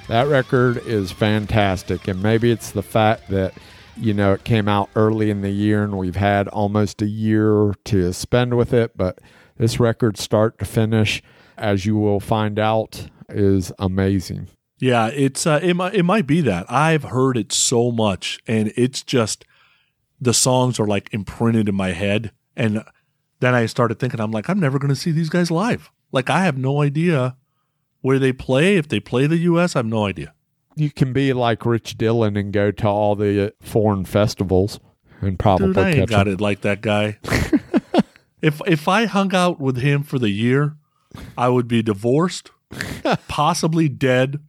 That 0.09 0.29
record 0.29 0.77
is 0.87 1.11
fantastic, 1.11 2.07
and 2.07 2.23
maybe 2.23 2.51
it's 2.51 2.71
the 2.71 2.83
fact 2.83 3.31
that 3.31 3.55
you 3.97 4.13
know 4.13 4.35
it 4.35 4.45
came 4.45 4.69
out 4.69 4.91
early 4.95 5.31
in 5.31 5.41
the 5.41 5.49
year 5.49 5.83
and 5.83 5.97
we've 5.97 6.17
had 6.17 6.49
almost 6.49 7.01
a 7.01 7.07
year 7.07 7.73
to 7.87 8.13
spend 8.13 8.59
with 8.59 8.75
it, 8.75 8.95
but 8.95 9.21
this 9.57 9.81
record, 9.81 10.19
start 10.19 10.59
to 10.59 10.67
finish, 10.67 11.23
as 11.57 11.87
you 11.87 11.97
will 11.97 12.21
find 12.21 12.59
out, 12.59 13.07
is 13.31 13.73
amazing. 13.79 14.49
Yeah, 14.81 15.07
it's 15.07 15.47
uh, 15.47 15.61
it 15.63 15.73
might 15.73 15.95
it 15.95 16.03
might 16.03 16.27
be 16.27 16.43
that 16.43 16.71
I've 16.71 17.05
heard 17.05 17.39
it 17.39 17.53
so 17.55 17.91
much, 17.91 18.39
and 18.47 18.71
it's 18.77 19.03
just 19.03 19.47
the 20.21 20.35
songs 20.35 20.79
are 20.79 20.87
like 20.87 21.09
imprinted 21.15 21.71
in 21.71 21.75
my 21.75 21.93
head, 21.93 22.33
and 22.55 22.85
then 23.41 23.55
I 23.55 23.65
started 23.65 23.99
thinking, 23.99 24.21
I'm 24.21 24.31
like, 24.31 24.51
I'm 24.51 24.61
never 24.61 24.79
going 24.79 24.91
to 24.91 24.95
see 24.95 25.11
these 25.11 25.31
guys 25.31 25.51
live. 25.51 25.91
Like, 26.13 26.31
I 26.31 26.45
have 26.45 26.57
no 26.57 26.83
idea 26.83 27.37
where 28.03 28.19
they 28.19 28.33
play. 28.33 28.77
If 28.77 28.89
they 28.89 29.01
play 29.01 29.27
the 29.27 29.39
U.S., 29.39 29.75
I 29.75 29.81
have 29.81 29.87
no 29.87 30.07
idea. 30.07 30.35
You 30.77 30.91
can 30.91 31.13
be 31.13 31.33
like 31.33 31.67
Rich 31.67 31.99
Dillon 31.99 32.37
and 32.37 32.53
go 32.53 32.71
to 32.71 32.87
all 32.87 33.17
the 33.17 33.49
uh, 33.49 33.51
foreign 33.61 34.05
festivals 34.05 34.79
and 35.23 35.39
probably 35.39 35.69
Dude, 35.69 35.79
I 35.79 35.89
ain't 35.89 35.99
catch 36.01 36.09
got 36.09 36.25
them. 36.25 36.35
it 36.35 36.41
like 36.41 36.63
that 36.63 36.81
guy. 36.81 37.19
if 38.43 38.61
if 38.67 38.89
I 38.89 39.07
hung 39.07 39.35
out 39.35 39.61
with 39.61 39.79
him 39.79 40.03
for 40.03 40.19
the 40.19 40.31
year, 40.31 40.77
I 41.39 41.49
would 41.49 41.69
be 41.69 41.83
divorced, 41.83 42.51
possibly 43.29 43.89
dead, 43.89 44.41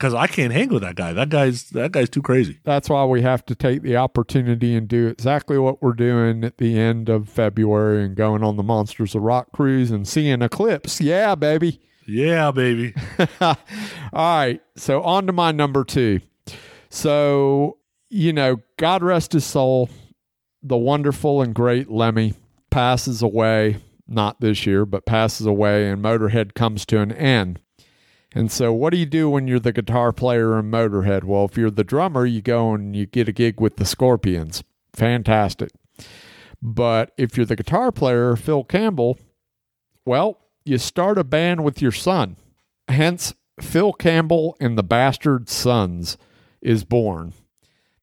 because 0.00 0.14
I 0.14 0.28
can't 0.28 0.50
hang 0.50 0.70
with 0.70 0.80
that 0.80 0.96
guy. 0.96 1.12
That 1.12 1.28
guy's 1.28 1.68
that 1.70 1.92
guy's 1.92 2.08
too 2.08 2.22
crazy. 2.22 2.58
That's 2.64 2.88
why 2.88 3.04
we 3.04 3.20
have 3.20 3.44
to 3.46 3.54
take 3.54 3.82
the 3.82 3.98
opportunity 3.98 4.74
and 4.74 4.88
do 4.88 5.08
exactly 5.08 5.58
what 5.58 5.82
we're 5.82 5.92
doing 5.92 6.42
at 6.42 6.56
the 6.56 6.78
end 6.78 7.10
of 7.10 7.28
February 7.28 8.02
and 8.02 8.16
going 8.16 8.42
on 8.42 8.56
the 8.56 8.62
Monsters 8.62 9.14
of 9.14 9.22
Rock 9.22 9.52
cruise 9.52 9.90
and 9.90 10.08
seeing 10.08 10.40
Eclipse. 10.40 11.02
Yeah, 11.02 11.34
baby. 11.34 11.82
Yeah, 12.06 12.50
baby. 12.50 12.94
All 13.40 13.56
right. 14.14 14.62
So 14.74 15.02
on 15.02 15.26
to 15.26 15.34
my 15.34 15.52
number 15.52 15.84
two. 15.84 16.20
So, 16.88 17.76
you 18.08 18.32
know, 18.32 18.62
God 18.78 19.02
rest 19.02 19.34
his 19.34 19.44
soul, 19.44 19.90
the 20.62 20.78
wonderful 20.78 21.42
and 21.42 21.54
great 21.54 21.90
Lemmy 21.90 22.32
passes 22.70 23.20
away, 23.20 23.76
not 24.08 24.40
this 24.40 24.64
year, 24.66 24.86
but 24.86 25.04
passes 25.04 25.46
away, 25.46 25.88
and 25.88 26.02
Motorhead 26.02 26.54
comes 26.54 26.86
to 26.86 27.00
an 27.00 27.12
end. 27.12 27.60
And 28.32 28.50
so, 28.52 28.72
what 28.72 28.90
do 28.90 28.98
you 28.98 29.06
do 29.06 29.28
when 29.28 29.48
you're 29.48 29.58
the 29.58 29.72
guitar 29.72 30.12
player 30.12 30.58
in 30.58 30.70
Motorhead? 30.70 31.24
Well, 31.24 31.46
if 31.46 31.56
you're 31.56 31.70
the 31.70 31.82
drummer, 31.82 32.26
you 32.26 32.40
go 32.40 32.74
and 32.74 32.94
you 32.94 33.06
get 33.06 33.28
a 33.28 33.32
gig 33.32 33.60
with 33.60 33.76
the 33.76 33.84
Scorpions. 33.84 34.62
Fantastic. 34.94 35.70
But 36.62 37.12
if 37.16 37.36
you're 37.36 37.46
the 37.46 37.56
guitar 37.56 37.90
player, 37.90 38.36
Phil 38.36 38.64
Campbell, 38.64 39.18
well, 40.04 40.38
you 40.64 40.78
start 40.78 41.18
a 41.18 41.24
band 41.24 41.64
with 41.64 41.82
your 41.82 41.92
son. 41.92 42.36
Hence, 42.88 43.34
Phil 43.60 43.92
Campbell 43.92 44.56
and 44.60 44.76
the 44.76 44.82
Bastard 44.82 45.48
Sons 45.48 46.16
is 46.60 46.84
born. 46.84 47.32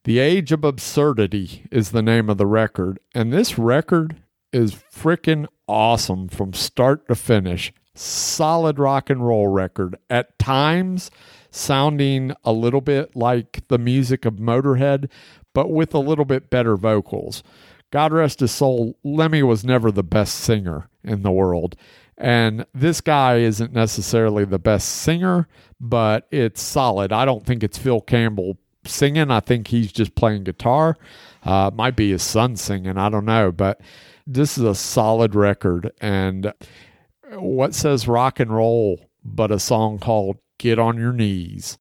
The 0.04 0.20
Age 0.20 0.52
of 0.52 0.64
Absurdity 0.64 1.66
is 1.72 1.92
the 1.92 2.02
name 2.02 2.30
of 2.30 2.38
the 2.38 2.46
record. 2.46 3.00
And 3.14 3.32
this 3.32 3.58
record 3.58 4.22
is 4.54 4.74
freaking 4.74 5.48
awesome 5.68 6.30
from 6.30 6.54
start 6.54 7.08
to 7.08 7.16
finish. 7.16 7.74
Solid 7.98 8.80
rock 8.80 9.10
and 9.10 9.26
roll 9.26 9.48
record. 9.48 9.98
At 10.10 10.38
times, 10.40 11.10
sounding 11.52 12.34
a 12.44 12.52
little 12.52 12.82
bit 12.82 13.16
like 13.16 13.68
the 13.68 13.78
music 13.78 14.26
of 14.26 14.36
Motorhead, 14.36 15.10
but 15.54 15.72
with 15.72 15.94
a 15.94 16.00
little 16.00 16.26
bit 16.26 16.50
better 16.50 16.78
vocals. 16.78 17.44
God 17.92 18.12
rest 18.12 18.42
his 18.42 18.52
soul, 18.52 18.98
Lemmy 19.04 19.44
was 19.44 19.64
never 19.64 19.92
the 19.92 20.04
best 20.04 20.36
singer 20.36 20.90
in 21.04 21.24
the 21.24 21.32
world. 21.32 21.76
And 22.18 22.66
this 22.74 23.00
guy 23.02 23.38
isn't 23.38 23.74
necessarily 23.74 24.44
the 24.44 24.60
best 24.60 24.88
singer, 24.90 25.48
but 25.80 26.28
it's 26.32 26.62
solid. 26.62 27.14
I 27.14 27.26
don't 27.26 27.46
think 27.46 27.64
it's 27.64 27.78
Phil 27.78 28.02
Campbell 28.02 28.58
singing. 28.86 29.32
I 29.32 29.40
think 29.40 29.68
he's 29.68 29.92
just 29.92 30.16
playing 30.16 30.44
guitar. 30.44 30.98
Uh, 31.44 31.72
might 31.74 31.96
be 31.96 32.12
his 32.12 32.24
son 32.24 32.56
singing. 32.56 32.98
I 32.98 33.10
don't 33.10 33.26
know. 33.26 33.52
But 33.52 33.80
this 34.26 34.58
is 34.58 34.64
a 34.64 34.76
solid 34.76 35.36
record. 35.36 35.92
And 36.02 36.54
what 37.32 37.74
says 37.76 38.08
rock 38.08 38.40
and 38.40 38.54
roll 38.54 39.10
but 39.24 39.52
a 39.52 39.60
song 39.60 40.00
called 40.00 40.38
Get 40.58 40.80
on 40.80 40.98
Your 40.98 41.14
Knees? 41.14 41.78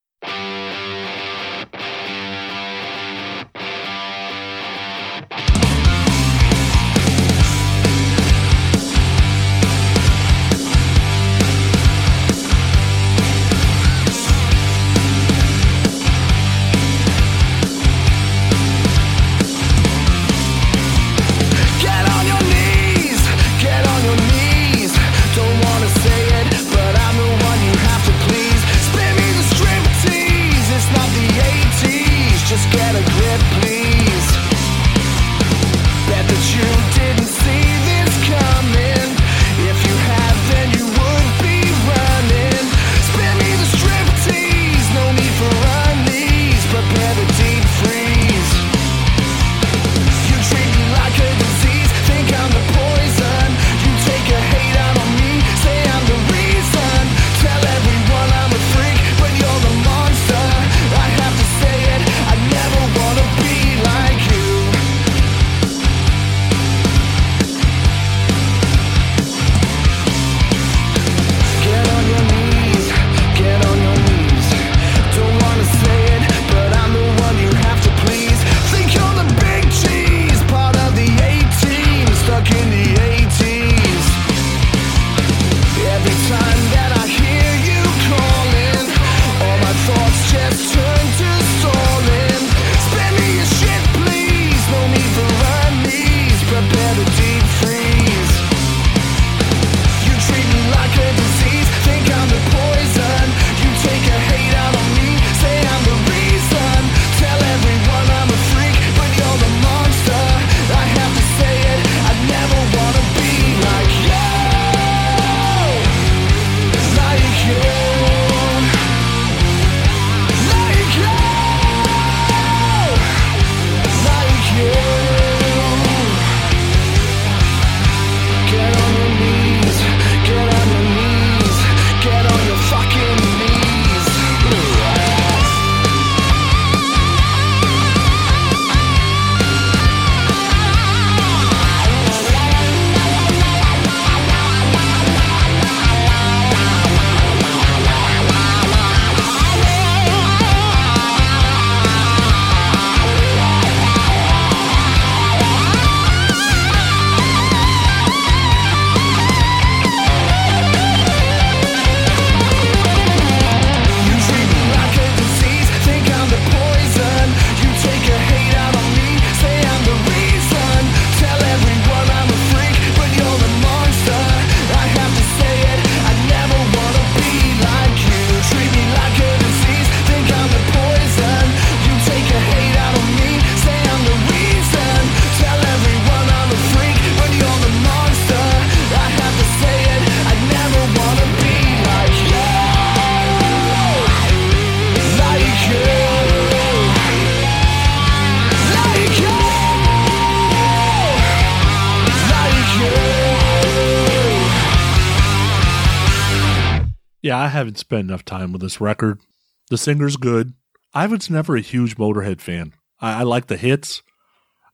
Yeah, 207.37 207.45
I 207.45 207.49
haven't 207.49 207.78
spent 207.78 208.09
enough 208.09 208.24
time 208.24 208.53
with 208.53 208.62
this 208.62 208.80
record. 208.80 209.20
The 209.68 209.76
singer's 209.76 210.16
good. 210.16 210.55
I 210.95 211.07
was 211.07 211.28
never 211.28 211.55
a 211.55 211.61
huge 211.61 211.97
Motorhead 211.97 212.41
fan. 212.41 212.72
I, 212.99 213.20
I 213.20 213.22
like 213.24 213.49
the 213.49 213.59
hits. 213.59 214.03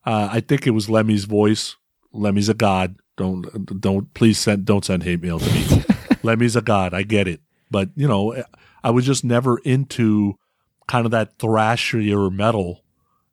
Uh, 0.07 0.29
I 0.31 0.41
think 0.41 0.67
it 0.67 0.71
was 0.71 0.89
Lemmy's 0.89 1.25
voice. 1.25 1.77
Lemmy's 2.13 2.49
a 2.49 2.55
god. 2.55 2.97
Don't 3.17 3.81
don't 3.81 4.15
please 4.15 4.39
send 4.39 4.65
don't 4.65 4.85
send 4.85 5.03
hate 5.03 5.23
mail 5.23 5.41
to 5.41 5.53
me. 5.53 5.85
Lemmy's 6.23 6.57
a 6.57 6.63
god. 6.63 6.95
I 6.95 7.03
get 7.03 7.27
it, 7.27 7.41
but 7.71 7.91
you 7.97 8.07
know, 8.07 8.43
I 8.85 8.91
was 8.91 9.07
just 9.07 9.25
never 9.25 9.59
into 9.59 10.39
kind 10.87 11.05
of 11.05 11.11
that 11.11 11.39
thrashier 11.39 12.33
metal. 12.33 12.85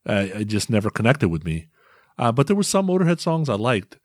Uh, 0.08 0.28
it 0.34 0.46
just 0.46 0.70
never 0.70 0.90
connected 0.90 1.30
with 1.30 1.46
me. 1.46 1.68
Uh, 2.18 2.32
but 2.32 2.48
there 2.48 2.56
were 2.56 2.64
some 2.64 2.88
Motorhead 2.88 3.20
songs 3.20 3.48
I 3.48 3.56
liked. 3.56 4.00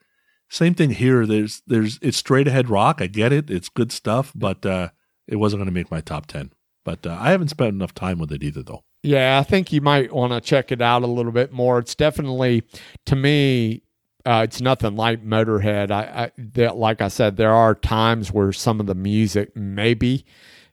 Same 0.48 0.74
thing 0.74 0.90
here. 0.90 1.26
There's 1.26 1.62
there's 1.66 1.98
it's 2.02 2.18
straight 2.18 2.46
ahead 2.46 2.68
rock. 2.68 3.00
I 3.00 3.06
get 3.06 3.32
it. 3.32 3.50
It's 3.50 3.68
good 3.68 3.90
stuff, 3.90 4.30
but 4.34 4.64
uh, 4.66 4.90
it 5.26 5.36
wasn't 5.36 5.60
going 5.60 5.68
to 5.68 5.72
make 5.72 5.90
my 5.90 6.00
top 6.00 6.26
ten. 6.26 6.52
But 6.84 7.06
uh, 7.06 7.16
I 7.18 7.30
haven't 7.30 7.48
spent 7.48 7.74
enough 7.74 7.94
time 7.94 8.18
with 8.18 8.30
it 8.30 8.42
either, 8.42 8.62
though. 8.62 8.84
Yeah, 9.02 9.38
I 9.38 9.42
think 9.42 9.72
you 9.72 9.80
might 9.80 10.12
want 10.12 10.32
to 10.32 10.40
check 10.40 10.70
it 10.70 10.82
out 10.82 11.02
a 11.02 11.06
little 11.06 11.32
bit 11.32 11.52
more. 11.52 11.78
It's 11.78 11.94
definitely, 11.94 12.62
to 13.06 13.16
me, 13.16 13.82
uh, 14.26 14.42
it's 14.44 14.60
nothing 14.60 14.96
like 14.96 15.24
Motorhead. 15.24 15.90
I, 15.90 16.02
I 16.02 16.32
that, 16.38 16.76
like 16.76 17.00
I 17.00 17.08
said, 17.08 17.36
there 17.36 17.52
are 17.52 17.74
times 17.74 18.32
where 18.32 18.52
some 18.52 18.80
of 18.80 18.86
the 18.86 18.94
music 18.94 19.54
maybe 19.56 20.24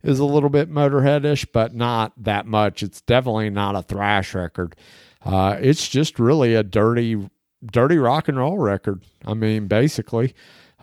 is 0.04 0.20
a 0.20 0.26
little 0.26 0.50
bit 0.50 0.72
Motorheadish, 0.72 1.48
but 1.54 1.76
not 1.76 2.14
that 2.18 2.46
much. 2.46 2.84
It's 2.84 3.02
definitely 3.02 3.50
not 3.50 3.76
a 3.76 3.82
thrash 3.82 4.34
record. 4.34 4.76
Uh, 5.24 5.58
it's 5.60 5.88
just 5.88 6.18
really 6.18 6.56
a 6.56 6.64
dirty, 6.64 7.30
dirty 7.66 7.98
rock 7.98 8.28
and 8.28 8.38
roll 8.38 8.58
record. 8.58 9.04
I 9.26 9.34
mean, 9.34 9.68
basically, 9.68 10.34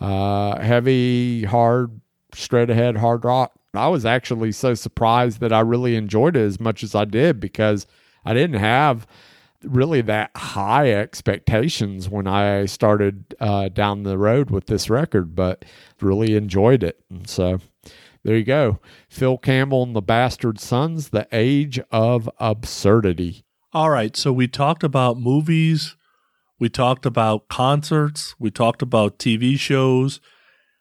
uh, 0.00 0.60
heavy, 0.60 1.44
hard, 1.44 2.00
straight 2.34 2.70
ahead 2.70 2.96
hard 2.96 3.24
rock. 3.24 3.57
I 3.74 3.88
was 3.88 4.04
actually 4.04 4.52
so 4.52 4.74
surprised 4.74 5.40
that 5.40 5.52
I 5.52 5.60
really 5.60 5.96
enjoyed 5.96 6.36
it 6.36 6.40
as 6.42 6.58
much 6.58 6.82
as 6.82 6.94
I 6.94 7.04
did 7.04 7.38
because 7.38 7.86
I 8.24 8.34
didn't 8.34 8.60
have 8.60 9.06
really 9.62 10.00
that 10.02 10.30
high 10.36 10.92
expectations 10.92 12.08
when 12.08 12.26
I 12.26 12.66
started 12.66 13.34
uh, 13.40 13.68
down 13.68 14.04
the 14.04 14.18
road 14.18 14.50
with 14.50 14.66
this 14.66 14.88
record, 14.88 15.34
but 15.34 15.64
really 16.00 16.36
enjoyed 16.36 16.82
it. 16.82 17.00
And 17.10 17.28
so 17.28 17.58
there 18.24 18.36
you 18.36 18.44
go. 18.44 18.78
Phil 19.08 19.38
Campbell 19.38 19.82
and 19.82 19.96
the 19.96 20.02
Bastard 20.02 20.60
Sons, 20.60 21.10
The 21.10 21.26
Age 21.32 21.80
of 21.90 22.28
Absurdity. 22.38 23.44
All 23.72 23.90
right. 23.90 24.16
So 24.16 24.32
we 24.32 24.48
talked 24.48 24.82
about 24.82 25.18
movies, 25.18 25.96
we 26.58 26.68
talked 26.68 27.04
about 27.04 27.48
concerts, 27.48 28.34
we 28.38 28.50
talked 28.50 28.82
about 28.82 29.18
TV 29.18 29.58
shows. 29.58 30.20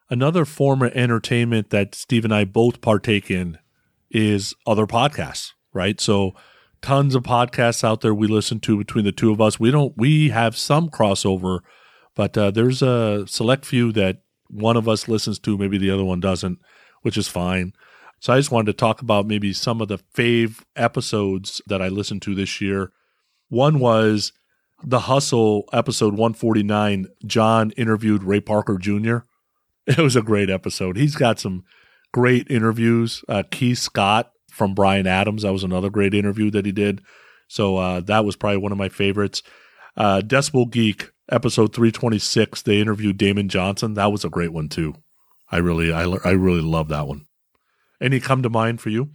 Another 0.10 0.46
form 0.46 0.82
of 0.82 0.94
entertainment 0.94 1.70
that 1.70 1.94
Steve 1.94 2.24
and 2.24 2.34
I 2.34 2.46
both 2.46 2.82
partake 2.82 3.30
in 3.30 3.58
is 4.10 4.54
other 4.66 4.86
podcasts, 4.86 5.52
right? 5.74 6.00
So 6.00 6.34
tons 6.82 7.16
of 7.16 7.24
podcasts 7.24 7.84
out 7.84 8.02
there 8.02 8.14
we 8.14 8.28
listen 8.28 8.60
to 8.62 8.78
between 8.78 9.04
the 9.04 9.12
two 9.12 9.32
of 9.32 9.42
us. 9.42 9.60
We 9.60 9.72
don't 9.72 9.94
we 9.98 10.30
have 10.30 10.58
some 10.58 10.90
crossover, 10.90 11.60
but 12.16 12.38
uh, 12.38 12.52
there's 12.52 12.82
a 12.82 13.26
select 13.28 13.66
few 13.66 13.92
that 13.94 14.22
one 14.50 14.78
of 14.78 14.88
us 14.88 15.08
listens 15.10 15.40
to, 15.40 15.58
maybe 15.58 15.78
the 15.78 15.92
other 15.92 16.06
one 16.06 16.22
doesn't, 16.22 16.60
which 17.02 17.18
is 17.18 17.28
fine. 17.28 17.74
So 18.20 18.34
I 18.34 18.38
just 18.38 18.52
wanted 18.52 18.68
to 18.68 18.74
talk 18.74 19.02
about 19.02 19.28
maybe 19.28 19.54
some 19.54 19.82
of 19.82 19.90
the 19.90 20.00
fave 20.16 20.62
episodes 20.76 21.62
that 21.68 21.82
I 21.82 21.90
listened 21.90 22.22
to 22.24 22.34
this 22.34 22.62
year. 22.62 22.92
One 23.50 23.80
was 23.80 24.32
the 24.84 25.02
Hustle 25.02 25.66
episode 25.74 26.14
149. 26.14 27.08
John 27.26 27.72
interviewed 27.72 28.24
Ray 28.24 28.40
Parker 28.40 28.78
Jr. 28.78 29.18
It 29.98 30.00
was 30.00 30.18
a 30.18 30.22
great 30.22 30.50
episode. 30.50 30.98
He's 30.98 31.16
got 31.16 31.40
some 31.40 31.64
great 32.14 32.50
interviews. 32.50 33.24
Uh, 33.30 33.44
Keith 33.50 33.78
Scott 33.78 34.32
from 34.52 34.74
Bryan 34.74 35.08
Adams. 35.08 35.44
That 35.44 35.54
was 35.54 35.64
another 35.64 35.90
great 35.90 36.14
interview 36.14 36.52
that 36.52 36.66
he 36.66 36.74
did. 36.74 37.02
So 37.48 37.78
uh, 37.78 38.02
that 38.02 38.26
was 38.26 38.36
probably 38.36 38.58
one 38.58 38.74
of 38.74 38.78
my 38.78 38.90
favorites. 38.90 39.44
Uh, 39.96 40.22
Decibel 40.22 40.70
Geek 40.70 41.12
episode 41.32 41.74
326. 41.74 42.64
They 42.64 42.82
interviewed 42.82 43.18
Damon 43.18 43.48
Johnson. 43.48 43.94
That 43.94 44.12
was 44.12 44.26
a 44.26 44.30
great 44.30 44.52
one 44.52 44.68
too. 44.68 44.96
I 45.50 45.58
really, 45.58 45.94
I, 45.94 46.04
I 46.04 46.32
really 46.32 46.62
love 46.62 46.90
that 46.90 47.08
one. 47.08 47.26
Any 48.02 48.20
come 48.20 48.44
to 48.44 48.50
mind 48.50 48.82
for 48.82 48.90
you? 48.90 49.12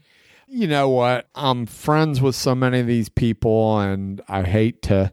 You 0.49 0.67
know 0.67 0.89
what? 0.89 1.29
I'm 1.35 1.67
friends 1.67 2.21
with 2.21 2.35
so 2.35 2.55
many 2.55 2.81
of 2.81 2.87
these 2.87 3.09
people, 3.09 3.79
and 3.79 4.21
I 4.29 4.43
hate 4.43 4.83
to 4.83 5.13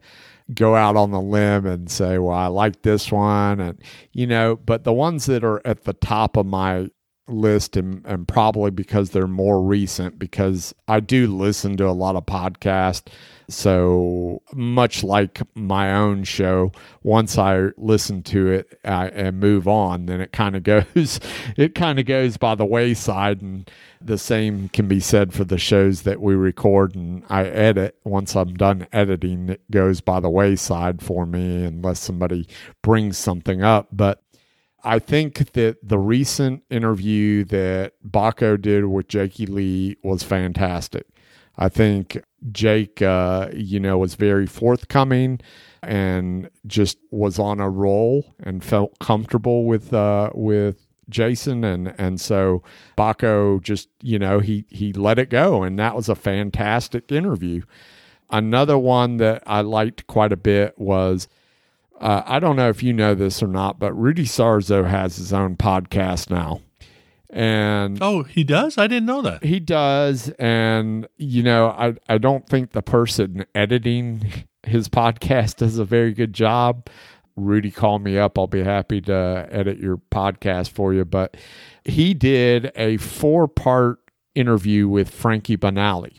go 0.54 0.74
out 0.74 0.96
on 0.96 1.10
the 1.10 1.20
limb 1.20 1.66
and 1.66 1.90
say, 1.90 2.18
well, 2.18 2.36
I 2.36 2.46
like 2.46 2.82
this 2.82 3.10
one. 3.10 3.60
And, 3.60 3.82
you 4.12 4.26
know, 4.26 4.56
but 4.56 4.84
the 4.84 4.92
ones 4.92 5.26
that 5.26 5.44
are 5.44 5.64
at 5.66 5.84
the 5.84 5.92
top 5.92 6.36
of 6.36 6.46
my 6.46 6.88
list, 7.30 7.76
and, 7.76 8.04
and 8.04 8.26
probably 8.26 8.70
because 8.70 9.10
they're 9.10 9.26
more 9.26 9.62
recent, 9.62 10.18
because 10.18 10.74
I 10.88 11.00
do 11.00 11.26
listen 11.26 11.76
to 11.78 11.88
a 11.88 11.92
lot 11.92 12.16
of 12.16 12.26
podcasts. 12.26 13.08
So 13.48 14.42
much 14.52 15.02
like 15.02 15.42
my 15.56 15.92
own 15.92 16.22
show, 16.22 16.70
once 17.02 17.36
I 17.36 17.70
listen 17.76 18.22
to 18.24 18.48
it 18.48 18.78
and 18.84 19.40
move 19.40 19.66
on, 19.66 20.06
then 20.06 20.20
it 20.20 20.32
kind 20.32 20.54
of 20.54 20.62
goes, 20.94 21.18
it 21.56 21.74
kind 21.74 21.98
of 21.98 22.06
goes 22.06 22.36
by 22.36 22.54
the 22.54 22.64
wayside. 22.64 23.42
And 23.42 23.68
the 24.00 24.18
same 24.18 24.68
can 24.68 24.88
be 24.88 25.00
said 25.00 25.34
for 25.34 25.44
the 25.44 25.58
shows 25.58 26.02
that 26.02 26.20
we 26.20 26.34
record 26.34 26.94
and 26.94 27.24
I 27.28 27.44
edit. 27.44 27.96
Once 28.04 28.36
I'm 28.36 28.54
done 28.54 28.86
editing, 28.92 29.50
it 29.50 29.70
goes 29.70 30.00
by 30.00 30.20
the 30.20 30.30
wayside 30.30 31.02
for 31.02 31.26
me 31.26 31.64
unless 31.64 32.00
somebody 32.00 32.46
brings 32.82 33.18
something 33.18 33.62
up. 33.62 33.88
But 33.92 34.22
I 34.82 34.98
think 34.98 35.52
that 35.52 35.76
the 35.82 35.98
recent 35.98 36.62
interview 36.70 37.44
that 37.44 37.92
Baco 38.08 38.60
did 38.60 38.86
with 38.86 39.08
Jakey 39.08 39.46
Lee 39.46 39.96
was 40.02 40.22
fantastic. 40.22 41.06
I 41.58 41.68
think 41.68 42.22
Jake, 42.50 43.02
uh, 43.02 43.48
you 43.52 43.78
know, 43.80 43.98
was 43.98 44.14
very 44.14 44.46
forthcoming 44.46 45.40
and 45.82 46.48
just 46.66 46.98
was 47.10 47.38
on 47.38 47.60
a 47.60 47.68
roll 47.68 48.34
and 48.40 48.64
felt 48.64 48.98
comfortable 48.98 49.66
with 49.66 49.92
uh, 49.92 50.30
with 50.34 50.86
Jason 51.10 51.64
and 51.64 51.94
and 51.98 52.20
so 52.20 52.62
Baco 52.96 53.60
just 53.60 53.88
you 54.00 54.18
know 54.18 54.38
he 54.38 54.64
he 54.68 54.92
let 54.92 55.18
it 55.18 55.28
go 55.28 55.62
and 55.62 55.78
that 55.78 55.94
was 55.94 56.08
a 56.08 56.14
fantastic 56.14 57.10
interview. 57.12 57.62
Another 58.30 58.78
one 58.78 59.16
that 59.16 59.42
I 59.46 59.60
liked 59.60 60.06
quite 60.06 60.32
a 60.32 60.36
bit 60.36 60.78
was 60.78 61.28
uh, 62.00 62.22
I 62.26 62.38
don't 62.40 62.56
know 62.56 62.68
if 62.68 62.82
you 62.82 62.92
know 62.92 63.14
this 63.14 63.42
or 63.42 63.46
not, 63.46 63.78
but 63.78 63.92
Rudy 63.94 64.24
Sarzo 64.24 64.86
has 64.88 65.16
his 65.16 65.32
own 65.32 65.56
podcast 65.56 66.30
now. 66.30 66.60
And 67.28 67.98
Oh, 68.02 68.22
he 68.24 68.42
does? 68.42 68.76
I 68.76 68.86
didn't 68.88 69.06
know 69.06 69.22
that. 69.22 69.44
he 69.44 69.60
does. 69.60 70.30
And, 70.38 71.06
you 71.16 71.42
know, 71.42 71.68
I, 71.68 71.94
I 72.08 72.18
don't 72.18 72.48
think 72.48 72.72
the 72.72 72.82
person 72.82 73.44
editing 73.54 74.32
his 74.64 74.88
podcast 74.88 75.56
does 75.56 75.78
a 75.78 75.84
very 75.84 76.12
good 76.12 76.32
job. 76.32 76.88
Rudy, 77.36 77.70
call 77.70 78.00
me 78.00 78.18
up. 78.18 78.36
I'll 78.38 78.46
be 78.48 78.64
happy 78.64 79.00
to 79.02 79.48
edit 79.50 79.78
your 79.78 79.98
podcast 80.10 80.70
for 80.72 80.92
you. 80.92 81.04
But 81.04 81.36
he 81.84 82.14
did 82.14 82.72
a 82.74 82.96
four 82.96 83.46
part 83.46 84.00
interview 84.34 84.88
with 84.88 85.08
Frankie 85.10 85.56
Banali. 85.56 86.18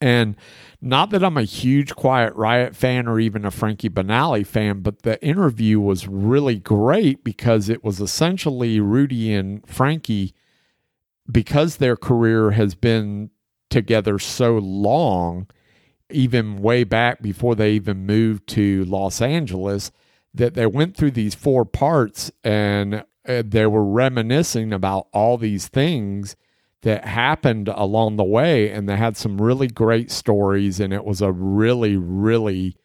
And 0.00 0.36
not 0.84 1.10
that 1.10 1.22
I'm 1.22 1.36
a 1.36 1.44
huge 1.44 1.94
Quiet 1.94 2.34
Riot 2.34 2.74
fan 2.74 3.06
or 3.06 3.20
even 3.20 3.44
a 3.44 3.52
Frankie 3.52 3.88
Banali 3.88 4.44
fan, 4.44 4.80
but 4.80 5.02
the 5.02 5.24
interview 5.24 5.78
was 5.78 6.08
really 6.08 6.56
great 6.56 7.22
because 7.22 7.68
it 7.68 7.84
was 7.84 8.00
essentially 8.00 8.80
Rudy 8.80 9.32
and 9.32 9.64
Frankie, 9.64 10.34
because 11.30 11.76
their 11.76 11.96
career 11.96 12.50
has 12.50 12.74
been 12.74 13.30
together 13.70 14.18
so 14.18 14.58
long, 14.58 15.46
even 16.10 16.60
way 16.60 16.82
back 16.82 17.22
before 17.22 17.54
they 17.54 17.70
even 17.74 18.04
moved 18.04 18.48
to 18.48 18.84
Los 18.84 19.22
Angeles, 19.22 19.92
that 20.34 20.54
they 20.54 20.66
went 20.66 20.96
through 20.96 21.12
these 21.12 21.36
four 21.36 21.64
parts 21.64 22.32
and 22.42 23.04
uh, 23.28 23.44
they 23.46 23.66
were 23.66 23.84
reminiscing 23.84 24.72
about 24.72 25.06
all 25.12 25.38
these 25.38 25.68
things 25.68 26.34
that 26.82 27.04
happened 27.04 27.68
along 27.68 28.16
the 28.16 28.24
way 28.24 28.70
and 28.70 28.88
they 28.88 28.96
had 28.96 29.16
some 29.16 29.40
really 29.40 29.68
great 29.68 30.10
stories 30.10 30.80
and 30.80 30.92
it 30.92 31.04
was 31.04 31.20
a 31.20 31.32
really 31.32 31.96
really 31.96 32.76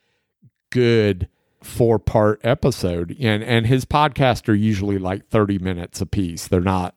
good 0.69 1.27
four 1.61 1.99
part 1.99 2.39
episode. 2.43 3.15
And 3.19 3.43
and 3.43 3.65
his 3.65 3.85
podcasts 3.85 4.47
are 4.47 4.55
usually 4.55 4.97
like 4.97 5.27
30 5.27 5.59
minutes 5.59 6.01
a 6.01 6.05
piece 6.05 6.47
they're 6.47 6.61
not 6.61 6.95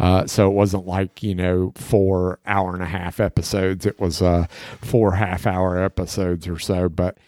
uh, 0.00 0.26
so 0.26 0.48
it 0.48 0.54
wasn't 0.54 0.86
like 0.86 1.22
you 1.22 1.34
know 1.34 1.72
four 1.76 2.40
hour 2.46 2.72
and 2.72 2.82
a 2.82 2.86
half 2.86 3.20
episodes. 3.20 3.84
It 3.84 4.00
was 4.00 4.22
uh 4.22 4.46
four 4.80 5.12
half 5.12 5.46
hour 5.46 5.78
episodes 5.78 6.48
or 6.48 6.58
so. 6.58 6.88
But 6.88 7.18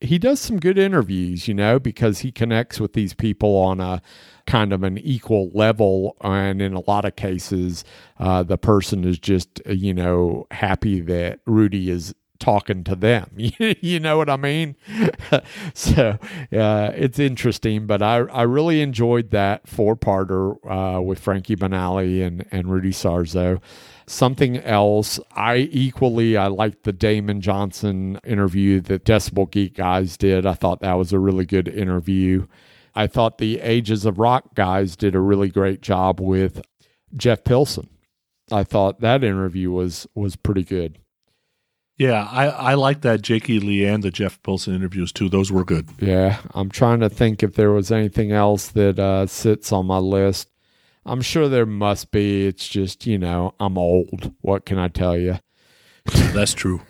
he 0.00 0.18
does 0.18 0.40
some 0.40 0.58
good 0.58 0.78
interviews, 0.78 1.46
you 1.46 1.54
know, 1.54 1.78
because 1.78 2.20
he 2.20 2.32
connects 2.32 2.80
with 2.80 2.92
these 2.92 3.14
people 3.14 3.54
on 3.56 3.80
a 3.80 4.02
kind 4.48 4.72
of 4.72 4.82
an 4.82 4.98
equal 4.98 5.50
level. 5.52 6.16
And 6.22 6.60
in 6.60 6.72
a 6.72 6.80
lot 6.80 7.04
of 7.04 7.14
cases, 7.14 7.84
uh, 8.18 8.42
the 8.42 8.58
person 8.58 9.04
is 9.04 9.18
just, 9.18 9.60
uh, 9.68 9.72
you 9.72 9.94
know, 9.94 10.46
happy 10.50 11.00
that 11.02 11.40
Rudy 11.46 11.90
is 11.90 12.14
talking 12.40 12.82
to 12.84 12.96
them. 12.96 13.30
you 13.36 14.00
know 14.00 14.16
what 14.16 14.30
I 14.30 14.36
mean? 14.36 14.74
so 15.74 16.18
uh, 16.52 16.92
it's 16.94 17.18
interesting, 17.18 17.86
but 17.86 18.00
I, 18.00 18.18
I 18.18 18.42
really 18.42 18.80
enjoyed 18.80 19.30
that 19.30 19.68
four 19.68 19.96
parter 19.96 20.56
uh, 20.66 21.00
with 21.02 21.18
Frankie 21.18 21.56
Banali 21.56 22.26
and, 22.26 22.46
and 22.50 22.70
Rudy 22.70 22.90
Sarzo. 22.90 23.60
Something 24.06 24.56
else, 24.58 25.20
I 25.32 25.68
equally 25.70 26.38
I 26.38 26.46
liked 26.46 26.84
the 26.84 26.92
Damon 26.94 27.42
Johnson 27.42 28.18
interview 28.24 28.80
that 28.82 29.04
Decibel 29.04 29.50
Geek 29.50 29.74
guys 29.74 30.16
did. 30.16 30.46
I 30.46 30.54
thought 30.54 30.80
that 30.80 30.94
was 30.94 31.12
a 31.12 31.18
really 31.18 31.44
good 31.44 31.68
interview. 31.68 32.46
I 32.98 33.06
thought 33.06 33.38
the 33.38 33.60
Ages 33.60 34.04
of 34.04 34.18
Rock 34.18 34.56
guys 34.56 34.96
did 34.96 35.14
a 35.14 35.20
really 35.20 35.50
great 35.50 35.82
job 35.82 36.20
with 36.20 36.60
Jeff 37.14 37.44
Pilson. 37.44 37.88
I 38.50 38.64
thought 38.64 39.00
that 39.02 39.22
interview 39.22 39.70
was 39.70 40.08
was 40.16 40.34
pretty 40.34 40.64
good. 40.64 40.98
Yeah, 41.96 42.28
I, 42.28 42.46
I 42.46 42.74
like 42.74 43.02
that 43.02 43.22
Jakey 43.22 43.60
Lee 43.60 43.84
and 43.84 44.02
the 44.02 44.10
Jeff 44.10 44.42
Pilson 44.42 44.74
interviews 44.74 45.12
too. 45.12 45.28
Those 45.28 45.52
were 45.52 45.64
good. 45.64 45.88
Yeah, 46.00 46.40
I'm 46.54 46.70
trying 46.70 46.98
to 46.98 47.08
think 47.08 47.44
if 47.44 47.54
there 47.54 47.70
was 47.70 47.92
anything 47.92 48.32
else 48.32 48.66
that 48.70 48.98
uh, 48.98 49.26
sits 49.28 49.70
on 49.70 49.86
my 49.86 49.98
list. 49.98 50.50
I'm 51.06 51.22
sure 51.22 51.48
there 51.48 51.66
must 51.66 52.10
be. 52.10 52.48
It's 52.48 52.66
just, 52.66 53.06
you 53.06 53.16
know, 53.16 53.54
I'm 53.60 53.78
old. 53.78 54.34
What 54.40 54.66
can 54.66 54.76
I 54.78 54.88
tell 54.88 55.16
you? 55.16 55.38
That's 56.04 56.52
true. 56.52 56.82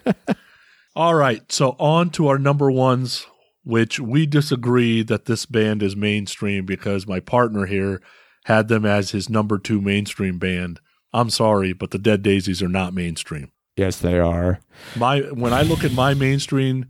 All 0.97 1.15
right, 1.15 1.53
so 1.53 1.77
on 1.79 2.09
to 2.11 2.29
our 2.29 2.39
number 2.39 2.71
ones, 2.71 3.27
which 3.69 4.01
we 4.01 4.25
disagree 4.25 5.03
that 5.03 5.27
this 5.27 5.45
band 5.45 5.83
is 5.83 5.95
mainstream 5.95 6.65
because 6.65 7.07
my 7.07 7.21
partner 7.21 7.67
here 7.67 8.01
had 8.47 8.67
them 8.69 8.87
as 8.87 9.11
his 9.11 9.29
number 9.29 9.59
two 9.59 9.79
mainstream 9.79 10.39
band. 10.39 10.81
I'm 11.13 11.29
sorry, 11.29 11.75
but 11.75 11.91
the 11.91 11.99
Dead 11.99 12.23
Daisies 12.23 12.63
are 12.63 12.69
not 12.69 12.95
mainstream. 12.95 13.53
Yes, 13.77 13.99
they 13.99 14.19
are. 14.19 14.61
My 14.97 15.21
when 15.21 15.53
I 15.53 15.61
look 15.63 15.85
at 15.85 15.93
my 15.93 16.15
mainstream 16.15 16.87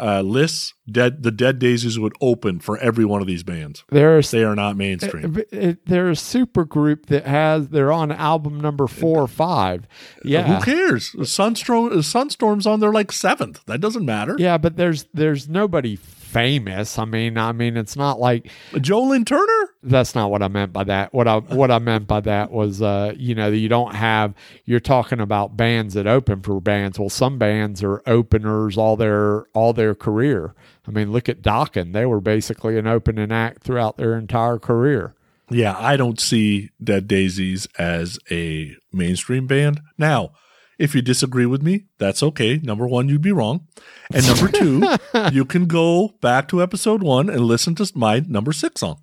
uh, 0.00 0.22
lists, 0.22 0.74
dead 0.90 1.22
the 1.22 1.30
Dead 1.30 1.58
Daisies 1.58 1.98
would 1.98 2.14
open 2.20 2.58
for 2.60 2.76
every 2.78 3.04
one 3.04 3.20
of 3.20 3.26
these 3.26 3.42
bands. 3.42 3.84
They're 3.90 4.20
They 4.22 4.44
are 4.44 4.54
not 4.54 4.76
mainstream. 4.76 5.36
it- 5.38 5.48
it- 5.52 5.86
they're 5.86 6.10
a 6.10 6.16
super 6.16 6.64
group 6.64 7.06
that 7.06 7.26
has 7.26 7.68
they're 7.68 7.92
on 7.92 8.10
album 8.12 8.60
number 8.60 8.86
four 8.86 9.22
or 9.22 9.28
five. 9.28 9.86
Yeah, 10.24 10.58
Who 10.58 10.64
cares? 10.64 11.12
Sunstorm, 11.20 11.90
Sunstorm's 12.02 12.66
on 12.66 12.80
there 12.80 12.92
like 12.92 13.12
seventh. 13.12 13.64
That 13.66 13.80
doesn't 13.80 14.04
matter. 14.04 14.36
yeah, 14.38 14.58
but 14.58 14.76
there's 14.76 15.06
there's 15.14 15.48
nobody 15.48 15.96
famous. 16.34 16.98
I 16.98 17.04
mean, 17.06 17.38
I 17.38 17.52
mean, 17.52 17.76
it's 17.76 17.96
not 17.96 18.18
like 18.20 18.50
Joe 18.80 19.04
Lynn 19.04 19.24
Turner. 19.24 19.68
that's 19.82 20.14
not 20.14 20.30
what 20.30 20.42
I 20.42 20.48
meant 20.48 20.72
by 20.72 20.84
that. 20.84 21.14
What 21.14 21.28
I 21.28 21.38
what 21.38 21.70
I 21.70 21.78
meant 21.78 22.06
by 22.06 22.20
that 22.20 22.50
was, 22.50 22.82
uh, 22.82 23.14
you 23.16 23.34
know, 23.34 23.48
you 23.48 23.68
don't 23.68 23.94
have. 23.94 24.34
You're 24.64 24.80
talking 24.80 25.20
about 25.20 25.56
bands 25.56 25.94
that 25.94 26.06
open 26.06 26.42
for 26.42 26.60
bands. 26.60 26.98
Well, 26.98 27.08
some 27.08 27.38
bands 27.38 27.82
are 27.82 28.02
openers 28.06 28.76
all 28.76 28.96
their 28.96 29.44
all 29.54 29.72
their 29.72 29.94
career. 29.94 30.54
I 30.86 30.90
mean, 30.90 31.12
look 31.12 31.28
at 31.28 31.40
Dokken. 31.40 31.92
They 31.92 32.04
were 32.04 32.20
basically 32.20 32.76
an 32.76 32.86
opening 32.86 33.32
act 33.32 33.62
throughout 33.62 33.96
their 33.96 34.16
entire 34.18 34.58
career. 34.58 35.14
Yeah, 35.50 35.76
I 35.78 35.96
don't 35.96 36.18
see 36.18 36.70
Dead 36.82 37.06
Daisies 37.06 37.68
as 37.78 38.18
a 38.30 38.74
mainstream 38.92 39.46
band. 39.46 39.80
Now, 39.96 40.32
if 40.78 40.94
you 40.94 41.02
disagree 41.02 41.46
with 41.46 41.62
me, 41.62 41.84
that's 41.98 42.22
okay. 42.22 42.58
Number 42.62 42.86
one, 42.86 43.08
you'd 43.08 43.22
be 43.22 43.32
wrong. 43.32 43.66
And 44.12 44.26
number 44.26 44.48
two, 44.48 44.82
you 45.32 45.44
can 45.44 45.66
go 45.66 46.14
back 46.20 46.48
to 46.48 46.62
episode 46.62 47.02
one 47.02 47.28
and 47.28 47.40
listen 47.40 47.74
to 47.76 47.90
my 47.94 48.20
number 48.26 48.52
six 48.52 48.80
song. 48.80 49.02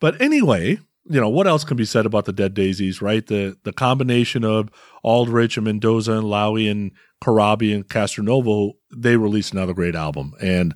But 0.00 0.20
anyway, 0.20 0.78
you 1.08 1.20
know, 1.20 1.28
what 1.28 1.46
else 1.46 1.64
can 1.64 1.76
be 1.76 1.84
said 1.84 2.06
about 2.06 2.24
the 2.24 2.32
Dead 2.32 2.54
Daisies, 2.54 3.00
right? 3.00 3.26
The 3.26 3.56
the 3.62 3.72
combination 3.72 4.44
of 4.44 4.70
Aldrich 5.02 5.56
and 5.56 5.64
Mendoza 5.64 6.12
and 6.12 6.24
Lowy 6.24 6.70
and 6.70 6.90
Corabi 7.22 7.74
and 7.74 7.86
Castronovo, 7.88 8.72
they 8.94 9.16
released 9.16 9.52
another 9.52 9.74
great 9.74 9.94
album. 9.94 10.34
And 10.40 10.74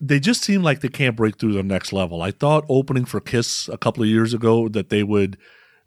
they 0.00 0.20
just 0.20 0.42
seem 0.42 0.62
like 0.62 0.80
they 0.80 0.88
can't 0.88 1.16
break 1.16 1.38
through 1.38 1.54
the 1.54 1.62
next 1.62 1.92
level. 1.92 2.20
I 2.20 2.30
thought 2.30 2.66
opening 2.68 3.06
for 3.06 3.20
Kiss 3.20 3.68
a 3.68 3.78
couple 3.78 4.02
of 4.02 4.08
years 4.08 4.34
ago 4.34 4.68
that 4.68 4.90
they 4.90 5.02
would 5.02 5.38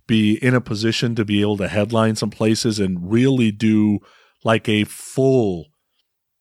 be 0.10 0.44
in 0.44 0.56
a 0.56 0.60
position 0.60 1.14
to 1.14 1.23
be 1.23 1.40
able 1.40 1.56
to 1.57 1.68
headline 1.68 2.15
some 2.15 2.31
places 2.31 2.80
and 2.80 3.11
really 3.11 3.52
do 3.52 3.99
like 4.44 4.68
a 4.68 4.84
full, 4.84 5.68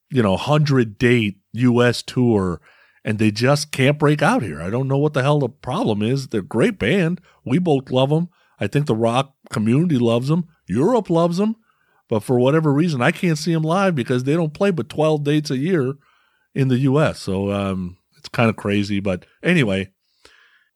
you 0.09 0.23
know, 0.23 0.31
100 0.31 0.97
date 0.97 1.37
US 1.53 2.01
tour 2.01 2.59
and 3.05 3.19
they 3.19 3.29
just 3.29 3.71
can't 3.71 3.99
break 3.99 4.23
out 4.23 4.41
here. 4.41 4.59
I 4.59 4.71
don't 4.71 4.87
know 4.87 4.97
what 4.97 5.13
the 5.13 5.21
hell 5.21 5.39
the 5.39 5.49
problem 5.49 6.01
is. 6.01 6.27
They're 6.27 6.41
a 6.41 6.43
great 6.43 6.79
band. 6.79 7.21
We 7.45 7.59
both 7.59 7.91
love 7.91 8.09
them. 8.09 8.29
I 8.59 8.65
think 8.65 8.87
the 8.87 8.95
rock 8.95 9.35
community 9.51 9.99
loves 9.99 10.29
them. 10.29 10.47
Europe 10.67 11.11
loves 11.11 11.37
them. 11.37 11.55
But 12.09 12.23
for 12.23 12.39
whatever 12.39 12.73
reason, 12.73 13.03
I 13.03 13.11
can't 13.11 13.37
see 13.37 13.53
them 13.53 13.61
live 13.61 13.93
because 13.93 14.23
they 14.23 14.33
don't 14.33 14.53
play 14.53 14.71
but 14.71 14.89
12 14.89 15.23
dates 15.23 15.51
a 15.51 15.57
year 15.57 15.93
in 16.55 16.69
the 16.69 16.79
US. 16.79 17.19
So 17.19 17.51
um, 17.51 17.97
it's 18.17 18.29
kind 18.29 18.49
of 18.49 18.55
crazy. 18.55 18.99
But 18.99 19.27
anyway, 19.43 19.91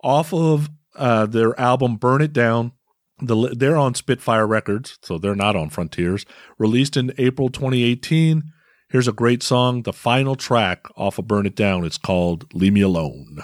off 0.03 0.31
of 0.31 0.69
uh, 0.95 1.25
their 1.25 1.59
album 1.59 1.95
Burn 1.95 2.21
It 2.21 2.33
Down, 2.33 2.71
the, 3.19 3.53
they're 3.55 3.77
on 3.77 3.95
Spitfire 3.95 4.47
Records, 4.47 4.97
so 5.01 5.17
they're 5.17 5.35
not 5.35 5.55
on 5.55 5.69
Frontiers. 5.69 6.25
Released 6.57 6.97
in 6.97 7.13
April 7.17 7.49
2018. 7.49 8.43
Here's 8.89 9.07
a 9.07 9.13
great 9.13 9.41
song, 9.41 9.83
the 9.83 9.93
final 9.93 10.35
track 10.35 10.85
off 10.95 11.17
of 11.17 11.27
Burn 11.27 11.45
It 11.45 11.55
Down. 11.55 11.83
It's 11.85 11.97
called 11.97 12.45
Leave 12.53 12.73
Me 12.73 12.81
Alone. 12.81 13.39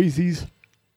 Daisies. 0.00 0.46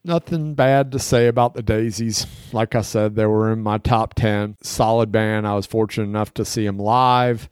Nothing 0.04 0.54
bad 0.54 0.92
to 0.92 0.98
say 0.98 1.26
about 1.26 1.54
the 1.54 1.62
Daisies. 1.62 2.26
Like 2.52 2.74
I 2.74 2.80
said, 2.80 3.14
they 3.16 3.26
were 3.26 3.52
in 3.52 3.62
my 3.62 3.78
top 3.78 4.14
10. 4.14 4.56
Solid 4.62 5.10
band. 5.10 5.46
I 5.46 5.54
was 5.54 5.66
fortunate 5.66 6.04
enough 6.04 6.32
to 6.34 6.44
see 6.44 6.64
them 6.64 6.78
live, 6.78 7.48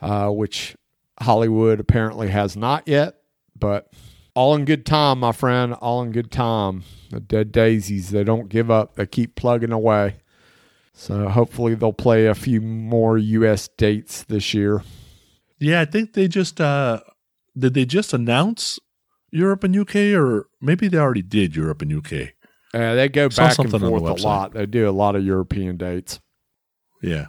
uh, 0.00 0.30
which 0.30 0.74
Hollywood 1.20 1.78
apparently 1.78 2.28
has 2.28 2.56
not 2.56 2.88
yet. 2.88 3.16
But 3.58 3.92
all 4.34 4.54
in 4.54 4.64
good 4.64 4.86
time, 4.86 5.20
my 5.20 5.32
friend. 5.32 5.74
All 5.74 6.02
in 6.02 6.10
good 6.10 6.32
time. 6.32 6.84
The 7.10 7.20
Dead 7.20 7.52
Daisies, 7.52 8.10
they 8.10 8.24
don't 8.24 8.48
give 8.48 8.70
up, 8.70 8.94
they 8.94 9.06
keep 9.06 9.34
plugging 9.34 9.72
away. 9.72 10.16
So 10.94 11.28
hopefully 11.28 11.74
they'll 11.74 11.92
play 11.92 12.26
a 12.26 12.34
few 12.34 12.60
more 12.60 13.18
U.S. 13.18 13.68
dates 13.76 14.24
this 14.24 14.54
year. 14.54 14.82
Yeah, 15.58 15.80
I 15.80 15.84
think 15.84 16.14
they 16.14 16.28
just 16.28 16.60
uh 16.60 17.00
did 17.56 17.74
they 17.74 17.84
just 17.84 18.14
announce 18.14 18.78
Europe 19.30 19.64
and 19.64 19.76
UK 19.76 19.96
or 20.14 20.48
maybe 20.60 20.88
they 20.88 20.98
already 20.98 21.22
did 21.22 21.56
Europe 21.56 21.82
and 21.82 21.92
UK. 21.92 22.30
Uh, 22.72 22.94
they 22.94 23.08
go 23.08 23.28
back 23.28 23.58
and 23.58 23.70
something 23.70 23.74
on 23.74 23.92
the 23.92 23.98
forth 23.98 24.20
a 24.20 24.22
lot. 24.22 24.54
They 24.54 24.66
do 24.66 24.88
a 24.88 24.92
lot 24.92 25.16
of 25.16 25.24
European 25.24 25.76
dates. 25.76 26.20
Yeah. 27.02 27.28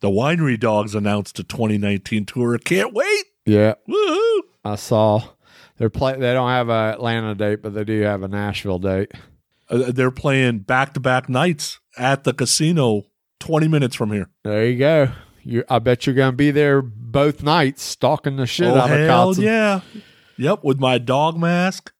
The 0.00 0.08
Winery 0.08 0.58
Dogs 0.60 0.94
announced 0.94 1.38
a 1.38 1.44
2019 1.44 2.26
tour. 2.26 2.58
Can't 2.58 2.92
wait. 2.92 3.24
Yeah, 3.44 3.74
Woohoo. 3.88 4.40
I 4.64 4.76
saw. 4.76 5.22
They're 5.78 5.90
play. 5.90 6.18
They 6.18 6.32
don't 6.32 6.50
have 6.50 6.68
a 6.68 6.94
Atlanta 6.94 7.34
date, 7.34 7.62
but 7.62 7.74
they 7.74 7.84
do 7.84 8.00
have 8.02 8.22
a 8.22 8.28
Nashville 8.28 8.78
date. 8.78 9.12
Uh, 9.68 9.90
they're 9.92 10.10
playing 10.10 10.60
back-to-back 10.60 11.28
nights 11.28 11.80
at 11.96 12.24
the 12.24 12.32
casino 12.32 13.04
20 13.40 13.68
minutes 13.68 13.96
from 13.96 14.12
here. 14.12 14.30
There 14.44 14.66
you 14.66 14.78
go. 14.78 15.08
You, 15.42 15.64
I 15.68 15.78
bet 15.78 16.06
you're 16.06 16.14
going 16.14 16.32
to 16.32 16.36
be 16.36 16.50
there 16.50 16.82
both 16.82 17.42
nights, 17.42 17.82
stalking 17.82 18.36
the 18.36 18.46
shit 18.46 18.68
oh, 18.68 18.76
out 18.76 18.90
of 18.90 18.98
hell 18.98 19.34
yeah. 19.34 19.80
Yep, 20.38 20.64
with 20.64 20.78
my 20.78 20.98
dog 20.98 21.38
mask 21.38 21.92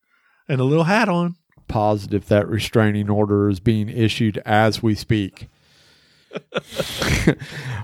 and 0.49 0.61
a 0.61 0.65
little 0.65 0.85
hat 0.85 1.09
on. 1.09 1.37
Positive 1.69 2.29
that 2.29 2.49
restraining 2.49 3.11
order 3.11 3.49
is 3.49 3.61
being 3.61 3.89
issued 3.89 4.39
as 4.45 4.83
we 4.83 4.95
speak. 4.95 5.49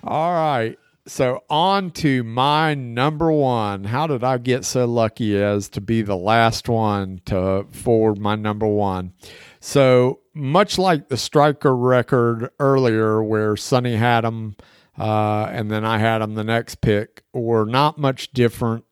All 0.04 0.32
right. 0.32 0.78
So 1.06 1.42
on 1.50 1.90
to 1.92 2.22
my 2.22 2.74
number 2.74 3.32
one. 3.32 3.84
How 3.84 4.06
did 4.06 4.22
I 4.22 4.38
get 4.38 4.64
so 4.64 4.86
lucky 4.86 5.40
as 5.42 5.68
to 5.70 5.80
be 5.80 6.02
the 6.02 6.16
last 6.16 6.68
one 6.68 7.20
to 7.24 7.66
forward 7.72 8.18
my 8.18 8.36
number 8.36 8.68
one? 8.68 9.12
So 9.58 10.20
much 10.32 10.78
like 10.78 11.08
the 11.08 11.16
Stryper 11.16 11.74
record 11.76 12.50
earlier, 12.60 13.22
where 13.22 13.56
Sonny 13.56 13.96
had 13.96 14.24
him, 14.24 14.54
uh, 14.96 15.46
and 15.50 15.70
then 15.70 15.84
I 15.84 15.98
had 15.98 16.22
him 16.22 16.34
the 16.34 16.44
next 16.44 16.80
pick, 16.80 17.24
were 17.32 17.64
not 17.64 17.98
much 17.98 18.32
different 18.32 18.84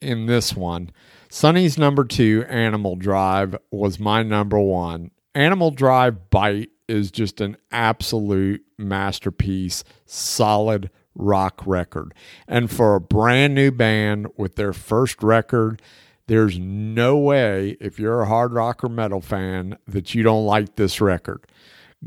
in 0.00 0.26
this 0.26 0.54
one. 0.54 0.90
Sonny's 1.28 1.76
number 1.76 2.04
two, 2.04 2.44
Animal 2.48 2.96
Drive, 2.96 3.56
was 3.70 3.98
my 3.98 4.22
number 4.22 4.58
one. 4.58 5.10
Animal 5.34 5.70
Drive 5.70 6.30
Bite 6.30 6.70
is 6.88 7.10
just 7.10 7.40
an 7.40 7.56
absolute 7.70 8.64
masterpiece, 8.78 9.84
solid 10.06 10.90
rock 11.14 11.62
record. 11.66 12.14
And 12.46 12.70
for 12.70 12.94
a 12.94 13.00
brand 13.00 13.54
new 13.54 13.70
band 13.70 14.28
with 14.36 14.56
their 14.56 14.72
first 14.72 15.22
record, 15.22 15.82
there's 16.28 16.58
no 16.58 17.16
way, 17.16 17.76
if 17.80 17.98
you're 17.98 18.22
a 18.22 18.26
hard 18.26 18.52
rock 18.52 18.82
or 18.82 18.88
metal 18.88 19.20
fan, 19.20 19.78
that 19.86 20.14
you 20.14 20.22
don't 20.22 20.46
like 20.46 20.76
this 20.76 21.00
record. 21.00 21.46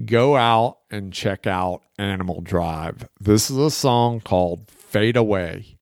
Go 0.05 0.35
out 0.35 0.79
and 0.91 1.11
check 1.11 1.47
out 1.47 1.83
Animal 1.97 2.41
Drive. 2.41 3.07
This 3.19 3.49
is 3.49 3.57
a 3.57 3.71
song 3.71 4.19
called 4.19 4.69
Fade 4.69 5.17
Away. 5.17 5.77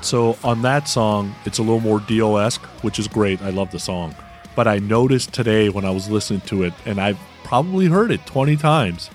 Right, 0.00 0.04
so 0.04 0.36
on 0.44 0.62
that 0.62 0.88
song, 0.88 1.34
it's 1.44 1.58
a 1.58 1.62
little 1.62 1.80
more 1.80 2.00
Dio 2.00 2.36
esque, 2.36 2.62
which 2.82 2.98
is 2.98 3.08
great. 3.08 3.40
I 3.42 3.50
love 3.50 3.70
the 3.70 3.78
song. 3.78 4.14
But 4.56 4.66
I 4.66 4.78
noticed 4.78 5.32
today 5.32 5.68
when 5.68 5.84
I 5.84 5.90
was 5.90 6.08
listening 6.10 6.40
to 6.42 6.64
it, 6.64 6.72
and 6.84 7.00
I've 7.00 7.18
probably 7.44 7.86
heard 7.86 8.10
it 8.10 8.24
20 8.26 8.56
times, 8.56 9.10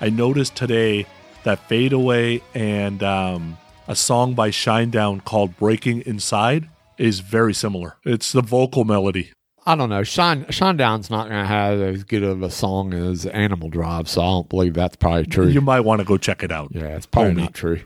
I 0.00 0.10
noticed 0.10 0.56
today 0.56 1.06
that 1.44 1.58
Fade 1.68 1.92
Away 1.92 2.42
and 2.54 3.02
um, 3.02 3.58
a 3.88 3.94
song 3.94 4.34
by 4.34 4.50
Shinedown 4.50 5.24
called 5.24 5.56
Breaking 5.56 6.00
Inside 6.02 6.68
is 6.98 7.20
very 7.20 7.54
similar. 7.54 7.96
It's 8.04 8.32
the 8.32 8.42
vocal 8.42 8.84
melody. 8.84 9.32
I 9.66 9.76
don't 9.76 9.88
know. 9.88 10.02
Shine 10.02 10.44
Shinedown's 10.46 11.08
not 11.08 11.28
going 11.28 11.40
to 11.40 11.46
have 11.46 11.80
as 11.80 12.04
good 12.04 12.22
of 12.22 12.42
a 12.42 12.50
song 12.50 12.92
as 12.92 13.24
Animal 13.26 13.70
Drive, 13.70 14.08
so 14.10 14.20
I 14.20 14.24
don't 14.26 14.48
believe 14.48 14.74
that's 14.74 14.96
probably 14.96 15.24
true. 15.24 15.48
You 15.48 15.62
might 15.62 15.80
want 15.80 16.00
to 16.00 16.04
go 16.04 16.18
check 16.18 16.42
it 16.42 16.52
out. 16.52 16.68
yeah, 16.72 16.88
it's 16.96 17.06
probably 17.06 17.30
Tony. 17.32 17.42
not 17.44 17.54
true, 17.54 17.80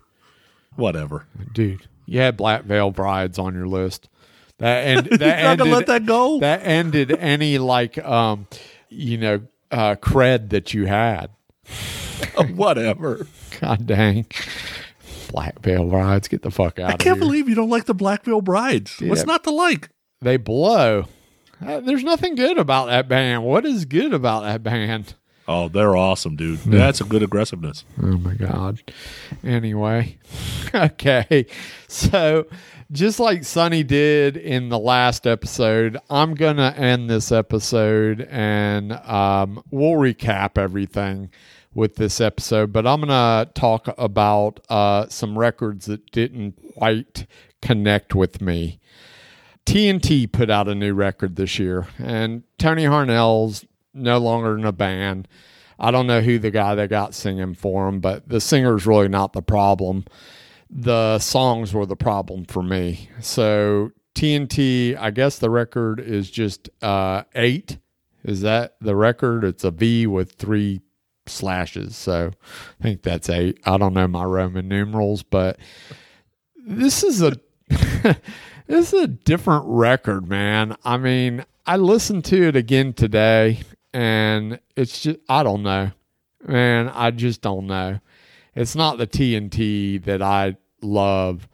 Whatever. 0.74 1.26
dude. 1.52 1.86
You 2.08 2.20
had 2.20 2.38
Black 2.38 2.64
Veil 2.64 2.90
Brides 2.90 3.38
on 3.38 3.54
your 3.54 3.68
list. 3.68 4.08
That 4.58 4.78
and 4.86 5.06
that 5.06 5.20
You're 5.20 5.28
not 5.28 5.60
ended, 5.60 5.66
let 5.68 5.86
that 5.86 6.06
go? 6.06 6.40
That 6.40 6.64
ended 6.64 7.12
any 7.12 7.58
like 7.58 7.98
um, 7.98 8.46
you 8.88 9.18
know, 9.18 9.42
uh, 9.70 9.96
cred 9.96 10.50
that 10.50 10.72
you 10.72 10.86
had. 10.86 11.30
Whatever. 12.54 13.26
God 13.60 13.86
dang. 13.86 14.26
Black 15.30 15.60
Veil 15.60 15.84
Brides, 15.84 16.28
get 16.28 16.40
the 16.40 16.50
fuck 16.50 16.78
out 16.78 16.90
I 16.90 16.96
can't 16.96 17.18
believe 17.18 17.50
you 17.50 17.54
don't 17.54 17.68
like 17.68 17.84
the 17.84 17.94
Black 17.94 18.24
Veil 18.24 18.40
Brides. 18.40 18.96
What's 19.00 19.26
not 19.26 19.44
to 19.44 19.50
like? 19.50 19.90
they 20.22 20.38
blow. 20.38 21.04
Uh, 21.64 21.80
there's 21.80 22.04
nothing 22.04 22.34
good 22.34 22.56
about 22.56 22.86
that 22.86 23.08
band. 23.08 23.44
What 23.44 23.66
is 23.66 23.84
good 23.84 24.14
about 24.14 24.44
that 24.44 24.62
band? 24.62 25.14
Oh, 25.50 25.68
they're 25.68 25.96
awesome, 25.96 26.36
dude. 26.36 26.58
That's 26.58 27.00
a 27.00 27.04
good 27.04 27.22
aggressiveness. 27.22 27.86
Oh 28.02 28.18
my 28.18 28.34
god. 28.34 28.82
Anyway, 29.42 30.18
okay. 30.74 31.46
So, 31.88 32.46
just 32.92 33.18
like 33.18 33.44
Sonny 33.44 33.82
did 33.82 34.36
in 34.36 34.68
the 34.68 34.78
last 34.78 35.26
episode, 35.26 35.96
I'm 36.10 36.34
going 36.34 36.58
to 36.58 36.76
end 36.76 37.08
this 37.08 37.32
episode 37.32 38.28
and 38.30 38.92
um, 38.92 39.62
we'll 39.70 39.92
recap 39.98 40.58
everything 40.58 41.30
with 41.72 41.96
this 41.96 42.20
episode. 42.20 42.70
But 42.70 42.86
I'm 42.86 43.00
going 43.00 43.08
to 43.08 43.50
talk 43.54 43.88
about 43.96 44.60
uh, 44.68 45.08
some 45.08 45.38
records 45.38 45.86
that 45.86 46.10
didn't 46.12 46.56
quite 46.74 47.26
connect 47.62 48.14
with 48.14 48.42
me. 48.42 48.80
TNT 49.64 50.30
put 50.30 50.50
out 50.50 50.68
a 50.68 50.74
new 50.74 50.94
record 50.94 51.36
this 51.36 51.58
year, 51.58 51.88
and 51.98 52.42
Tony 52.58 52.84
Harnell's 52.84 53.66
no 53.94 54.18
longer 54.18 54.56
in 54.56 54.64
a 54.64 54.72
band. 54.72 55.28
I 55.78 55.90
don't 55.90 56.06
know 56.06 56.20
who 56.20 56.38
the 56.38 56.50
guy 56.50 56.74
that 56.74 56.90
got 56.90 57.14
singing 57.14 57.54
for 57.54 57.88
him, 57.88 58.00
but 58.00 58.28
the 58.28 58.40
singer's 58.40 58.86
really 58.86 59.08
not 59.08 59.32
the 59.32 59.42
problem. 59.42 60.04
The 60.70 61.18
songs 61.18 61.72
were 61.72 61.86
the 61.86 61.96
problem 61.96 62.44
for 62.44 62.62
me. 62.62 63.10
So 63.20 63.92
TNT, 64.14 64.98
I 64.98 65.10
guess 65.10 65.38
the 65.38 65.50
record 65.50 66.00
is 66.00 66.30
just 66.30 66.68
uh, 66.82 67.22
eight. 67.34 67.78
Is 68.24 68.40
that 68.40 68.74
the 68.80 68.96
record? 68.96 69.44
It's 69.44 69.62
a 69.62 69.70
V 69.70 70.06
with 70.08 70.32
three 70.32 70.80
slashes. 71.26 71.96
So 71.96 72.32
I 72.80 72.82
think 72.82 73.02
that's 73.02 73.28
eight. 73.28 73.60
I 73.64 73.78
don't 73.78 73.94
know 73.94 74.08
my 74.08 74.24
Roman 74.24 74.68
numerals, 74.68 75.22
but 75.22 75.58
this 76.66 77.04
is 77.04 77.22
a 77.22 77.36
this 78.66 78.92
is 78.92 78.94
a 78.94 79.06
different 79.06 79.64
record, 79.66 80.28
man. 80.28 80.76
I 80.84 80.96
mean, 80.96 81.44
I 81.66 81.76
listened 81.76 82.24
to 82.26 82.48
it 82.48 82.56
again 82.56 82.94
today 82.94 83.60
and 83.98 84.60
it's 84.76 85.00
just 85.00 85.18
I 85.28 85.42
don't 85.42 85.64
know. 85.64 85.90
Man, 86.46 86.88
I 86.88 87.10
just 87.10 87.42
don't 87.42 87.66
know. 87.66 87.98
It's 88.54 88.76
not 88.76 88.96
the 88.96 89.08
TNT 89.08 90.04
that 90.04 90.22
I 90.22 90.56
love. 90.80 91.48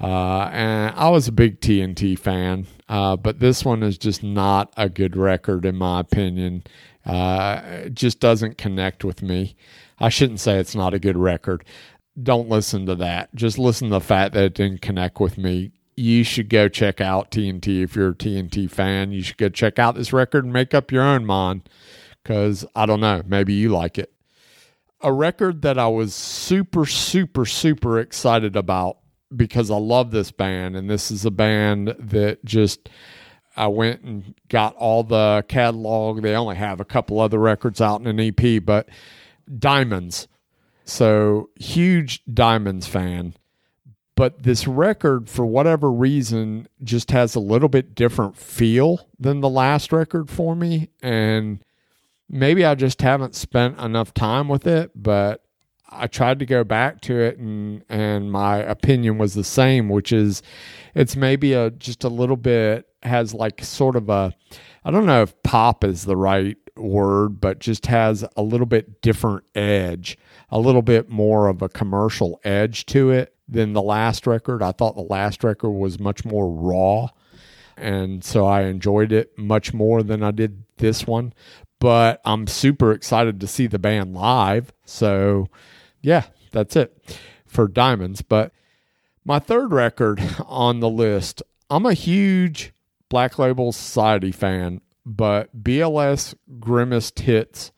Uh, 0.00 0.50
and 0.52 0.92
I 0.96 1.08
was 1.10 1.28
a 1.28 1.32
big 1.32 1.60
TNT 1.60 2.18
fan, 2.18 2.66
uh, 2.88 3.16
but 3.16 3.38
this 3.38 3.64
one 3.64 3.84
is 3.84 3.96
just 3.96 4.24
not 4.24 4.72
a 4.76 4.88
good 4.88 5.16
record, 5.16 5.64
in 5.64 5.76
my 5.76 6.00
opinion. 6.00 6.64
Uh, 7.06 7.60
it 7.64 7.94
just 7.94 8.18
doesn't 8.18 8.58
connect 8.58 9.04
with 9.04 9.22
me. 9.22 9.54
I 10.00 10.08
shouldn't 10.08 10.40
say 10.40 10.58
it's 10.58 10.74
not 10.74 10.94
a 10.94 10.98
good 10.98 11.16
record. 11.16 11.64
Don't 12.20 12.48
listen 12.48 12.86
to 12.86 12.96
that. 12.96 13.32
Just 13.36 13.56
listen 13.56 13.88
to 13.90 13.94
the 13.94 14.00
fact 14.00 14.34
that 14.34 14.42
it 14.42 14.54
didn't 14.54 14.82
connect 14.82 15.20
with 15.20 15.38
me. 15.38 15.70
You 15.96 16.24
should 16.24 16.48
go 16.48 16.68
check 16.68 17.00
out 17.00 17.30
TNT 17.30 17.82
if 17.82 17.94
you're 17.94 18.10
a 18.10 18.14
TNT 18.14 18.70
fan. 18.70 19.12
You 19.12 19.22
should 19.22 19.36
go 19.36 19.48
check 19.48 19.78
out 19.78 19.94
this 19.94 20.12
record 20.12 20.44
and 20.44 20.52
make 20.52 20.74
up 20.74 20.90
your 20.90 21.02
own 21.02 21.24
mind 21.24 21.68
because 22.22 22.64
I 22.74 22.86
don't 22.86 23.00
know, 23.00 23.22
maybe 23.26 23.54
you 23.54 23.68
like 23.68 23.98
it. 23.98 24.12
A 25.00 25.12
record 25.12 25.62
that 25.62 25.78
I 25.78 25.86
was 25.88 26.14
super, 26.14 26.86
super, 26.86 27.44
super 27.44 27.98
excited 27.98 28.56
about 28.56 28.98
because 29.34 29.70
I 29.70 29.76
love 29.76 30.10
this 30.10 30.30
band, 30.30 30.76
and 30.76 30.88
this 30.88 31.10
is 31.10 31.24
a 31.24 31.30
band 31.30 31.94
that 31.98 32.44
just 32.44 32.88
I 33.56 33.66
went 33.68 34.02
and 34.02 34.34
got 34.48 34.74
all 34.76 35.04
the 35.04 35.44
catalog. 35.48 36.22
They 36.22 36.34
only 36.34 36.56
have 36.56 36.80
a 36.80 36.84
couple 36.84 37.20
other 37.20 37.38
records 37.38 37.80
out 37.80 38.00
in 38.00 38.06
an 38.06 38.18
EP, 38.20 38.64
but 38.64 38.88
Diamonds. 39.58 40.26
So 40.84 41.50
huge 41.56 42.22
Diamonds 42.32 42.86
fan. 42.86 43.34
But 44.16 44.44
this 44.44 44.68
record, 44.68 45.28
for 45.28 45.44
whatever 45.44 45.90
reason, 45.90 46.68
just 46.82 47.10
has 47.10 47.34
a 47.34 47.40
little 47.40 47.68
bit 47.68 47.94
different 47.94 48.36
feel 48.36 49.08
than 49.18 49.40
the 49.40 49.48
last 49.48 49.92
record 49.92 50.30
for 50.30 50.54
me. 50.54 50.90
And 51.02 51.64
maybe 52.28 52.64
I 52.64 52.74
just 52.76 53.02
haven't 53.02 53.34
spent 53.34 53.78
enough 53.78 54.14
time 54.14 54.48
with 54.48 54.66
it, 54.66 54.92
but 54.94 55.44
I 55.90 56.06
tried 56.06 56.38
to 56.40 56.46
go 56.46 56.64
back 56.64 57.00
to 57.02 57.18
it 57.18 57.38
and 57.38 57.84
and 57.88 58.30
my 58.30 58.58
opinion 58.58 59.18
was 59.18 59.34
the 59.34 59.44
same, 59.44 59.88
which 59.88 60.12
is 60.12 60.42
it's 60.94 61.16
maybe 61.16 61.52
a 61.52 61.70
just 61.70 62.04
a 62.04 62.08
little 62.08 62.36
bit 62.36 62.88
has 63.02 63.34
like 63.34 63.62
sort 63.62 63.96
of 63.96 64.08
a 64.08 64.32
I 64.84 64.90
don't 64.90 65.06
know 65.06 65.22
if 65.22 65.40
pop 65.42 65.84
is 65.84 66.04
the 66.04 66.16
right 66.16 66.56
word, 66.76 67.40
but 67.40 67.60
just 67.60 67.86
has 67.86 68.24
a 68.36 68.42
little 68.42 68.66
bit 68.66 69.00
different 69.02 69.44
edge, 69.54 70.18
a 70.50 70.58
little 70.58 70.82
bit 70.82 71.08
more 71.08 71.48
of 71.48 71.62
a 71.62 71.68
commercial 71.68 72.40
edge 72.44 72.86
to 72.86 73.10
it 73.10 73.33
than 73.48 73.72
the 73.72 73.82
last 73.82 74.26
record. 74.26 74.62
I 74.62 74.72
thought 74.72 74.94
the 74.94 75.02
last 75.02 75.44
record 75.44 75.70
was 75.70 75.98
much 75.98 76.24
more 76.24 76.48
raw 76.48 77.08
and 77.76 78.24
so 78.24 78.46
I 78.46 78.62
enjoyed 78.62 79.12
it 79.12 79.36
much 79.38 79.74
more 79.74 80.02
than 80.02 80.22
I 80.22 80.30
did 80.30 80.64
this 80.76 81.06
one. 81.06 81.32
But 81.80 82.20
I'm 82.24 82.46
super 82.46 82.92
excited 82.92 83.40
to 83.40 83.46
see 83.46 83.66
the 83.66 83.78
band 83.78 84.14
live. 84.14 84.72
So, 84.86 85.48
yeah, 86.00 86.24
that's 86.50 86.76
it 86.76 87.18
for 87.46 87.68
Diamonds. 87.68 88.22
But 88.22 88.52
my 89.24 89.38
third 89.38 89.72
record 89.72 90.22
on 90.46 90.80
the 90.80 90.88
list, 90.88 91.42
I'm 91.68 91.84
a 91.84 91.94
huge 91.94 92.72
Black 93.08 93.38
Label 93.38 93.72
Society 93.72 94.32
fan, 94.32 94.80
but 95.04 95.62
BLS 95.62 96.34
Grimmest 96.58 97.20
Hits 97.20 97.70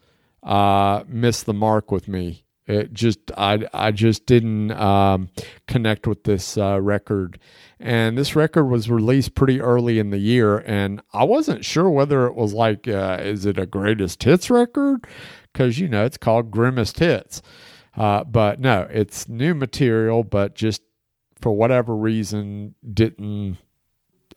uh, 0.43 1.02
missed 1.09 1.47
the 1.47 1.55
mark 1.55 1.90
with 1.90 2.06
me. 2.06 2.44
It 2.66 2.93
just 2.93 3.18
I 3.36 3.66
I 3.72 3.93
just 3.93 4.26
didn't 4.26 4.72
um, 4.72 5.28
connect 5.68 6.06
with 6.06 6.24
this 6.24 6.59
uh, 6.59 6.80
record, 6.80 7.38
and 7.78 8.18
this 8.18 8.34
record 8.34 8.64
was 8.64 8.90
released 8.90 9.36
pretty 9.36 9.60
early 9.60 9.98
in 10.01 10.10
the 10.10 10.18
year, 10.18 10.59
and 10.59 11.01
I 11.12 11.24
wasn't 11.24 11.64
sure 11.64 11.88
whether 11.88 12.26
it 12.26 12.34
was 12.34 12.52
like 12.52 12.88
uh, 12.88 13.18
is 13.20 13.47
it 13.47 13.59
a 13.59 13.66
greatest 13.66 14.22
hits 14.22 14.51
record 14.51 15.06
because 15.52 15.78
you 15.78 15.86
know 15.86 16.05
it's 16.05 16.16
called 16.16 16.51
Grimmest 16.51 16.98
Hits, 16.98 17.40
uh, 17.97 18.24
but 18.24 18.59
no, 18.59 18.88
it's 18.90 19.28
new 19.28 19.55
material, 19.55 20.24
but 20.24 20.56
just 20.56 20.82
for 21.40 21.52
whatever 21.52 21.94
reason 21.94 22.74
didn't 22.93 23.59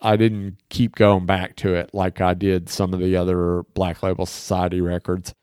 I 0.01 0.15
didn't 0.15 0.57
keep 0.69 0.95
going 0.95 1.25
back 1.25 1.55
to 1.57 1.73
it 1.73 1.89
like 1.93 2.21
I 2.21 2.33
did 2.33 2.69
some 2.69 2.93
of 2.93 2.99
the 2.99 3.15
other 3.15 3.63
Black 3.73 4.01
Label 4.01 4.25
Society 4.25 4.81
records. 4.81 5.33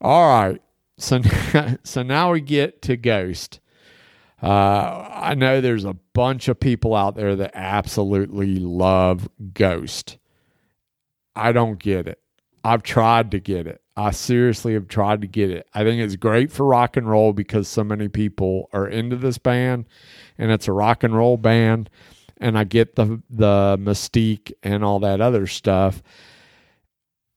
All 0.00 0.28
right. 0.28 0.60
So 0.98 1.20
so 1.84 2.02
now 2.02 2.32
we 2.32 2.40
get 2.40 2.82
to 2.82 2.96
Ghost. 2.96 3.60
Uh, 4.42 5.08
I 5.12 5.34
know 5.34 5.60
there's 5.60 5.84
a 5.84 5.94
bunch 6.12 6.48
of 6.48 6.60
people 6.60 6.94
out 6.94 7.16
there 7.16 7.36
that 7.36 7.52
absolutely 7.54 8.56
love 8.56 9.28
Ghost. 9.54 10.18
I 11.34 11.52
don't 11.52 11.78
get 11.78 12.06
it. 12.06 12.20
I've 12.62 12.82
tried 12.82 13.30
to 13.30 13.38
get 13.40 13.66
it. 13.66 13.80
I 13.96 14.10
seriously 14.10 14.74
have 14.74 14.88
tried 14.88 15.22
to 15.22 15.26
get 15.26 15.50
it. 15.50 15.66
I 15.72 15.84
think 15.84 16.02
it's 16.02 16.16
great 16.16 16.52
for 16.52 16.66
rock 16.66 16.96
and 16.96 17.08
roll 17.08 17.32
because 17.32 17.66
so 17.66 17.82
many 17.82 18.08
people 18.08 18.68
are 18.72 18.86
into 18.86 19.16
this 19.16 19.38
band 19.38 19.86
and 20.36 20.50
it's 20.50 20.68
a 20.68 20.72
rock 20.72 21.02
and 21.02 21.16
roll 21.16 21.38
band 21.38 21.88
and 22.38 22.58
I 22.58 22.64
get 22.64 22.96
the 22.96 23.22
the 23.30 23.78
mystique 23.80 24.52
and 24.62 24.84
all 24.84 25.00
that 25.00 25.20
other 25.20 25.46
stuff. 25.46 26.02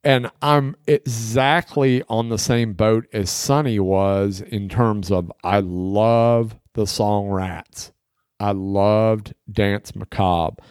And 0.03 0.31
I'm 0.41 0.75
exactly 0.87 2.03
on 2.07 2.29
the 2.29 2.37
same 2.37 2.73
boat 2.73 3.05
as 3.11 3.29
Sonny 3.29 3.79
was 3.79 4.41
in 4.41 4.69
terms 4.69 5.11
of 5.11 5.31
I 5.43 5.59
love 5.59 6.55
the 6.73 6.87
song 6.87 7.29
Rats. 7.29 7.91
I 8.39 8.51
loved 8.51 9.33
Dance 9.51 9.95
Macabre. 9.95 10.63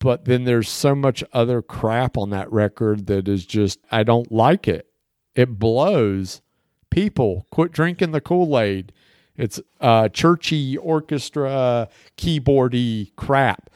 But 0.00 0.24
then 0.24 0.44
there's 0.44 0.68
so 0.68 0.94
much 0.94 1.22
other 1.32 1.62
crap 1.62 2.18
on 2.18 2.30
that 2.30 2.52
record 2.52 3.06
that 3.06 3.28
is 3.28 3.46
just 3.46 3.78
I 3.90 4.02
don't 4.02 4.30
like 4.30 4.66
it. 4.66 4.86
It 5.34 5.58
blows. 5.58 6.42
People 6.90 7.46
quit 7.50 7.72
drinking 7.72 8.10
the 8.10 8.20
Kool-Aid. 8.20 8.92
It's 9.36 9.60
uh, 9.80 10.08
churchy 10.08 10.76
orchestra 10.76 11.88
keyboardy 12.16 13.14
crap 13.16 13.70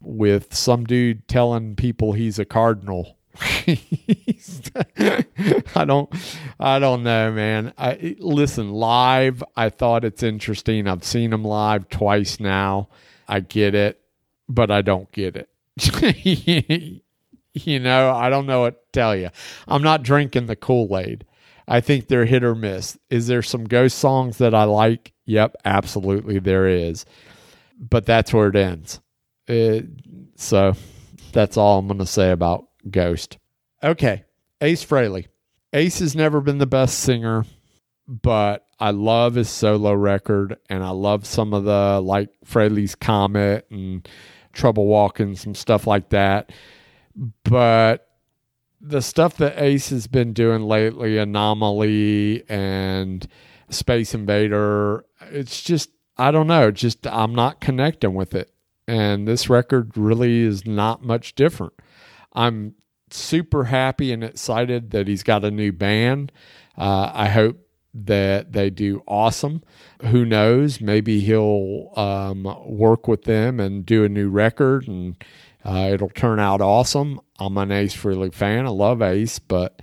with 0.00 0.54
some 0.54 0.84
dude 0.84 1.26
telling 1.28 1.76
people 1.76 2.12
he's 2.12 2.38
a 2.38 2.44
cardinal. 2.44 3.18
I 5.74 5.84
don't 5.84 6.10
I 6.60 6.78
don't 6.78 7.02
know, 7.02 7.32
man. 7.32 7.72
I 7.76 8.16
listen, 8.18 8.70
live, 8.70 9.42
I 9.56 9.70
thought 9.70 10.04
it's 10.04 10.22
interesting. 10.22 10.86
I've 10.86 11.04
seen 11.04 11.32
him 11.32 11.44
live 11.44 11.88
twice 11.88 12.38
now. 12.38 12.88
I 13.28 13.40
get 13.40 13.74
it, 13.74 14.00
but 14.48 14.70
I 14.70 14.82
don't 14.82 15.10
get 15.12 15.36
it. 15.36 15.48
you 17.54 17.80
know, 17.80 18.12
I 18.12 18.30
don't 18.30 18.46
know 18.46 18.60
what 18.60 18.74
to 18.74 18.98
tell 18.98 19.16
you. 19.16 19.30
I'm 19.66 19.82
not 19.82 20.02
drinking 20.02 20.46
the 20.46 20.56
Kool-Aid. 20.56 21.24
I 21.66 21.80
think 21.80 22.08
they're 22.08 22.26
hit 22.26 22.44
or 22.44 22.54
miss. 22.54 22.98
Is 23.10 23.26
there 23.26 23.42
some 23.42 23.64
ghost 23.64 23.98
songs 23.98 24.38
that 24.38 24.54
I 24.54 24.64
like? 24.64 25.12
Yep, 25.24 25.56
absolutely 25.64 26.38
there 26.38 26.68
is. 26.68 27.06
But 27.78 28.06
that's 28.06 28.32
where 28.32 28.48
it 28.48 28.56
ends. 28.56 29.00
It, 29.46 29.86
so 30.36 30.74
that's 31.32 31.56
all 31.56 31.78
I'm 31.78 31.86
going 31.86 31.98
to 31.98 32.06
say 32.06 32.30
about 32.30 32.66
Ghost. 32.90 33.38
Okay, 33.82 34.24
Ace 34.60 34.84
Frehley. 34.84 35.26
Ace 35.72 35.98
has 35.98 36.14
never 36.14 36.40
been 36.40 36.58
the 36.58 36.66
best 36.66 37.00
singer, 37.00 37.44
but 38.06 38.66
I 38.78 38.90
love 38.90 39.34
his 39.34 39.48
solo 39.48 39.92
record 39.92 40.56
and 40.68 40.84
I 40.84 40.90
love 40.90 41.26
some 41.26 41.52
of 41.52 41.64
the 41.64 42.00
like 42.00 42.30
Frehley's 42.46 42.94
Comet 42.94 43.66
and 43.70 44.08
Trouble 44.52 44.86
Walking, 44.86 45.36
some 45.36 45.54
stuff 45.54 45.86
like 45.86 46.10
that. 46.10 46.52
But 47.44 48.08
the 48.80 49.02
stuff 49.02 49.36
that 49.38 49.60
Ace 49.60 49.90
has 49.90 50.06
been 50.06 50.32
doing 50.32 50.62
lately, 50.62 51.18
Anomaly 51.18 52.44
and 52.48 53.26
Space 53.70 54.14
Invader, 54.14 55.04
it's 55.30 55.62
just, 55.62 55.90
I 56.16 56.30
don't 56.30 56.46
know, 56.46 56.70
just 56.70 57.06
I'm 57.06 57.34
not 57.34 57.60
connecting 57.60 58.14
with 58.14 58.34
it. 58.34 58.52
And 58.86 59.26
this 59.26 59.48
record 59.48 59.96
really 59.96 60.42
is 60.42 60.66
not 60.66 61.02
much 61.02 61.34
different. 61.34 61.72
I'm 62.34 62.74
super 63.10 63.64
happy 63.64 64.12
and 64.12 64.24
excited 64.24 64.90
that 64.90 65.08
he's 65.08 65.22
got 65.22 65.44
a 65.44 65.50
new 65.50 65.72
band. 65.72 66.32
Uh, 66.76 67.10
I 67.12 67.28
hope 67.28 67.58
that 67.94 68.52
they 68.52 68.70
do 68.70 69.02
awesome. 69.06 69.62
Who 70.02 70.24
knows? 70.24 70.80
Maybe 70.80 71.20
he'll 71.20 71.92
um, 71.96 72.42
work 72.66 73.06
with 73.06 73.22
them 73.22 73.60
and 73.60 73.86
do 73.86 74.04
a 74.04 74.08
new 74.08 74.28
record 74.28 74.88
and 74.88 75.16
uh, 75.64 75.90
it'll 75.92 76.10
turn 76.10 76.40
out 76.40 76.60
awesome. 76.60 77.20
I'm 77.38 77.56
an 77.56 77.70
Ace 77.70 77.94
Frehley 77.94 78.34
fan. 78.34 78.66
I 78.66 78.70
love 78.70 79.00
Ace, 79.00 79.38
but 79.38 79.80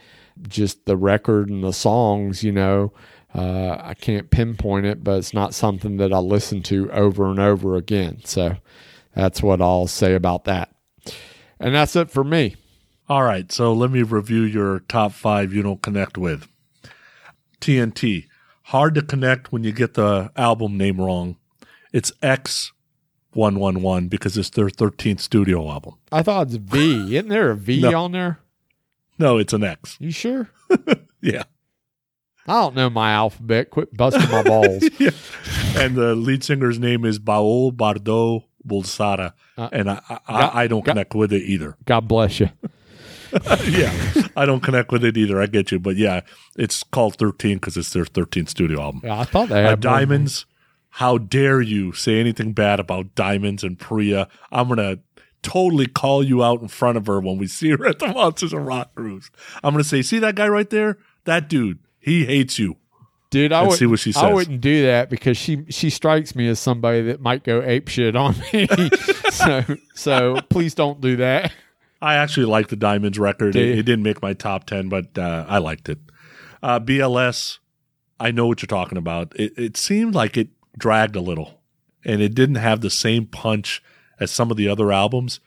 just 0.48 0.86
the 0.86 0.98
record 0.98 1.49
and 1.49 1.64
the 1.64 1.73
songs, 1.73 2.44
you 2.44 2.52
know, 2.52 2.94
uh, 3.34 3.78
I 3.80 3.94
can't 3.94 4.30
pinpoint 4.30 4.86
it, 4.86 5.03
but 5.03 5.18
it's 5.18 5.34
not 5.34 5.53
something 5.53 5.98
that 5.98 6.14
I 6.14 6.18
listen 6.18 6.61
to 6.64 6.91
over 6.91 7.30
and 7.30 7.40
over 7.40 7.76
again. 7.78 8.22
So 8.26 8.57
that's 9.15 9.41
what 9.41 9.61
I'll 9.61 9.88
say 9.88 10.14
about 10.14 10.44
that. 10.45 10.76
And 11.61 11.73
that's 11.75 11.95
it 11.95 12.09
for 12.09 12.23
me. 12.23 12.55
All 13.07 13.23
right, 13.23 13.51
so 13.51 13.71
let 13.73 13.91
me 13.91 14.01
review 14.03 14.41
your 14.41 14.79
top 14.81 15.11
five 15.11 15.53
you 15.53 15.61
don't 15.61 15.81
connect 15.81 16.17
with. 16.17 16.47
TNT. 17.59 18.25
Hard 18.63 18.95
to 18.95 19.01
connect 19.01 19.51
when 19.51 19.63
you 19.63 19.71
get 19.71 19.93
the 19.93 20.31
album 20.35 20.77
name 20.77 20.99
wrong. 20.99 21.38
It's 21.93 22.11
X111 22.23 24.09
because 24.09 24.38
it's 24.38 24.49
their 24.49 24.67
13th 24.67 25.19
studio 25.19 25.69
album. 25.69 25.95
I 26.11 26.23
thought 26.23 26.47
it's 26.47 26.55
V. 26.55 27.15
Isn't 27.17 27.29
there 27.29 27.51
a 27.51 27.55
V 27.55 27.81
No. 27.83 28.03
on 28.05 28.11
there? 28.11 28.39
No, 29.19 29.38
it's 29.38 29.53
an 29.53 29.63
X. 29.63 29.97
You 29.99 30.11
sure? 30.11 30.49
Yeah. 31.23 31.43
I 32.47 32.53
don't 32.53 32.73
know 32.73 32.89
my 32.89 33.11
alphabet. 33.11 33.69
Quit 33.69 33.95
busting 33.95 34.27
my 34.31 34.41
balls. 34.41 34.83
And 35.77 35.95
the 35.95 36.15
lead 36.15 36.43
singer's 36.43 36.79
name 36.79 37.05
is 37.05 37.19
Baol 37.19 37.71
Bardot 37.71 38.43
Bulsara. 38.67 39.33
Uh, 39.57 39.69
and 39.71 39.89
I, 39.89 40.01
I, 40.09 40.17
got- 40.41 40.55
I 40.55 40.67
don't 40.67 40.85
got- 40.85 40.91
connect 40.93 41.15
with 41.15 41.33
it 41.33 41.43
either. 41.43 41.75
God 41.85 42.07
bless 42.07 42.39
you. 42.39 42.49
yeah, 43.65 43.93
I 44.35 44.45
don't 44.45 44.61
connect 44.61 44.91
with 44.91 45.05
it 45.05 45.15
either. 45.17 45.41
I 45.41 45.45
get 45.45 45.71
you. 45.71 45.79
But 45.79 45.95
yeah, 45.95 46.21
it's 46.57 46.83
called 46.83 47.15
13 47.15 47.57
because 47.57 47.77
it's 47.77 47.91
their 47.91 48.03
13th 48.05 48.49
studio 48.49 48.81
album. 48.81 49.01
Yeah, 49.05 49.19
I 49.19 49.23
thought 49.23 49.49
they 49.49 49.63
Uh, 49.63 49.69
had 49.69 49.83
more- 49.83 49.93
diamonds. 49.93 50.45
How 50.95 51.17
dare 51.17 51.61
you 51.61 51.93
say 51.93 52.19
anything 52.19 52.51
bad 52.51 52.81
about 52.81 53.15
Diemonds 53.15 53.63
and 53.63 53.79
Priya? 53.79 54.27
I'm 54.51 54.67
gonna 54.67 54.97
totally 55.41 55.85
call 55.88 56.21
you 56.21 56.43
out 56.43 56.61
in 56.61 56.67
front 56.67 56.97
of 56.97 57.07
her 57.07 57.21
when 57.21 57.38
we 57.38 57.47
see 57.47 57.69
her 57.69 57.85
at 57.88 57.99
the 57.99 58.07
Monsters 58.09 58.51
of 58.51 58.63
Rock 58.65 58.93
cruise. 58.95 59.31
I'm 59.63 59.73
gonna 59.73 59.85
say, 59.85 60.01
see 60.01 60.19
that 60.19 60.35
guy 60.35 60.49
right 60.49 60.69
there? 60.69 60.97
That 61.23 61.47
dude, 61.47 61.79
he 62.01 62.25
hates 62.25 62.59
you. 62.59 62.75
Dude, 63.32 63.53
I 63.53 63.64
would 63.64 63.78
see 63.78 63.86
what 63.86 63.99
she 63.99 64.12
I 64.12 64.22
says. 64.22 64.34
wouldn't 64.34 64.62
do 64.62 64.86
that 64.86 65.10
because 65.10 65.38
she 65.38 65.64
she 65.70 65.90
strikes 65.90 66.36
me 66.36 66.48
as 66.49 66.60
somebody 66.60 67.02
that 67.03 67.22
might 67.22 67.44
go 67.44 67.64
ape 67.64 67.88
shit 67.88 68.16
on 68.16 68.36
me. 68.53 68.68
so 69.32 69.64
so 69.95 70.41
please 70.49 70.76
don't 70.76 70.99
do 71.02 71.16
that. 71.16 71.53
I 72.02 72.16
actually 72.16 72.48
like 72.48 72.68
the 72.68 72.76
Diemonds 72.76 73.20
record. 73.20 73.56
It, 73.56 73.80
it 73.80 73.84
didn't 73.84 74.03
make 74.03 74.22
my 74.22 74.34
top 74.34 74.66
10, 74.66 74.90
but 74.90 75.18
uh, 75.18 75.45
I 75.48 75.60
liked 75.60 75.88
it. 75.88 75.99
Uh, 76.62 76.80
BLS, 76.80 77.60
I 78.20 78.32
know 78.32 78.48
what 78.48 78.62
you're 78.62 78.68
talking 78.68 78.98
about. 78.98 79.34
It, 79.36 79.53
it 79.58 79.78
seemed 79.78 80.16
like 80.16 80.36
it 80.36 80.49
dragged 80.78 81.16
a 81.16 81.22
little 81.22 81.62
and 82.03 82.22
it 82.22 82.34
didn't 82.34 82.56
have 82.56 82.82
the 82.82 82.90
same 82.90 83.28
punch 83.28 83.84
as 84.20 84.32
some 84.32 84.52
of 84.52 84.58
the 84.58 84.68
other 84.68 84.91
albums, 84.91 85.40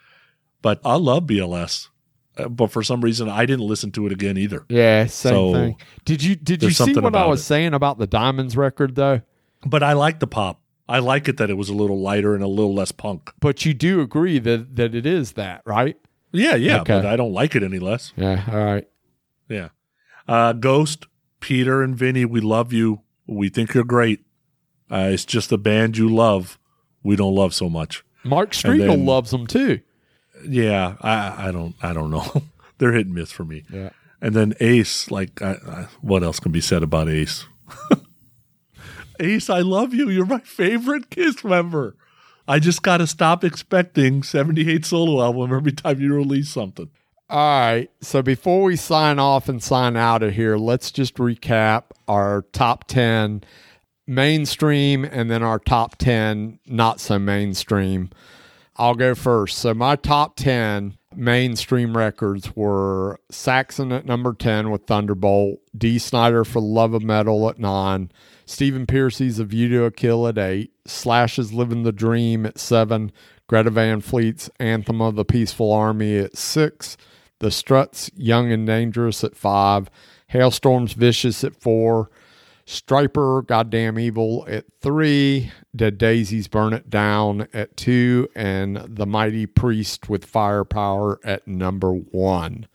but 0.63 0.81
I 0.85 0.95
love 0.95 1.25
BLS. 1.25 1.89
Uh, 2.37 2.49
but 2.49 2.71
for 2.71 2.83
some 2.83 3.01
reason, 3.01 3.29
I 3.29 3.47
didn't 3.47 3.67
listen 3.67 3.93
to 3.93 4.07
it 4.07 4.13
again 4.13 4.37
either. 4.37 4.65
Yeah, 4.69 5.07
same 5.07 5.33
So, 5.33 5.53
thing. 5.53 5.77
Did 6.05 6.23
you 6.23 6.35
did 6.37 6.63
you 6.63 6.71
see 6.71 6.95
what 6.95 7.15
I 7.15 7.27
was 7.27 7.41
it. 7.41 7.45
saying 7.45 7.75
about 7.75 7.99
the 7.99 8.07
Diemonds 8.09 8.57
record 8.57 8.95
though? 8.97 9.21
But 9.65 9.83
I 9.83 9.93
like 9.93 10.21
the 10.21 10.27
pop. 10.27 10.61
I 10.89 10.99
like 10.99 11.29
it 11.29 11.37
that 11.39 11.49
it 11.49 11.55
was 11.55 11.69
a 11.71 11.75
little 11.75 12.01
lighter 12.01 12.35
and 12.35 12.43
a 12.45 12.49
little 12.49 12.75
less 12.75 12.93
punk. 12.93 13.33
But 13.41 13.65
you 13.65 13.73
do 13.73 14.01
agree 14.01 14.39
that 14.41 14.77
that 14.77 14.95
it 14.95 15.07
is 15.07 15.33
that, 15.33 15.63
right? 15.65 15.97
Yeah, 16.33 16.57
yeah, 16.57 16.81
Okay. 16.81 16.95
but 16.99 17.07
I 17.07 17.15
don't 17.17 17.33
like 17.33 17.55
it 17.55 17.63
any 17.63 17.79
less. 17.79 18.13
Yeah, 18.17 18.45
all 18.51 18.65
right. 18.65 18.89
Yeah. 19.49 19.69
Uh, 20.27 20.53
Ghost, 20.53 21.07
Peter, 21.41 21.83
and 21.83 21.95
Vinny, 21.97 22.25
we 22.25 22.41
love 22.41 22.73
you. 22.73 23.03
We 23.27 23.49
think 23.49 23.73
you're 23.75 23.85
great. 23.85 24.25
Uh, 24.91 25.11
it's 25.13 25.25
just 25.25 25.49
the 25.51 25.59
band 25.59 25.97
you 25.97 26.09
love, 26.13 26.59
we 27.03 27.15
don't 27.17 27.35
love 27.35 27.55
so 27.55 27.69
much. 27.71 28.05
Mark 28.25 28.51
Strigl 28.51 29.05
loves 29.05 29.31
them 29.31 29.47
too. 29.47 29.81
Yeah, 30.47 30.97
I, 31.01 31.49
I 31.49 31.53
don't, 31.53 31.75
I 31.83 31.93
don't 31.93 32.11
know. 32.11 32.43
They're 32.79 32.93
hit 32.93 33.07
and 33.07 33.15
miss 33.15 33.33
for 33.33 33.45
me. 33.45 33.65
Yeah. 33.71 33.91
And 34.21 34.35
then 34.35 34.55
Ace, 34.61 35.11
like, 35.11 35.43
I, 35.43 35.53
I, 35.67 35.87
what 36.01 36.23
else 36.23 36.41
can 36.41 36.53
be 36.53 36.61
said 36.61 36.83
about 36.83 37.09
Ace? 37.09 37.47
Ace, 39.21 39.51
I 39.51 39.61
love 39.61 39.95
you. 39.95 40.09
You're 40.09 40.27
my 40.27 40.41
favorite 40.41 41.11
Kiss 41.11 41.45
member. 41.45 41.97
I 42.47 42.59
just 42.59 42.83
got 42.83 42.99
to 42.99 43.07
stop 43.07 43.45
expecting 43.45 44.23
78 44.23 44.85
solo 44.85 45.23
album 45.23 45.53
every 45.55 45.73
time 45.73 46.01
you 46.01 46.15
release 46.15 46.51
something. 46.51 46.91
All 47.31 47.61
right. 47.61 47.91
So 48.01 48.23
before 48.23 48.63
we 48.65 48.77
sign 48.77 49.19
off 49.19 49.49
and 49.49 49.63
sign 49.63 49.97
out 49.97 50.23
of 50.23 50.35
here, 50.35 50.57
let's 50.57 50.91
just 50.91 51.17
recap 51.17 51.85
our 52.07 52.43
top 52.53 52.85
10 52.87 53.45
mainstream 54.07 55.05
and 55.05 55.31
then 55.31 55.43
our 55.43 55.59
top 55.59 55.97
10 55.97 56.59
not 56.67 57.01
so 57.01 57.19
mainstream. 57.19 58.11
I'll 58.77 58.95
go 58.95 59.15
first. 59.15 59.59
So 59.59 59.73
my 59.75 59.97
top 59.97 60.37
10 60.37 60.97
mainstream 61.15 61.97
records 61.97 62.55
were 62.57 63.21
Saxon 63.31 63.93
at 63.93 64.07
number 64.07 64.35
10 64.35 64.71
with 64.71 64.87
Thunderbolt, 64.87 65.61
Dee 65.77 65.99
Snider 65.99 66.45
for 66.45 66.61
Love 66.61 66.95
of 66.95 67.03
Metal 67.03 67.49
at 67.49 67.59
9, 67.59 68.11
Stephen 68.47 68.87
Pearcy's 68.87 69.39
A 69.39 69.45
View 69.45 69.69
to 69.69 69.85
a 69.85 69.91
Kill 69.91 70.27
at 70.27 70.39
8, 70.39 70.73
Slash's 70.87 71.53
Living 71.53 71.83
the 71.85 71.93
Dream 71.93 72.45
at 72.45 72.59
7, 72.59 73.13
Greta 73.47 73.71
Van 73.71 74.01
Fleet's 74.01 74.51
Anthem 74.59 75.01
of 75.01 75.15
the 75.15 75.25
Peaceful 75.25 75.73
Army 75.73 76.19
at 76.19 76.37
6, 76.37 76.97
The 77.39 77.51
Struts 77.51 78.11
Young 78.17 78.51
and 78.51 78.67
Dangerous 78.67 79.23
at 79.23 79.37
5, 79.37 79.89
Halestorms 80.33 80.95
Vicious 80.95 81.45
at 81.45 81.55
4, 81.55 82.11
Stryper, 82.67 83.47
Goddamn 83.47 83.99
Evil 83.99 84.45
at 84.49 84.65
three, 84.81 85.53
Dead 85.75 85.99
Daisies 85.99 86.49
Burn 86.49 86.73
It 86.73 86.89
Down 86.89 87.47
at 87.53 87.77
two, 87.77 88.29
and 88.35 88.77
The 88.89 89.07
Mighty 89.07 89.47
Priest 89.47 90.09
with 90.09 90.25
Firepower 90.25 91.21
at 91.25 91.47
number 91.47 91.93
one. 91.93 92.67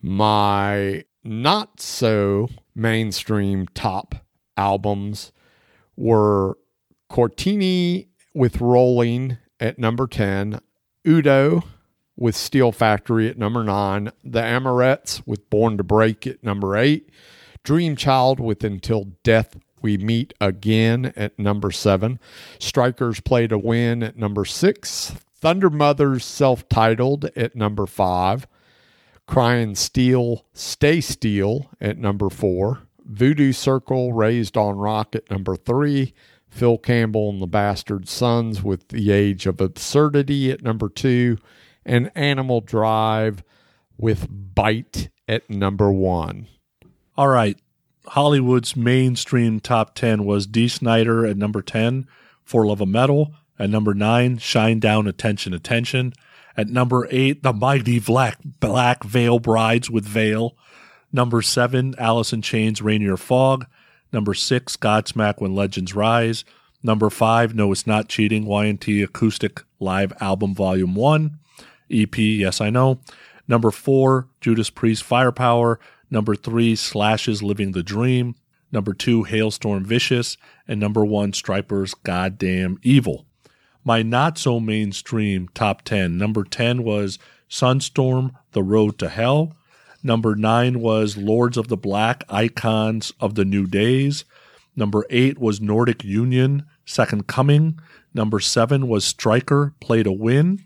My 0.00 1.04
not 1.22 1.80
so 1.80 2.48
mainstream 2.74 3.68
top 3.74 4.16
albums 4.56 5.30
were 5.96 6.58
Cortini 7.10 8.08
with 8.34 8.60
Rolling 8.60 9.38
at 9.60 9.78
number 9.78 10.06
10, 10.06 10.60
Udo 11.06 11.62
with 12.16 12.34
Steel 12.34 12.72
Factory 12.72 13.28
at 13.28 13.38
number 13.38 13.62
9, 13.62 14.10
The 14.24 14.40
Amorettes 14.40 15.22
with 15.26 15.48
Born 15.50 15.76
to 15.76 15.84
Break 15.84 16.26
at 16.26 16.42
number 16.42 16.76
8, 16.76 17.08
Dream 17.64 17.94
Child 17.94 18.40
with 18.40 18.64
Until 18.64 19.12
Death 19.22 19.56
We 19.80 19.96
Meet 19.96 20.34
Again 20.40 21.12
at 21.16 21.38
number 21.38 21.70
7, 21.70 22.18
Strikers 22.58 23.20
Play 23.20 23.46
to 23.46 23.56
Win 23.58 24.02
at 24.02 24.16
number 24.16 24.44
6, 24.44 25.14
Thundermothers 25.36 26.24
self 26.24 26.68
titled 26.68 27.26
at 27.36 27.54
number 27.54 27.86
5, 27.86 28.46
Crying 29.26 29.74
Steel, 29.74 30.44
Stay 30.52 31.00
Steel 31.00 31.70
at 31.80 31.98
number 31.98 32.28
four. 32.28 32.80
Voodoo 33.04 33.52
Circle 33.52 34.12
Raised 34.12 34.56
on 34.56 34.76
Rock 34.76 35.14
at 35.14 35.30
number 35.30 35.56
three. 35.56 36.14
Phil 36.50 36.76
Campbell 36.78 37.30
and 37.30 37.40
the 37.40 37.46
Bastard 37.46 38.08
Sons 38.08 38.62
with 38.62 38.88
The 38.88 39.10
Age 39.10 39.46
of 39.46 39.60
Absurdity 39.60 40.50
at 40.50 40.62
number 40.62 40.88
two. 40.88 41.38
And 41.84 42.10
Animal 42.14 42.60
Drive 42.60 43.42
with 43.96 44.26
Bite 44.30 45.08
at 45.26 45.48
number 45.48 45.90
one. 45.90 46.48
All 47.22 47.28
right. 47.28 47.56
Hollywood's 48.08 48.74
mainstream 48.74 49.60
top 49.60 49.94
10 49.94 50.24
was 50.24 50.44
Dee 50.48 50.66
Snider 50.66 51.24
at 51.24 51.36
number 51.36 51.62
10, 51.62 52.08
For 52.42 52.66
Love 52.66 52.80
of 52.80 52.88
Metal. 52.88 53.32
At 53.60 53.70
number 53.70 53.94
9, 53.94 54.38
Shinedown, 54.38 55.08
Attention, 55.08 55.54
Attention. 55.54 56.14
At 56.56 56.66
number 56.66 57.06
8, 57.12 57.44
The 57.44 57.52
Mighty 57.52 58.00
Black, 58.00 58.38
Black 58.58 59.04
Veil 59.04 59.38
Brides 59.38 59.88
with 59.88 60.04
Veil. 60.04 60.56
Number 61.12 61.42
7, 61.42 61.94
Alice 61.96 62.32
in 62.32 62.42
Chains, 62.42 62.82
Rainier 62.82 63.16
Fog. 63.16 63.66
Number 64.12 64.34
6, 64.34 64.76
Godsmack 64.78 65.40
When 65.40 65.54
Legends 65.54 65.94
Rise. 65.94 66.44
Number 66.82 67.08
5, 67.08 67.54
No 67.54 67.70
It's 67.70 67.86
Not 67.86 68.08
Cheating, 68.08 68.46
YNT 68.46 69.04
Acoustic 69.04 69.62
Live 69.78 70.12
Album 70.20 70.56
Volume 70.56 70.96
1. 70.96 71.38
EP, 71.88 72.18
Yes 72.18 72.60
I 72.60 72.70
Know. 72.70 72.98
Number 73.46 73.70
4, 73.70 74.26
Judas 74.40 74.70
Priest 74.70 75.04
Firepower. 75.04 75.78
Number 76.12 76.36
3, 76.36 76.76
Slash's 76.76 77.42
Living 77.42 77.72
the 77.72 77.82
Dream. 77.82 78.34
Number 78.70 78.92
2, 78.92 79.24
Halestorm 79.24 79.86
Vicious. 79.86 80.36
And 80.68 80.78
number 80.78 81.06
1, 81.06 81.32
Stryper's 81.32 81.94
Goddamn 81.94 82.78
Evil. 82.82 83.24
My 83.82 84.02
not 84.02 84.36
so 84.36 84.60
mainstream 84.60 85.48
top 85.54 85.80
10. 85.82 86.18
Number 86.18 86.44
10 86.44 86.84
was 86.84 87.18
Sunstorm, 87.48 88.32
The 88.50 88.62
Road 88.62 88.98
to 88.98 89.08
Hell. 89.08 89.56
Number 90.02 90.36
9 90.36 90.80
was 90.80 91.16
Lords 91.16 91.56
of 91.56 91.68
the 91.68 91.78
Black, 91.78 92.24
Icons 92.28 93.14
of 93.18 93.34
the 93.34 93.46
New 93.46 93.66
Days. 93.66 94.26
Number 94.76 95.06
8 95.08 95.38
was 95.38 95.62
Nordic 95.62 96.04
Union, 96.04 96.66
Second 96.84 97.26
Coming. 97.26 97.80
Number 98.12 98.38
7 98.38 98.86
was 98.86 99.06
Striker, 99.06 99.72
Play 99.80 100.02
to 100.02 100.12
Win. 100.12 100.62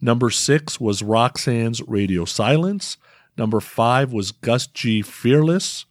Number 0.00 0.30
6 0.30 0.80
was 0.80 1.02
Roxanne's 1.02 1.82
Radio 1.82 2.24
Silence. 2.24 2.96
Number 3.38 3.60
5 3.60 4.12
was 4.12 4.32
Gus 4.32 4.66
G. 4.66 5.00
Fearless. 5.00 5.86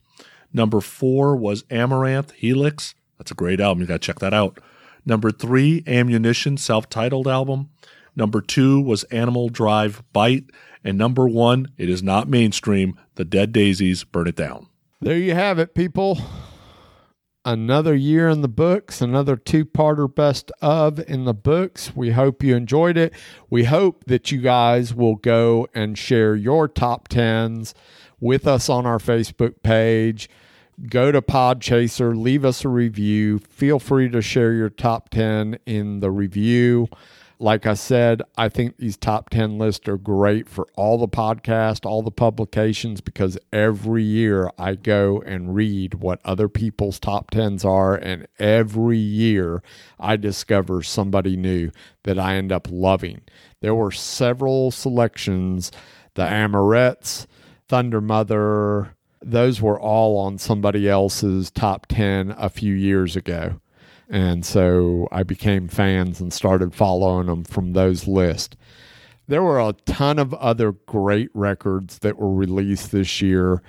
Number 0.54 0.82
4 0.82 1.36
was 1.36 1.64
Amaranthe, 1.64 2.32
Helix. 2.34 2.94
That's 3.18 3.32
a 3.32 3.36
great 3.36 3.60
album. 3.60 3.82
You 3.82 3.88
got 3.88 4.02
to 4.02 4.06
check 4.06 4.20
that 4.20 4.34
out. 4.34 4.60
Number 5.06 5.32
three, 5.32 5.84
Ammunition, 5.88 6.58
self 6.58 6.90
titled 6.90 7.28
album. 7.28 7.70
Number 8.16 8.42
two 8.42 8.82
was 8.82 9.06
Animal 9.06 9.48
Drive 9.48 10.04
Bite. 10.12 10.46
And 10.84 10.98
number 10.98 11.28
one, 11.28 11.68
it 11.78 11.90
is 11.90 12.04
not 12.04 12.28
mainstream, 12.28 13.00
The 13.16 13.26
Dead 13.26 13.52
Daisies, 13.54 14.04
Burn 14.04 14.28
It 14.28 14.36
Down. 14.36 14.68
There 15.02 15.18
you 15.18 15.34
have 15.34 15.60
it, 15.60 15.74
people. 15.76 16.20
Another 17.48 17.96
year 17.96 18.28
in 18.28 18.42
the 18.42 18.50
books, 18.50 19.00
another 19.00 19.38
two 19.38 19.64
parter 19.64 20.14
best 20.14 20.52
of 20.62 21.00
in 21.10 21.24
the 21.24 21.34
books. 21.34 21.96
We 21.96 22.12
hope 22.12 22.44
you 22.44 22.58
enjoyed 22.58 22.98
it. 22.98 23.14
We 23.50 23.64
hope 23.64 24.04
that 24.08 24.34
you 24.34 24.42
guys 24.42 24.94
will 24.94 25.16
go 25.16 25.70
and 25.74 25.98
share 25.98 26.36
your 26.36 26.68
top 26.68 27.08
tens 27.08 27.74
with 28.20 28.48
us 28.48 28.68
on 28.68 28.86
our 28.86 28.98
Facebook 28.98 29.64
page. 29.64 30.30
Go 30.90 31.10
to 31.14 31.22
Podchaser, 31.22 32.22
leave 32.22 32.44
us 32.44 32.66
a 32.66 32.68
review. 32.68 33.40
Feel 33.40 33.80
free 33.80 34.10
to 34.10 34.22
share 34.22 34.52
your 34.52 34.70
top 34.70 35.08
10 35.08 35.58
in 35.66 36.02
the 36.02 36.12
review. 36.12 36.90
Like 37.40 37.68
I 37.68 37.76
said, 37.76 38.24
I 38.36 38.50
think 38.50 38.78
these 38.78 38.98
top 38.98 39.30
10 39.30 39.60
lists 39.60 39.88
are 39.88 39.98
great 39.98 40.50
for 40.50 40.68
all 40.76 40.98
the 40.98 41.08
podcasts, 41.08 41.86
all 41.86 42.02
the 42.02 42.10
publications, 42.10 43.00
because 43.00 43.38
every 43.54 44.04
year 44.04 44.50
I 44.58 44.74
go 44.74 45.22
and 45.22 45.54
read 45.54 45.96
what 45.96 46.20
other 46.26 46.50
people's 46.50 47.00
top 47.00 47.30
10s 47.30 47.64
are. 47.64 47.96
And 47.96 48.28
every 48.40 48.98
year 48.98 49.62
I 50.00 50.16
discover 50.16 50.82
somebody 50.82 51.38
new 51.38 51.70
that 52.06 52.18
I 52.18 52.36
end 52.36 52.52
up 52.52 52.68
loving. 52.72 53.22
There 53.62 53.76
were 53.76 53.92
several 53.92 54.72
selections 54.72 55.72
the 56.16 56.24
Amorettes, 56.24 57.28
Thundermother, 57.70 58.94
those 59.22 59.62
were 59.62 59.80
all 59.80 60.18
on 60.18 60.38
somebody 60.38 60.90
else's 60.90 61.52
top 61.52 61.86
10 61.88 62.34
a 62.38 62.50
few 62.50 62.74
years 62.74 63.16
ago. 63.16 63.60
And 64.10 64.46
so 64.46 65.08
I 65.12 65.24
became 65.24 65.68
fans 65.68 66.22
and 66.22 66.32
started 66.32 66.74
following 66.74 67.28
them 67.28 67.44
from 67.44 67.74
those 67.74 68.08
lists. 68.08 68.56
There 69.28 69.44
were 69.44 69.60
a 69.60 69.74
ton 69.86 70.20
of 70.20 70.34
other 70.36 70.72
great 70.72 71.30
records 71.34 72.00
that 72.00 72.18
were 72.18 72.34
released 72.34 72.92
this 72.92 73.22
year. 73.22 73.62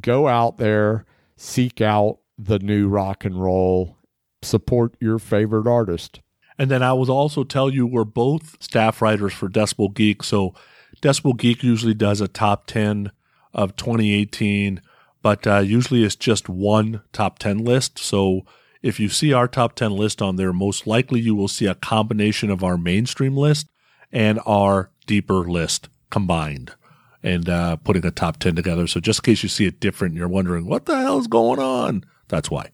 Go 0.00 0.28
out 0.28 0.56
there, 0.56 1.04
seek 1.36 1.82
out 1.82 2.18
the 2.38 2.58
new 2.58 2.88
rock 2.88 3.24
and 3.24 3.40
roll, 3.40 3.98
support 4.42 4.94
your 5.00 5.18
favorite 5.18 5.66
artist. 5.66 6.20
And 6.58 6.70
then 6.70 6.82
I 6.82 6.92
will 6.94 7.10
also 7.10 7.44
tell 7.44 7.68
you 7.68 7.86
we're 7.86 8.04
both 8.04 8.62
staff 8.62 9.02
writers 9.02 9.34
for 9.34 9.48
Decibel 9.48 9.92
Geek. 9.92 10.22
So 10.22 10.54
Decibel 11.02 11.36
Geek 11.36 11.62
usually 11.62 11.94
does 11.94 12.20
a 12.20 12.28
top 12.28 12.66
10 12.66 13.10
of 13.52 13.76
2018, 13.76 14.80
but 15.20 15.46
uh, 15.46 15.58
usually 15.58 16.04
it's 16.04 16.16
just 16.16 16.48
one 16.48 17.02
top 17.12 17.38
10 17.38 17.58
list. 17.58 17.98
So 17.98 18.46
if 18.84 19.00
you 19.00 19.08
see 19.08 19.32
our 19.32 19.48
top 19.48 19.74
10 19.76 19.92
list 19.92 20.20
on 20.20 20.36
there, 20.36 20.52
most 20.52 20.86
likely 20.86 21.18
you 21.18 21.34
will 21.34 21.48
see 21.48 21.64
a 21.64 21.74
combination 21.74 22.50
of 22.50 22.62
our 22.62 22.76
mainstream 22.76 23.34
list 23.34 23.66
and 24.12 24.38
our 24.44 24.90
deeper 25.06 25.48
list 25.48 25.88
combined 26.10 26.74
and 27.22 27.48
uh, 27.48 27.76
putting 27.76 28.04
a 28.04 28.10
top 28.10 28.38
10 28.38 28.54
together. 28.54 28.86
So 28.86 29.00
just 29.00 29.20
in 29.20 29.32
case 29.32 29.42
you 29.42 29.48
see 29.48 29.64
it 29.64 29.80
different, 29.80 30.12
and 30.12 30.18
you're 30.18 30.28
wondering 30.28 30.66
what 30.66 30.84
the 30.84 31.00
hell's 31.00 31.28
going 31.28 31.60
on. 31.60 32.04
That's 32.28 32.50
why. 32.50 32.72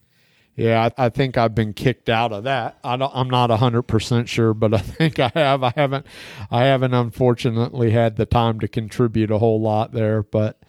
Yeah, 0.57 0.89
I, 0.97 1.05
I 1.05 1.09
think 1.09 1.37
I've 1.37 1.55
been 1.55 1.71
kicked 1.71 2.09
out 2.09 2.33
of 2.33 2.43
that. 2.43 2.77
I 2.83 2.97
don't, 2.97 3.11
I'm 3.15 3.29
not 3.29 3.49
hundred 3.49 3.83
percent 3.83 4.27
sure, 4.27 4.53
but 4.53 4.73
I 4.73 4.79
think 4.79 5.17
I 5.17 5.31
have. 5.33 5.63
I 5.63 5.71
haven't, 5.77 6.05
I 6.51 6.65
haven't 6.65 6.93
unfortunately 6.93 7.91
had 7.91 8.17
the 8.17 8.25
time 8.25 8.59
to 8.59 8.67
contribute 8.67 9.31
a 9.31 9.37
whole 9.37 9.61
lot 9.61 9.93
there, 9.93 10.23
but 10.23 10.61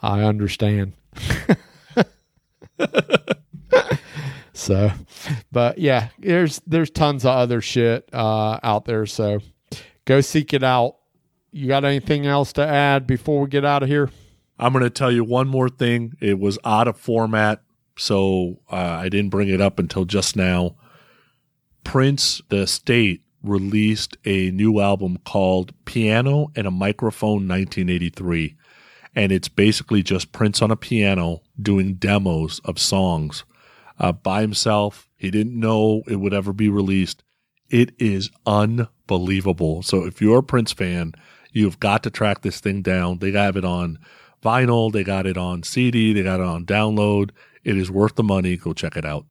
I 0.00 0.22
understand. 0.22 0.92
so, 4.58 4.90
but 5.52 5.78
yeah, 5.78 6.08
there's 6.18 6.60
there's 6.66 6.90
tons 6.90 7.24
of 7.24 7.30
other 7.30 7.60
shit 7.60 8.08
uh, 8.12 8.58
out 8.62 8.86
there. 8.86 9.06
So 9.06 9.38
go 10.04 10.20
seek 10.20 10.52
it 10.52 10.64
out. 10.64 10.96
You 11.52 11.68
got 11.68 11.84
anything 11.84 12.26
else 12.26 12.52
to 12.54 12.66
add 12.66 13.06
before 13.06 13.42
we 13.42 13.48
get 13.48 13.64
out 13.64 13.84
of 13.84 13.88
here? 13.88 14.10
I'm 14.58 14.72
going 14.72 14.82
to 14.82 14.90
tell 14.90 15.12
you 15.12 15.22
one 15.22 15.46
more 15.46 15.68
thing. 15.68 16.14
It 16.20 16.40
was 16.40 16.58
out 16.64 16.88
of 16.88 16.98
format, 16.98 17.62
so 17.96 18.58
uh, 18.70 18.74
I 18.74 19.08
didn't 19.08 19.30
bring 19.30 19.48
it 19.48 19.60
up 19.60 19.78
until 19.78 20.04
just 20.04 20.34
now. 20.34 20.74
Prince, 21.84 22.42
the 22.48 22.66
state, 22.66 23.22
released 23.44 24.16
a 24.24 24.50
new 24.50 24.80
album 24.80 25.18
called 25.24 25.72
Piano 25.84 26.50
and 26.56 26.66
a 26.66 26.72
Microphone 26.72 27.46
1983. 27.46 28.56
And 29.14 29.30
it's 29.30 29.48
basically 29.48 30.02
just 30.02 30.32
Prince 30.32 30.60
on 30.60 30.72
a 30.72 30.76
piano 30.76 31.42
doing 31.62 31.94
demos 31.94 32.60
of 32.64 32.80
songs 32.80 33.44
uh, 33.98 34.12
by 34.12 34.40
himself. 34.40 35.08
He 35.16 35.30
didn't 35.30 35.58
know 35.58 36.02
it 36.06 36.16
would 36.16 36.34
ever 36.34 36.52
be 36.52 36.68
released. 36.68 37.22
It 37.70 37.92
is 37.98 38.30
unbelievable. 38.46 39.82
So 39.82 40.04
if 40.04 40.20
you're 40.20 40.38
a 40.38 40.42
Prince 40.42 40.72
fan, 40.72 41.12
you've 41.52 41.80
got 41.80 42.02
to 42.04 42.10
track 42.10 42.42
this 42.42 42.60
thing 42.60 42.82
down. 42.82 43.18
They 43.18 43.32
have 43.32 43.56
it 43.56 43.64
on 43.64 43.98
vinyl, 44.42 44.92
they 44.92 45.04
got 45.04 45.26
it 45.26 45.36
on 45.36 45.62
CD, 45.62 46.12
they 46.12 46.22
got 46.22 46.40
it 46.40 46.46
on 46.46 46.64
download. 46.64 47.30
It 47.64 47.76
is 47.76 47.90
worth 47.90 48.14
the 48.14 48.22
money. 48.22 48.56
Go 48.56 48.72
check 48.72 48.96
it 48.96 49.04
out. 49.04 49.26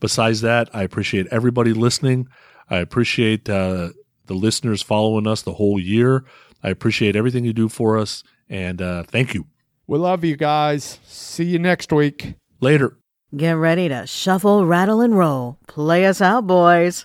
Besides 0.00 0.40
that, 0.42 0.68
I 0.74 0.82
appreciate 0.82 1.26
everybody 1.30 1.72
listening. 1.72 2.28
I 2.68 2.78
appreciate 2.78 3.48
uh, 3.48 3.90
the 4.26 4.34
listeners 4.34 4.82
following 4.82 5.26
us 5.26 5.42
the 5.42 5.54
whole 5.54 5.80
year. 5.80 6.24
I 6.62 6.70
appreciate 6.70 7.16
everything 7.16 7.44
you 7.44 7.52
do 7.52 7.68
for 7.68 7.96
us, 7.96 8.22
and 8.48 8.82
uh, 8.82 9.04
thank 9.04 9.32
you. 9.32 9.46
We 9.86 9.98
love 9.98 10.24
you 10.24 10.36
guys. 10.36 10.98
See 11.04 11.44
you 11.44 11.58
next 11.58 11.92
week. 11.92 12.34
Later. 12.60 12.98
Get 13.36 13.58
ready 13.58 13.90
to 13.90 14.06
shuffle, 14.06 14.64
rattle, 14.64 15.02
and 15.02 15.14
roll. 15.16 15.58
Play 15.66 16.06
us 16.06 16.22
out, 16.22 16.46
boys. 16.46 17.04